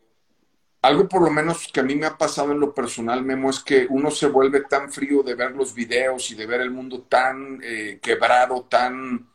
algo 0.85 1.09
por 1.09 1.23
lo 1.23 1.31
menos 1.31 1.71
que 1.73 1.81
a 1.81 1.83
mí 1.83 1.95
me 1.95 2.05
ha 2.05 2.19
pasado 2.19 2.53
en 2.53 2.61
lo 2.61 2.75
personal, 2.75 3.25
Memo, 3.25 3.49
es 3.49 3.61
que 3.61 3.87
uno 3.89 4.11
se 4.11 4.27
vuelve 4.27 4.61
tan 4.69 4.93
frío 4.93 5.23
de 5.23 5.35
ver 5.35 5.53
los 5.53 5.75
videos 5.75 6.31
y 6.31 6.35
de 6.35 6.45
ver 6.45 6.61
el 6.61 6.71
mundo 6.71 7.01
tan 7.09 7.59
eh, 7.63 7.99
quebrado, 8.03 8.67
tan, 8.69 9.27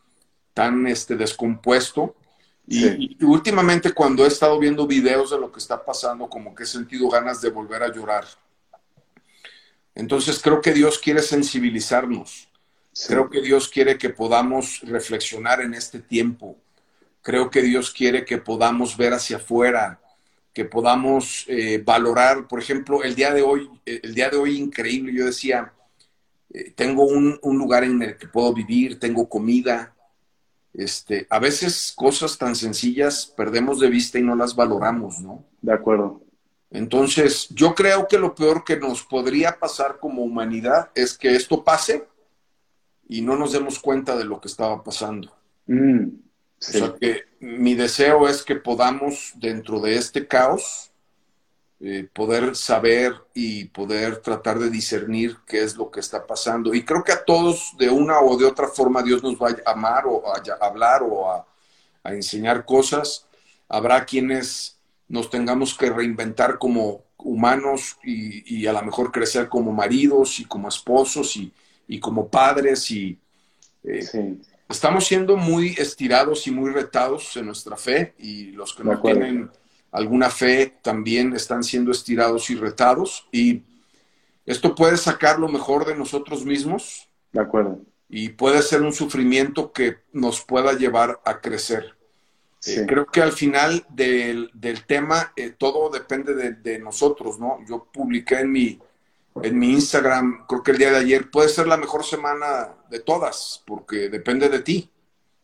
tan 0.53 0.85
este, 0.85 1.15
descompuesto. 1.15 2.15
Y, 2.67 3.17
últimamente 3.25 3.93
cuando 3.93 4.25
he 4.25 4.27
estado 4.27 4.59
viendo 4.59 4.85
videos 4.85 5.31
de 5.31 5.39
lo 5.39 5.51
que 5.51 5.57
está 5.57 5.83
pasando, 5.83 6.29
como 6.29 6.53
que 6.53 6.63
he 6.63 6.67
sentido 6.67 7.09
ganas 7.09 7.41
de 7.41 7.49
volver 7.49 7.81
a 7.81 7.91
llorar. 7.91 8.25
Entonces 9.95 10.39
creo 10.43 10.61
que 10.61 10.71
Dios 10.71 10.99
quiere 10.99 11.23
sensibilizarnos. 11.23 12.47
Creo 13.07 13.27
que 13.27 13.41
Dios 13.41 13.69
quiere 13.69 13.97
que 13.97 14.11
podamos 14.11 14.81
reflexionar 14.83 15.61
en 15.61 15.73
este 15.73 15.97
tiempo. 15.99 16.57
Creo 17.23 17.49
que 17.49 17.63
Dios 17.63 17.89
quiere 17.89 18.23
que 18.23 18.37
podamos 18.37 18.95
ver 18.97 19.13
hacia 19.13 19.37
afuera, 19.37 19.99
que 20.59 20.65
podamos 20.65 21.45
eh, 21.47 21.81
valorar, 21.85 22.45
por 22.45 22.59
ejemplo, 22.59 23.01
el 23.01 23.15
día 23.15 23.33
de 23.33 23.41
hoy, 23.41 23.69
el 23.85 24.13
día 24.13 24.29
de 24.29 24.35
hoy 24.35 24.57
increíble, 24.57 25.13
yo 25.13 25.25
decía, 25.25 25.71
eh, 26.49 26.73
tengo 26.75 27.05
un, 27.05 27.39
lugar 27.41 27.85
en 27.85 28.01
el 28.01 28.17
que 28.17 28.27
puedo 28.27 28.53
vivir, 28.53 28.99
tengo 28.99 29.29
comida. 29.29 29.95
Este, 30.73 31.25
a 31.29 31.39
veces 31.39 31.93
cosas 31.95 32.37
tan 32.37 32.57
sencillas 32.57 33.33
perdemos 33.37 33.79
de 33.79 33.89
vista 33.89 34.19
y 34.19 34.21
no 34.21 34.35
las 34.35 34.53
valoramos, 34.53 35.21
¿no? 35.21 35.45
De 35.61 35.71
acuerdo. 35.71 36.23
Entonces, 36.71 37.47
yo 37.51 37.73
creo 37.73 38.05
que 38.09 38.19
lo 38.19 38.35
peor 38.35 38.65
que 38.65 38.75
nos 38.75 39.03
podría 39.03 39.57
pasar 39.59 39.97
como 39.97 40.23
humanidad 40.23 40.91
es 40.93 41.17
que 41.17 41.37
esto 41.37 41.63
pase 41.63 42.05
y 43.07 43.21
no 43.21 43.37
nos 43.37 43.53
demos 43.53 43.79
cuenta 43.79 44.17
de 44.17 44.25
lo 44.25 44.41
que 44.41 44.49
estaba 44.49 44.83
pasando. 44.83 45.33
Mm. 45.67 46.07
O 46.61 46.71
sea 46.71 46.95
que 46.99 47.23
mi 47.39 47.73
deseo 47.73 48.27
es 48.27 48.43
que 48.43 48.55
podamos, 48.55 49.33
dentro 49.35 49.79
de 49.79 49.95
este 49.95 50.27
caos, 50.27 50.89
eh, 51.81 52.09
poder 52.11 52.57
saber 52.57 53.13
y 53.33 53.65
poder 53.65 54.17
tratar 54.17 54.59
de 54.59 54.69
discernir 54.69 55.37
qué 55.47 55.63
es 55.63 55.77
lo 55.77 55.89
que 55.89 56.01
está 56.01 56.27
pasando. 56.27 56.73
Y 56.73 56.83
creo 56.83 57.05
que 57.05 57.13
a 57.13 57.23
todos, 57.23 57.73
de 57.77 57.89
una 57.89 58.19
o 58.19 58.35
de 58.35 58.45
otra 58.45 58.67
forma, 58.67 59.01
Dios 59.01 59.23
nos 59.23 59.35
va 59.35 59.51
a 59.65 59.71
amar 59.71 60.05
o 60.05 60.23
a, 60.27 60.41
hablar 60.59 61.03
o 61.03 61.31
a, 61.31 61.45
enseñar 62.03 62.65
cosas. 62.65 63.25
Habrá 63.69 64.03
quienes 64.03 64.77
nos 65.07 65.29
tengamos 65.29 65.73
que 65.73 65.89
reinventar 65.89 66.57
como 66.57 67.05
humanos 67.17 67.97
y, 68.03 68.65
a 68.67 68.73
lo 68.73 68.81
mejor 68.81 69.11
crecer 69.13 69.47
como 69.47 69.71
maridos 69.71 70.41
y 70.41 70.45
como 70.45 70.67
esposos 70.67 71.37
y, 71.37 71.99
como 72.01 72.27
padres 72.27 72.91
y 72.91 73.17
eh, 73.83 74.37
estamos 74.69 75.05
siendo 75.05 75.35
muy 75.35 75.75
estirados 75.77 76.45
y 76.47 76.51
muy 76.51 76.71
retados 76.71 77.35
en 77.35 77.47
nuestra 77.47 77.75
fe 77.75 78.13
y 78.19 78.51
los 78.51 78.73
que 78.73 78.83
no 78.83 79.01
tienen 79.01 79.49
alguna 79.91 80.29
fe 80.29 80.77
también 80.83 81.33
están 81.33 81.63
siendo 81.63 81.91
estirados 81.91 82.49
y 82.51 82.55
retados 82.55 83.27
y 83.31 83.63
esto 84.45 84.75
puede 84.75 84.97
sacar 84.97 85.39
lo 85.39 85.47
mejor 85.47 85.85
de 85.85 85.95
nosotros 85.95 86.45
mismos. 86.45 87.09
De 87.31 87.41
acuerdo. 87.41 87.79
Y 88.07 88.29
puede 88.29 88.61
ser 88.61 88.81
un 88.81 88.93
sufrimiento 88.93 89.71
que 89.71 89.97
nos 90.13 90.41
pueda 90.41 90.73
llevar 90.73 91.19
a 91.25 91.39
crecer. 91.39 91.95
Eh, 92.65 92.85
creo 92.87 93.05
que 93.05 93.21
al 93.21 93.31
final 93.31 93.85
del, 93.89 94.51
tema 94.85 95.31
eh, 95.35 95.51
todo 95.51 95.89
depende 95.89 96.33
de, 96.33 96.53
de, 96.53 96.79
nosotros, 96.79 97.39
¿no? 97.39 97.59
Yo 97.67 97.87
publiqué 97.91 98.39
en 98.39 98.51
mi, 98.51 98.79
en 99.41 99.59
mi 99.59 99.71
Instagram, 99.71 100.45
creo 100.47 100.63
que 100.63 100.71
el 100.71 100.77
día 100.77 100.91
de 100.91 100.97
ayer, 100.97 101.29
puede 101.29 101.49
ser 101.49 101.67
la 101.67 101.77
mejor 101.77 102.03
semana 102.03 102.69
de 102.89 102.99
todas, 102.99 103.63
porque 103.65 104.09
depende 104.09 104.49
de 104.49 104.59
ti. 104.59 104.89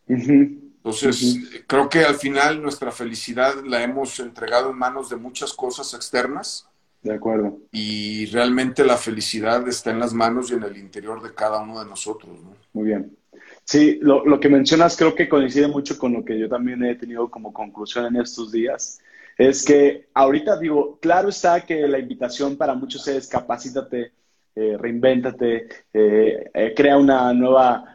Entonces, 0.07 1.39
creo 1.67 1.89
que 1.89 2.03
al 2.03 2.15
final 2.15 2.61
nuestra 2.61 2.91
felicidad 2.91 3.55
la 3.63 3.83
hemos 3.83 4.19
entregado 4.19 4.71
en 4.71 4.77
manos 4.77 5.09
de 5.09 5.15
muchas 5.15 5.53
cosas 5.53 5.93
externas. 5.93 6.67
De 7.01 7.13
acuerdo. 7.13 7.59
Y 7.71 8.25
realmente 8.27 8.83
la 8.83 8.97
felicidad 8.97 9.67
está 9.67 9.91
en 9.91 9.99
las 9.99 10.13
manos 10.13 10.49
y 10.49 10.55
en 10.55 10.63
el 10.63 10.77
interior 10.77 11.21
de 11.21 11.33
cada 11.33 11.59
uno 11.59 11.79
de 11.83 11.89
nosotros. 11.89 12.39
Muy 12.73 12.85
bien. 12.85 13.15
Sí, 13.63 13.99
lo, 14.01 14.25
lo 14.25 14.39
que 14.39 14.49
mencionas 14.49 14.95
creo 14.95 15.15
que 15.15 15.29
coincide 15.29 15.67
mucho 15.67 15.97
con 15.97 16.13
lo 16.13 16.23
que 16.23 16.37
yo 16.37 16.49
también 16.49 16.83
he 16.83 16.95
tenido 16.95 17.29
como 17.29 17.53
conclusión 17.53 18.05
en 18.05 18.21
estos 18.21 18.51
días 18.51 18.99
es 19.37 19.65
que 19.65 20.07
ahorita 20.13 20.57
digo, 20.57 20.97
claro 20.99 21.29
está 21.29 21.65
que 21.65 21.87
la 21.87 21.99
invitación 21.99 22.57
para 22.57 22.73
muchos 22.73 23.07
es 23.07 23.27
capacítate, 23.27 24.13
eh, 24.57 24.77
reinvéntate, 24.79 25.67
eh, 25.91 26.49
eh, 26.53 26.73
crea 26.73 26.97
una 26.97 27.33
nueva 27.33 27.91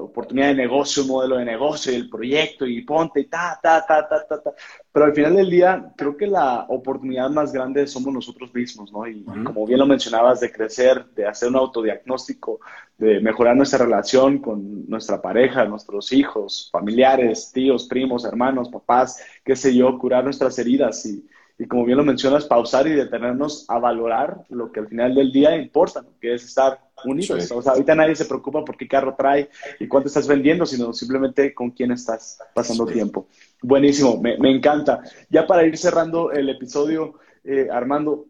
oportunidad 0.00 0.48
de 0.48 0.54
negocio, 0.54 1.04
un 1.04 1.10
modelo 1.10 1.36
de 1.36 1.44
negocio 1.44 1.92
y 1.92 1.94
el 1.94 2.10
proyecto 2.10 2.66
y 2.66 2.82
ponte 2.82 3.20
y 3.20 3.26
ta, 3.26 3.56
ta, 3.62 3.86
ta, 3.86 4.08
ta, 4.08 4.26
ta, 4.26 4.42
ta. 4.42 4.50
Pero 4.90 5.06
al 5.06 5.14
final 5.14 5.36
del 5.36 5.48
día, 5.48 5.92
creo 5.96 6.16
que 6.16 6.26
la 6.26 6.66
oportunidad 6.68 7.30
más 7.30 7.52
grande 7.52 7.86
somos 7.86 8.12
nosotros 8.12 8.52
mismos, 8.52 8.92
¿no? 8.92 9.06
Y 9.06 9.24
como 9.44 9.64
bien 9.64 9.78
lo 9.78 9.86
mencionabas, 9.86 10.40
de 10.40 10.50
crecer, 10.50 11.06
de 11.14 11.28
hacer 11.28 11.50
un 11.50 11.56
autodiagnóstico, 11.56 12.58
de 12.98 13.20
mejorar 13.20 13.54
nuestra 13.54 13.84
relación 13.84 14.38
con 14.38 14.88
nuestra 14.88 15.22
pareja, 15.22 15.64
nuestros 15.66 16.12
hijos, 16.12 16.68
familiares, 16.72 17.52
tíos, 17.54 17.86
primos, 17.86 18.24
hermanos, 18.24 18.68
papás, 18.68 19.22
qué 19.44 19.54
sé 19.54 19.72
yo, 19.72 19.96
curar 20.00 20.24
nuestras 20.24 20.58
heridas 20.58 21.06
y, 21.06 21.24
y 21.56 21.66
como 21.66 21.84
bien 21.84 21.98
lo 21.98 22.04
mencionas, 22.04 22.46
pausar 22.46 22.86
y 22.88 22.92
detenernos 22.92 23.64
a 23.68 23.78
valorar 23.78 24.44
lo 24.48 24.72
que 24.72 24.80
al 24.80 24.88
final 24.88 25.14
del 25.14 25.30
día 25.30 25.56
importa, 25.56 26.04
que 26.20 26.34
es 26.34 26.44
estar 26.44 26.80
unidos. 27.04 27.50
O 27.52 27.62
sea, 27.62 27.72
ahorita 27.72 27.94
nadie 27.94 28.16
se 28.16 28.24
preocupa 28.24 28.64
por 28.64 28.76
qué 28.76 28.88
carro 28.88 29.14
trae 29.16 29.48
y 29.78 29.86
cuánto 29.86 30.08
estás 30.08 30.26
vendiendo, 30.26 30.66
sino 30.66 30.92
simplemente 30.92 31.54
con 31.54 31.70
quién 31.70 31.92
estás 31.92 32.38
pasando 32.54 32.86
tiempo. 32.86 33.28
Buenísimo, 33.62 34.20
me, 34.20 34.36
me, 34.38 34.50
encanta. 34.50 35.02
Ya 35.30 35.46
para 35.46 35.64
ir 35.64 35.78
cerrando 35.78 36.32
el 36.32 36.48
episodio, 36.48 37.20
eh, 37.44 37.68
Armando, 37.70 38.26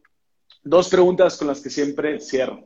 dos 0.62 0.90
preguntas 0.90 1.38
con 1.38 1.48
las 1.48 1.62
que 1.62 1.70
siempre 1.70 2.20
cierro. 2.20 2.64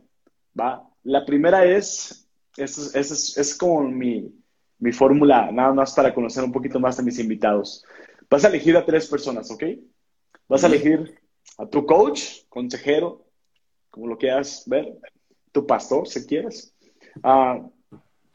¿va? 0.59 0.83
La 1.05 1.25
primera 1.25 1.65
es, 1.67 2.29
es, 2.57 2.95
es, 2.97 3.39
es 3.39 3.55
como 3.55 3.83
mi, 3.83 4.33
mi 4.81 4.93
fórmula, 4.93 5.53
nada 5.53 5.73
más 5.73 5.95
para 5.95 6.13
conocer 6.13 6.43
un 6.43 6.53
poquito 6.53 6.81
más 6.81 6.99
a 6.99 7.03
mis 7.03 7.19
invitados. 7.21 7.85
Vas 8.29 8.45
a 8.45 8.49
elegir 8.49 8.77
a 8.77 8.85
tres 8.85 9.07
personas, 9.07 9.51
¿ok? 9.51 9.63
Vas 10.49 10.65
a 10.65 10.67
elegir 10.67 11.21
a 11.59 11.67
tu 11.67 11.85
coach, 11.85 12.45
consejero, 12.49 13.27
como 13.91 14.07
lo 14.07 14.17
quieras 14.17 14.65
ver, 14.67 14.99
tu 15.53 15.67
pastor, 15.67 16.09
si 16.09 16.27
quieres. 16.27 16.75
Ah, 17.23 17.69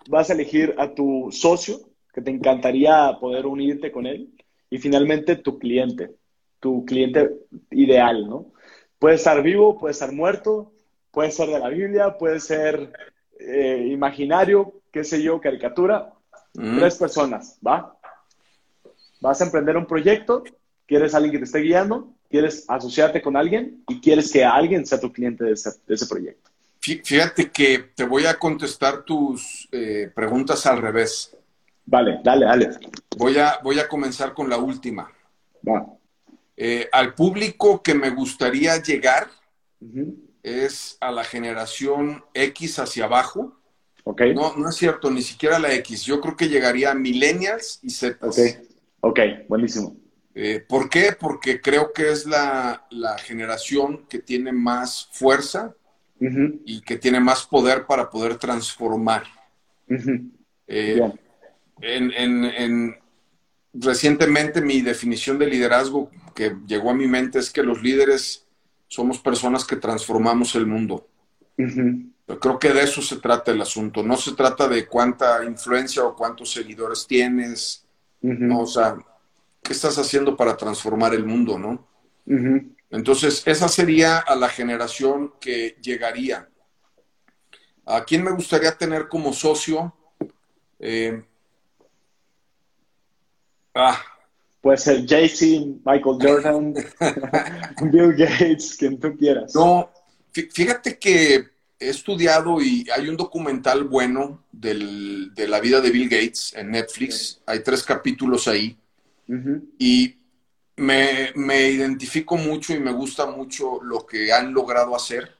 vas 0.07 0.29
a 0.29 0.33
elegir 0.33 0.75
a 0.77 0.93
tu 0.93 1.29
socio, 1.31 1.79
que 2.13 2.21
te 2.21 2.29
encantaría 2.29 3.17
poder 3.19 3.47
unirte 3.47 3.91
con 3.91 4.05
él. 4.05 4.29
Y 4.69 4.77
finalmente 4.77 5.37
tu 5.37 5.57
cliente, 5.57 6.11
tu 6.59 6.85
cliente 6.85 7.31
ideal, 7.71 8.29
¿no? 8.29 8.51
Puede 8.99 9.15
estar 9.15 9.41
vivo, 9.41 9.79
puede 9.79 9.93
estar 9.93 10.11
muerto, 10.11 10.71
puede 11.11 11.31
ser 11.31 11.49
de 11.49 11.59
la 11.59 11.69
Biblia, 11.69 12.17
puede 12.17 12.39
ser 12.39 12.93
eh, 13.39 13.87
imaginario, 13.91 14.81
qué 14.91 15.03
sé 15.03 15.21
yo, 15.21 15.41
caricatura. 15.41 16.13
Tres 16.53 16.97
personas, 16.97 17.57
¿va? 17.65 17.97
Vas 19.19 19.41
a 19.41 19.45
emprender 19.45 19.75
un 19.75 19.87
proyecto 19.87 20.43
quieres 20.93 21.15
alguien 21.15 21.31
que 21.31 21.39
te 21.39 21.45
esté 21.45 21.59
guiando, 21.59 22.13
quieres 22.29 22.65
asociarte 22.67 23.19
con 23.19 23.35
alguien 23.35 23.83
y 23.87 23.99
quieres 23.99 24.31
que 24.31 24.45
alguien 24.45 24.85
sea 24.85 24.99
tu 24.99 25.11
cliente 25.11 25.43
de 25.43 25.53
ese, 25.53 26.05
proyecto. 26.07 26.51
Fíjate 26.79 27.49
que 27.49 27.79
te 27.95 28.03
voy 28.03 28.27
a 28.27 28.37
contestar 28.37 29.03
tus 29.03 29.67
eh, 29.71 30.11
preguntas 30.13 30.67
al 30.67 30.79
revés. 30.79 31.35
Vale, 31.83 32.19
dale, 32.23 32.45
dale. 32.45 32.69
Voy 33.17 33.39
a, 33.39 33.59
voy 33.63 33.79
a 33.79 33.87
comenzar 33.87 34.35
con 34.35 34.47
la 34.51 34.57
última. 34.57 35.11
Va. 35.67 35.83
Eh, 36.55 36.87
al 36.91 37.15
público 37.15 37.81
que 37.81 37.95
me 37.95 38.11
gustaría 38.11 38.79
llegar 38.79 39.29
es 40.43 40.95
a 41.01 41.11
la 41.11 41.23
generación 41.23 42.23
X 42.35 42.77
hacia 42.77 43.05
abajo. 43.05 43.57
Okay. 44.03 44.35
No, 44.35 44.55
no 44.55 44.69
es 44.69 44.75
cierto, 44.75 45.09
ni 45.09 45.23
siquiera 45.23 45.57
la 45.57 45.73
X. 45.73 46.03
Yo 46.03 46.21
creo 46.21 46.37
que 46.37 46.49
llegaría 46.49 46.91
a 46.91 46.93
millennials 46.93 47.79
y 47.81 47.89
Z. 47.89 48.27
Ok, 48.27 48.37
ok, 49.01 49.19
buenísimo. 49.47 50.02
Eh, 50.35 50.63
¿Por 50.67 50.89
qué? 50.89 51.15
Porque 51.17 51.61
creo 51.61 51.93
que 51.93 52.11
es 52.11 52.25
la, 52.25 52.85
generación 53.23 54.05
que 54.09 54.19
tiene 54.19 54.51
más 54.51 55.09
fuerza 55.11 55.75
y 56.65 56.81
que 56.81 56.97
tiene 56.97 57.19
más 57.19 57.45
poder 57.45 57.85
para 57.85 58.09
poder 58.09 58.37
transformar. 58.37 59.23
Eh, 60.67 61.01
en, 61.81 62.95
recientemente 63.73 64.61
mi 64.61 64.81
definición 64.81 65.37
de 65.37 65.47
liderazgo 65.47 66.09
que 66.33 66.55
llegó 66.65 66.91
a 66.91 66.95
mi 66.95 67.07
mente 67.07 67.39
es 67.39 67.51
que 67.51 67.61
los 67.61 67.83
líderes 67.83 68.47
somos 68.87 69.19
personas 69.19 69.65
que 69.65 69.75
transformamos 69.75 70.55
el 70.55 70.65
mundo. 70.65 71.07
creo 71.55 72.57
que 72.57 72.73
de 72.73 72.83
eso 72.83 73.01
se 73.01 73.17
trata 73.17 73.51
el 73.51 73.61
asunto. 73.61 74.01
No 74.01 74.15
se 74.15 74.33
trata 74.33 74.67
de 74.67 74.87
cuánta 74.87 75.43
influencia 75.43 76.03
o 76.03 76.15
cuántos 76.15 76.51
seguidores 76.51 77.05
tienes. 77.05 77.85
o 78.23 78.65
sea, 78.65 78.97
¿qué 79.63 79.73
estás 79.73 79.97
haciendo 79.97 80.35
para 80.35 80.57
transformar 80.57 81.13
el 81.13 81.25
mundo, 81.25 81.57
no? 81.57 81.87
Entonces, 82.89 83.41
esa 83.45 83.67
sería 83.67 84.19
a 84.19 84.35
la 84.35 84.49
generación 84.49 85.33
que 85.39 85.77
llegaría. 85.81 86.49
¿A 87.85 88.03
quién 88.03 88.23
me 88.23 88.31
gustaría 88.31 88.77
tener 88.77 89.07
como 89.07 89.33
socio? 89.33 89.93
Eh, 90.79 91.23
ah, 93.73 94.01
Puede 94.63 94.77
ser 94.77 95.05
Jay-Z, 95.05 95.81
Michael 95.83 96.17
Jordan, 96.21 96.73
Bill 97.91 98.13
Gates, 98.13 98.77
quien 98.79 98.97
tú 98.97 99.13
quieras. 99.17 99.53
No, 99.53 99.91
fíjate 100.31 100.97
que 100.97 101.35
he 101.77 101.89
estudiado 101.89 102.61
y 102.61 102.87
hay 102.95 103.09
un 103.09 103.17
documental 103.17 103.83
bueno 103.83 104.45
del, 104.53 105.33
de 105.35 105.49
la 105.49 105.59
vida 105.59 105.81
de 105.81 105.91
Bill 105.91 106.07
Gates 106.07 106.53
en 106.55 106.71
Netflix. 106.71 107.41
Hay 107.45 107.61
tres 107.61 107.83
capítulos 107.83 108.47
ahí. 108.47 108.77
Y 109.79 110.15
me, 110.75 111.31
me, 111.35 111.69
identifico 111.69 112.35
mucho 112.37 112.73
y 112.73 112.79
me 112.79 112.91
gusta 112.91 113.25
mucho 113.25 113.81
lo 113.81 114.05
que 114.05 114.31
han 114.31 114.53
logrado 114.53 114.95
hacer. 114.95 115.37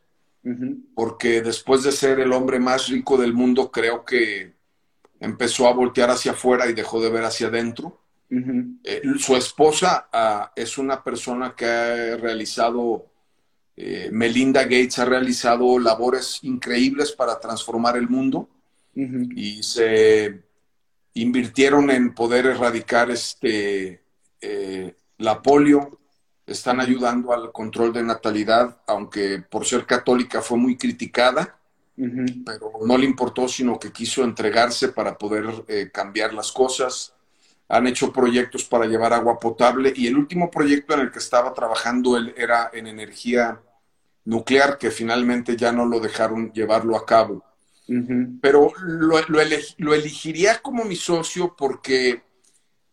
Porque 0.93 1.41
después 1.41 1.84
de 1.84 1.91
ser 1.93 2.19
el 2.19 2.34
hombre 2.34 2.59
más 2.59 2.89
rico 2.89 3.17
del 3.17 3.34
mundo, 3.34 3.71
creo 3.71 4.03
que 4.03 4.53
empezó 5.19 5.67
a 5.67 5.73
voltear 5.73 6.09
hacia 6.09 6.34
afuera 6.34 6.67
y 6.67 6.73
dejó 6.73 7.01
de 7.01 7.09
ver 7.09 7.23
hacia 7.23 7.47
adentro. 7.47 7.99
Eh, 8.84 9.01
su 9.19 9.36
esposa 9.36 10.09
ah, 10.11 10.51
es 10.55 10.77
una 10.77 11.03
persona 11.03 11.53
que 11.55 11.65
ha 11.65 12.17
realizado, 12.17 13.05
eh, 13.77 14.09
Melinda 14.11 14.63
Gates 14.63 14.97
ha 14.99 15.05
realizado 15.05 15.77
labores 15.77 16.39
increíbles 16.41 17.11
para 17.11 17.39
transformar 17.39 17.95
el 17.95 18.09
mundo 18.09 18.49
y 18.95 19.63
se 19.63 20.41
invirtieron 21.14 21.89
en 21.91 22.14
poder 22.14 22.45
erradicar 22.45 23.11
este, 23.11 24.03
eh, 24.41 24.95
la 25.18 25.41
polio, 25.41 25.99
están 26.45 26.80
ayudando 26.80 27.34
al 27.34 27.51
control 27.51 27.93
de 27.93 28.03
natalidad, 28.03 28.82
aunque 28.88 29.39
por 29.39 29.66
ser 29.66 29.86
católica 29.86 30.41
fue 30.41 30.57
muy 30.57 30.78
criticada, 30.78 31.57
pero 31.95 32.72
no 32.86 32.97
le 32.97 33.05
importó, 33.05 33.47
sino 33.47 33.80
que 33.80 33.91
quiso 33.91 34.24
entregarse 34.24 34.89
para 34.89 35.18
poder 35.18 35.91
cambiar 35.91 36.34
las 36.34 36.51
cosas 36.51 37.14
han 37.74 37.88
hecho 37.88 38.14
proyectos 38.14 38.66
para 38.66 38.86
llevar 38.86 39.14
agua 39.14 39.39
potable 39.39 39.93
y 39.95 40.07
el 40.07 40.18
último 40.18 40.51
proyecto 40.51 40.93
en 40.93 41.01
el 41.01 41.11
que 41.11 41.20
estaba 41.20 41.53
trabajando 41.53 42.18
él 42.18 42.34
era 42.38 42.70
en 42.74 42.88
energía 42.88 43.61
nuclear, 44.26 44.78
que 44.78 44.91
finalmente 44.91 45.57
ya 45.57 45.72
no 45.72 45.86
lo 45.86 45.99
dejaron 45.99 46.51
llevarlo 46.51 46.95
a 46.95 47.05
cabo. 47.05 47.43
Pero 48.41 48.71
lo, 48.81 49.19
lo, 49.77 49.93
elegiría 49.93 50.61
como 50.61 50.86
mi 50.86 50.95
socio 50.95 51.53
porque 51.57 52.23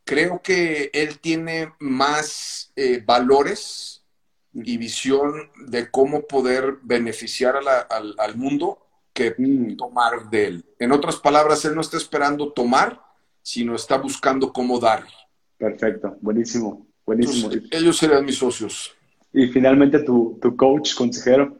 creo 0.04 0.42
que 0.42 0.90
él 0.92 1.20
tiene 1.20 1.72
más 1.78 2.72
eh, 2.74 3.02
valores 3.04 4.02
y 4.52 4.76
visión 4.76 5.50
de 5.66 5.90
cómo 5.90 6.22
poder 6.26 6.78
beneficiar 6.82 7.56
al, 7.56 8.14
al, 8.18 8.36
mundo 8.36 8.78
que 9.12 9.34
mm. 9.38 9.76
tomar 9.76 10.28
de 10.28 10.46
él. 10.46 10.64
En 10.78 10.90
otras 10.90 11.16
palabras, 11.16 11.64
él 11.64 11.74
no 11.74 11.82
está 11.82 11.96
esperando 11.96 12.52
tomar, 12.52 13.00
sino 13.42 13.76
está 13.76 13.96
buscando 13.96 14.52
cómo 14.52 14.80
dar. 14.80 15.06
Perfecto, 15.56 16.16
buenísimo, 16.20 16.86
buenísimo. 17.06 17.50
ellos 17.70 17.96
serían 17.96 18.24
mis 18.24 18.38
socios. 18.38 18.94
Y 19.32 19.46
finalmente 19.48 20.00
tu, 20.00 20.38
coach, 20.56 20.94
consejero. 20.94 21.56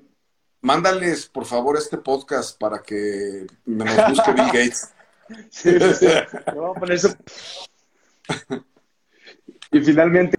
Mándales, 0.63 1.27
por 1.27 1.47
favor, 1.47 1.79
este 1.79 1.97
podcast 1.97 2.59
para 2.59 2.83
que 2.83 3.47
me 3.65 3.85
nos 3.85 4.11
busque 4.11 4.33
Bill 4.33 4.47
Gates. 4.47 4.93
Sí, 5.49 5.71
a 5.71 6.53
poner 6.75 6.97
eso. 6.97 7.17
Y 9.71 9.81
finalmente, 9.81 10.37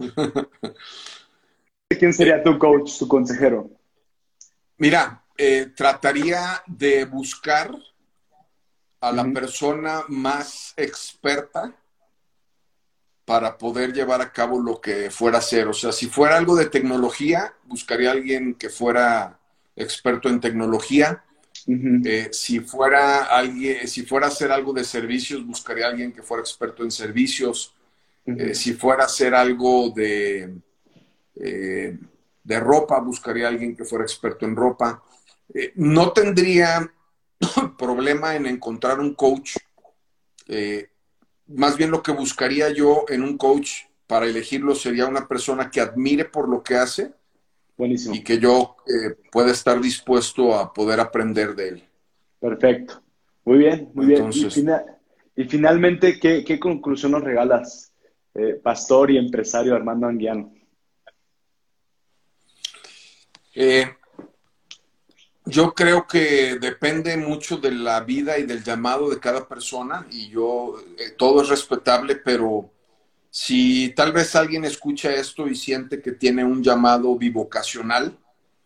¿quién 1.98 2.12
sería 2.12 2.42
tu 2.42 2.58
coach, 2.58 2.98
tu 2.98 3.08
consejero? 3.08 3.70
Mira, 4.76 5.24
eh, 5.38 5.72
trataría 5.74 6.62
de 6.66 7.06
buscar 7.06 7.74
a 9.00 9.12
la 9.12 9.24
persona 9.32 10.04
más 10.08 10.74
experta 10.76 11.74
para 13.24 13.56
poder 13.56 13.94
llevar 13.94 14.20
a 14.20 14.30
cabo 14.30 14.60
lo 14.60 14.78
que 14.80 15.10
fuera 15.10 15.38
a 15.38 15.40
hacer. 15.40 15.68
O 15.68 15.72
sea, 15.72 15.90
si 15.90 16.06
fuera 16.06 16.36
algo 16.36 16.54
de 16.54 16.66
tecnología, 16.66 17.54
buscaría 17.64 18.10
a 18.10 18.12
alguien 18.12 18.54
que 18.54 18.68
fuera 18.68 19.40
experto 19.76 20.28
en 20.28 20.40
tecnología. 20.40 21.24
Eh, 21.66 22.28
si 22.32 22.60
fuera 22.60 23.24
alguien, 23.24 23.86
si 23.86 24.02
fuera 24.02 24.26
a 24.26 24.30
hacer 24.30 24.50
algo 24.50 24.72
de 24.72 24.84
servicios, 24.84 25.46
buscaría 25.46 25.86
a 25.86 25.90
alguien 25.90 26.12
que 26.12 26.22
fuera 26.22 26.42
experto 26.42 26.82
en 26.82 26.90
servicios. 26.90 27.74
Eh, 28.24 28.54
si 28.54 28.74
fuera 28.74 29.04
a 29.04 29.06
hacer 29.06 29.34
algo 29.34 29.90
de, 29.90 30.54
eh, 31.36 31.98
de 32.42 32.60
ropa, 32.60 33.00
buscaría 33.00 33.46
a 33.46 33.48
alguien 33.50 33.76
que 33.76 33.84
fuera 33.84 34.04
experto 34.04 34.44
en 34.44 34.56
ropa. 34.56 35.02
no 35.74 36.12
tendría 36.12 36.90
problema 37.78 38.34
en 38.34 38.46
encontrar 38.46 39.00
un 39.00 39.14
coach. 39.14 39.56
Más 41.48 41.76
bien 41.76 41.90
lo 41.90 42.02
que 42.02 42.12
buscaría 42.12 42.70
yo 42.70 43.04
en 43.08 43.22
un 43.22 43.36
coach 43.36 43.84
para 44.06 44.26
elegirlo 44.26 44.74
sería 44.74 45.06
una 45.06 45.28
persona 45.28 45.70
que 45.70 45.80
admire 45.80 46.24
por 46.24 46.48
lo 46.48 46.62
que 46.62 46.76
hace 46.76 47.12
Buenísimo. 47.82 48.14
y 48.14 48.22
que 48.22 48.38
yo 48.38 48.76
eh, 48.86 49.16
pueda 49.32 49.50
estar 49.50 49.80
dispuesto 49.80 50.54
a 50.54 50.72
poder 50.72 51.00
aprender 51.00 51.56
de 51.56 51.68
él. 51.68 51.84
Perfecto. 52.38 53.02
Muy 53.44 53.58
bien, 53.58 53.90
muy 53.92 54.06
bien. 54.06 54.30
Y, 55.34 55.44
finalmente, 55.46 56.20
¿qué, 56.20 56.60
conclusión 56.60 57.10
nos 57.10 57.24
regalas, 57.24 57.92
eh, 58.34 58.60
pastor 58.62 59.10
y 59.10 59.16
empresario 59.16 59.74
Armando 59.74 60.06
Anguiano? 60.06 60.54
Eh, 63.52 63.86
yo 65.44 65.74
creo 65.74 66.06
que 66.06 66.58
depende 66.60 67.16
mucho 67.16 67.56
de 67.56 67.72
la 67.72 67.98
vida 67.98 68.38
y 68.38 68.44
del 68.44 68.62
llamado 68.62 69.10
de 69.10 69.18
cada 69.18 69.48
persona 69.48 70.06
y 70.08 70.28
yo, 70.28 70.80
eh, 70.96 71.14
todo 71.18 71.42
es 71.42 71.48
respetable, 71.48 72.14
pero 72.14 72.70
si 73.34 73.94
tal 73.96 74.12
vez 74.12 74.36
alguien 74.36 74.66
escucha 74.66 75.10
esto 75.10 75.48
y 75.48 75.56
siente 75.56 76.02
que 76.02 76.12
tiene 76.12 76.44
un 76.44 76.62
llamado 76.62 77.16
bivocacional 77.16 78.18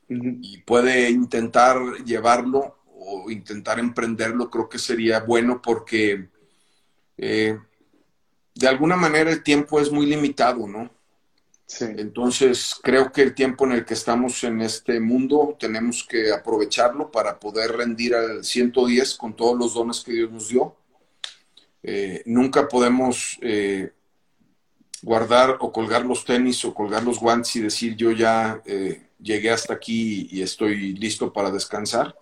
y 0.09 0.59
puede 0.59 1.09
intentar 1.09 1.79
llevarlo 2.05 2.77
o 2.99 3.31
intentar 3.31 3.79
emprenderlo, 3.79 4.51
creo 4.51 4.69
que 4.69 4.81
sería 4.81 5.21
bueno 5.21 5.63
porque 5.63 6.31
eh, 7.17 7.57
de 8.57 8.67
alguna 8.67 8.97
manera 8.97 9.31
el 9.31 9.45
tiempo 9.45 9.79
es 9.79 9.93
muy 9.93 10.05
limitado, 10.07 10.67
¿no? 10.67 10.91
Entonces, 11.79 12.75
creo 12.83 13.13
que 13.13 13.23
el 13.23 13.35
tiempo 13.37 13.67
en 13.67 13.73
el 13.73 13.85
que 13.85 13.95
estamos 13.95 14.43
en 14.43 14.63
este 14.63 14.99
mundo 14.99 15.57
tenemos 15.61 16.03
que 16.03 16.33
aprovecharlo 16.33 17.13
para 17.13 17.39
poder 17.39 17.71
rendir 17.71 18.17
al 18.17 18.45
110 18.45 19.15
con 19.15 19.37
todos 19.37 19.57
los 19.57 19.75
dones 19.75 20.01
que 20.01 20.13
Dios 20.13 20.33
nos 20.33 20.49
dio. 20.49 20.75
Eh, 21.85 22.25
nunca 22.27 22.67
podemos 22.67 23.39
eh, 23.43 23.93
guardar 25.03 25.57
o 25.61 25.73
colgar 25.73 26.05
los 26.05 26.25
tenis 26.25 26.65
o 26.65 26.75
colgar 26.75 27.03
los 27.03 27.19
guantes 27.19 27.57
y 27.57 27.61
decir 27.61 27.97
yo 27.97 28.13
ya 28.13 28.61
eh, 28.67 29.03
llegué 29.21 29.51
hasta 29.51 29.75
aquí 29.75 30.29
y 30.31 30.43
estoy 30.43 30.95
listo 30.95 31.33
para 31.33 31.51
descansar. 31.51 32.17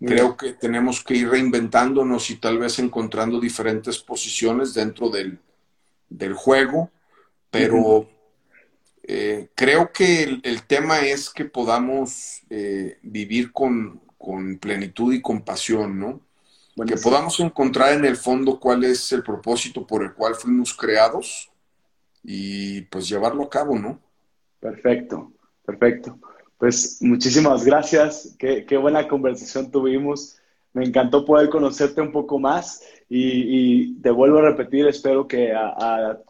Creo 0.00 0.36
que 0.36 0.52
tenemos 0.52 1.02
que 1.02 1.14
ir 1.14 1.30
reinventándonos 1.30 2.28
y 2.28 2.36
tal 2.36 2.58
vez 2.58 2.78
encontrando 2.78 3.40
diferentes 3.40 3.98
posiciones 3.98 4.74
dentro 4.74 5.08
del, 5.08 5.38
juego, 6.34 6.90
pero 7.50 8.06
eh, 9.02 9.48
creo 9.54 9.92
que 9.92 10.40
el, 10.42 10.62
tema 10.66 11.00
es 11.00 11.30
que 11.30 11.46
podamos 11.46 12.42
eh, 12.50 12.98
vivir 13.02 13.50
con, 13.50 14.02
plenitud 14.60 15.14
y 15.14 15.22
compasión, 15.22 15.98
¿no? 15.98 16.20
que 16.86 16.96
podamos 16.96 17.38
encontrar 17.40 17.94
en 17.94 18.04
el 18.04 18.16
fondo 18.16 18.58
cuál 18.58 18.84
es 18.84 19.12
el 19.12 19.22
propósito 19.22 19.86
por 19.86 20.02
el 20.02 20.12
cual 20.12 20.34
fuimos 20.34 20.74
creados 20.74 21.50
y 22.24 22.80
pues 22.82 23.08
llevarlo 23.08 23.44
a 23.44 23.50
cabo, 23.50 23.78
¿no? 23.78 24.00
Perfecto, 24.58 25.30
perfecto. 25.64 26.18
Pues 26.56 26.98
muchísimas 27.02 27.64
gracias, 27.64 28.34
qué, 28.38 28.76
buena 28.78 29.06
conversación 29.06 29.70
tuvimos. 29.70 30.38
Me 30.72 30.84
encantó 30.84 31.24
poder 31.24 31.50
conocerte 31.50 32.00
un 32.00 32.10
poco 32.10 32.38
más 32.38 32.82
y, 33.08 33.94
te 34.00 34.10
vuelvo 34.10 34.38
a 34.38 34.50
repetir, 34.50 34.86
espero 34.88 35.28
que 35.28 35.52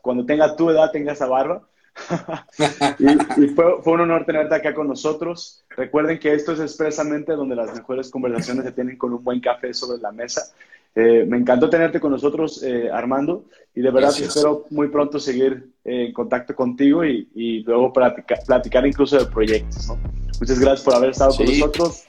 cuando 0.02 0.26
tenga 0.26 0.56
tu 0.56 0.68
edad 0.68 0.90
tengas 0.90 1.22
a 1.22 1.26
barba 1.26 1.62
y, 3.38 3.46
fue, 3.48 3.76
un 3.84 4.00
honor 4.00 4.26
tenerte 4.26 4.56
acá 4.56 4.74
con 4.74 4.88
nosotros. 4.88 5.64
Recuerden 5.70 6.18
que 6.18 6.34
esto 6.34 6.52
es 6.52 6.60
expresamente 6.60 7.32
donde 7.34 7.54
las 7.54 7.72
mejores 7.72 8.10
conversaciones 8.10 8.64
se 8.64 8.72
tienen 8.72 8.98
con 8.98 9.12
un 9.14 9.22
buen 9.22 9.40
café 9.40 9.72
sobre 9.72 10.02
la 10.02 10.10
mesa. 10.10 10.52
Eh, 10.96 11.24
me 11.26 11.38
encantó 11.38 11.68
tenerte 11.68 11.98
con 11.98 12.12
nosotros, 12.12 12.62
eh, 12.62 12.88
Armando, 12.92 13.46
y 13.74 13.80
de 13.80 13.90
verdad 13.90 14.14
espero 14.16 14.64
muy 14.70 14.88
pronto 14.88 15.18
seguir 15.18 15.72
eh, 15.84 16.06
en 16.06 16.12
contacto 16.12 16.54
contigo 16.54 17.04
y, 17.04 17.64
luego 17.66 17.92
platicar 17.92 18.86
incluso 18.86 19.18
de 19.18 19.26
proyectos. 19.26 19.88
Muchas 20.40 20.60
gracias 20.60 20.82
por 20.82 20.94
haber 20.94 21.10
estado 21.10 21.34
con 21.36 21.46
nosotros 21.46 22.04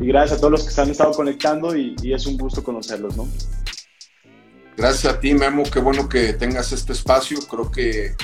y 0.00 0.06
gracias 0.06 0.38
a 0.38 0.40
todos 0.40 0.50
los 0.50 0.64
que 0.64 0.70
se 0.72 0.80
han 0.80 0.90
estado 0.90 1.12
conectando 1.12 1.76
y, 1.76 1.94
y 2.02 2.12
es 2.12 2.26
un 2.26 2.36
gusto 2.36 2.64
conocerlos. 2.64 3.16
¿no? 3.16 3.28
Gracias 4.76 5.14
a 5.14 5.20
ti, 5.20 5.34
Memo. 5.34 5.62
Qué 5.72 5.78
bueno 5.78 6.08
que 6.08 6.32
tengas 6.32 6.72
este 6.72 6.92
espacio. 6.92 7.38
Creo 7.48 7.70
que 7.70 8.16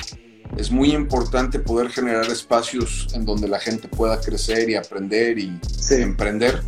es 0.57 0.71
muy 0.71 0.91
importante 0.91 1.59
poder 1.59 1.89
generar 1.89 2.25
espacios 2.25 3.07
en 3.13 3.25
donde 3.25 3.47
la 3.47 3.59
gente 3.59 3.87
pueda 3.87 4.19
crecer 4.19 4.69
y 4.69 4.75
aprender 4.75 5.39
y 5.39 5.57
emprender. 5.91 6.61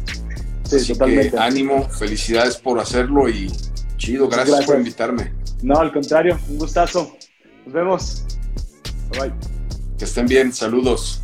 Sí, 0.80 0.94
Así 0.94 1.30
que 1.30 1.38
ánimo, 1.38 1.90
felicidades 1.90 2.58
por 2.58 2.80
hacerlo 2.80 3.30
y 3.30 3.52
chido, 3.98 4.28
gracias, 4.28 4.66
por 4.66 4.78
invitarme. 4.78 5.34
No, 5.62 5.80
al 5.80 5.92
contrario, 5.92 6.40
un 6.50 6.58
gustazo. 6.58 7.16
Nos 7.66 7.74
vemos. 7.74 8.24
Bye. 9.12 9.34
Que 9.98 10.06
estén 10.06 10.28
bien, 10.28 10.52
saludos. 10.52 11.22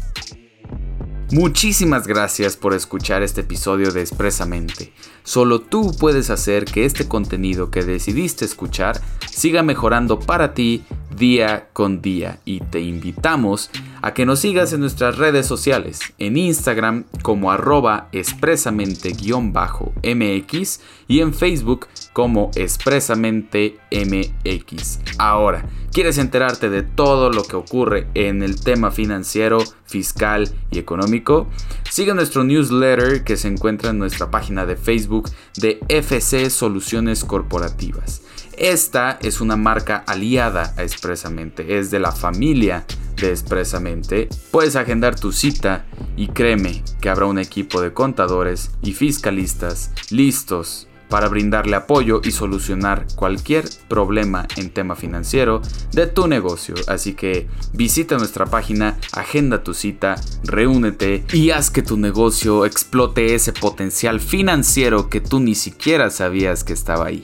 Muchísimas 1.31 2.07
gracias 2.07 2.57
por 2.57 2.73
escuchar 2.73 3.21
este 3.21 3.41
episodio 3.41 3.91
de 3.91 4.01
Expresamente. 4.01 4.91
Solo 5.23 5.61
tú 5.61 5.95
puedes 5.99 6.31
hacer 6.31 6.65
que 6.65 6.85
este 6.85 7.07
contenido 7.07 7.69
que 7.69 7.83
decidiste 7.83 8.45
escuchar 8.45 8.99
siga 9.29 9.61
mejorando 9.61 10.19
para 10.19 10.55
ti 10.55 10.83
día 11.15 11.69
con 11.71 12.01
día 12.01 12.39
y 12.45 12.61
te 12.61 12.79
invitamos 12.79 13.69
a 14.01 14.13
que 14.13 14.25
nos 14.25 14.39
sigas 14.39 14.73
en 14.73 14.81
nuestras 14.81 15.17
redes 15.17 15.45
sociales, 15.45 15.99
en 16.17 16.35
Instagram 16.37 17.05
como 17.21 17.51
arroba 17.51 18.09
expresamente-mx 18.11 20.79
y 21.07 21.19
en 21.19 21.33
Facebook 21.33 21.87
como 22.13 22.51
expresamente 22.55 23.77
mx. 23.91 24.99
Ahora, 25.17 25.65
¿quieres 25.91 26.17
enterarte 26.17 26.69
de 26.69 26.83
todo 26.83 27.31
lo 27.31 27.43
que 27.43 27.55
ocurre 27.55 28.07
en 28.13 28.43
el 28.43 28.61
tema 28.61 28.91
financiero, 28.91 29.59
fiscal 29.85 30.49
y 30.71 30.79
económico? 30.79 31.47
Sigue 31.89 32.13
nuestro 32.13 32.43
newsletter 32.43 33.23
que 33.23 33.37
se 33.37 33.47
encuentra 33.47 33.91
en 33.91 33.99
nuestra 33.99 34.29
página 34.31 34.65
de 34.65 34.75
Facebook 34.75 35.29
de 35.57 35.79
FC 35.87 36.49
Soluciones 36.49 37.23
Corporativas. 37.23 38.21
Esta 38.59 39.17
es 39.21 39.39
una 39.39 39.55
marca 39.55 40.03
aliada 40.05 40.73
a 40.75 40.83
Expresamente, 40.83 41.79
es 41.79 41.91
de 41.91 41.99
la 41.99 42.11
familia 42.11 42.85
de 43.15 43.29
Expresamente. 43.29 44.27
Puedes 44.51 44.75
agendar 44.75 45.17
tu 45.17 45.31
cita 45.31 45.85
y 46.17 46.27
créeme 46.27 46.83
que 46.99 47.07
habrá 47.07 47.27
un 47.27 47.39
equipo 47.39 47.79
de 47.79 47.93
contadores 47.93 48.71
y 48.81 48.91
fiscalistas 48.91 49.91
listos 50.11 50.89
para 51.07 51.29
brindarle 51.29 51.77
apoyo 51.77 52.19
y 52.21 52.31
solucionar 52.31 53.05
cualquier 53.15 53.63
problema 53.87 54.45
en 54.57 54.71
tema 54.71 54.97
financiero 54.97 55.61
de 55.93 56.07
tu 56.07 56.27
negocio. 56.27 56.75
Así 56.89 57.13
que 57.13 57.47
visita 57.71 58.17
nuestra 58.17 58.45
página, 58.45 58.99
agenda 59.13 59.63
tu 59.63 59.73
cita, 59.73 60.15
reúnete 60.43 61.23
y 61.31 61.51
haz 61.51 61.71
que 61.71 61.81
tu 61.81 61.95
negocio 61.95 62.65
explote 62.65 63.35
ese 63.35 63.53
potencial 63.53 64.19
financiero 64.19 65.09
que 65.09 65.21
tú 65.21 65.39
ni 65.39 65.55
siquiera 65.55 66.09
sabías 66.09 66.65
que 66.65 66.73
estaba 66.73 67.05
ahí. 67.05 67.23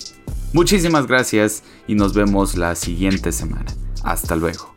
Muchísimas 0.56 1.06
gracias 1.06 1.64
y 1.86 1.96
nos 1.96 2.14
vemos 2.14 2.56
la 2.56 2.76
siguiente 2.76 3.34
semana. 3.34 3.66
Hasta 4.06 4.38
luego. 4.38 4.75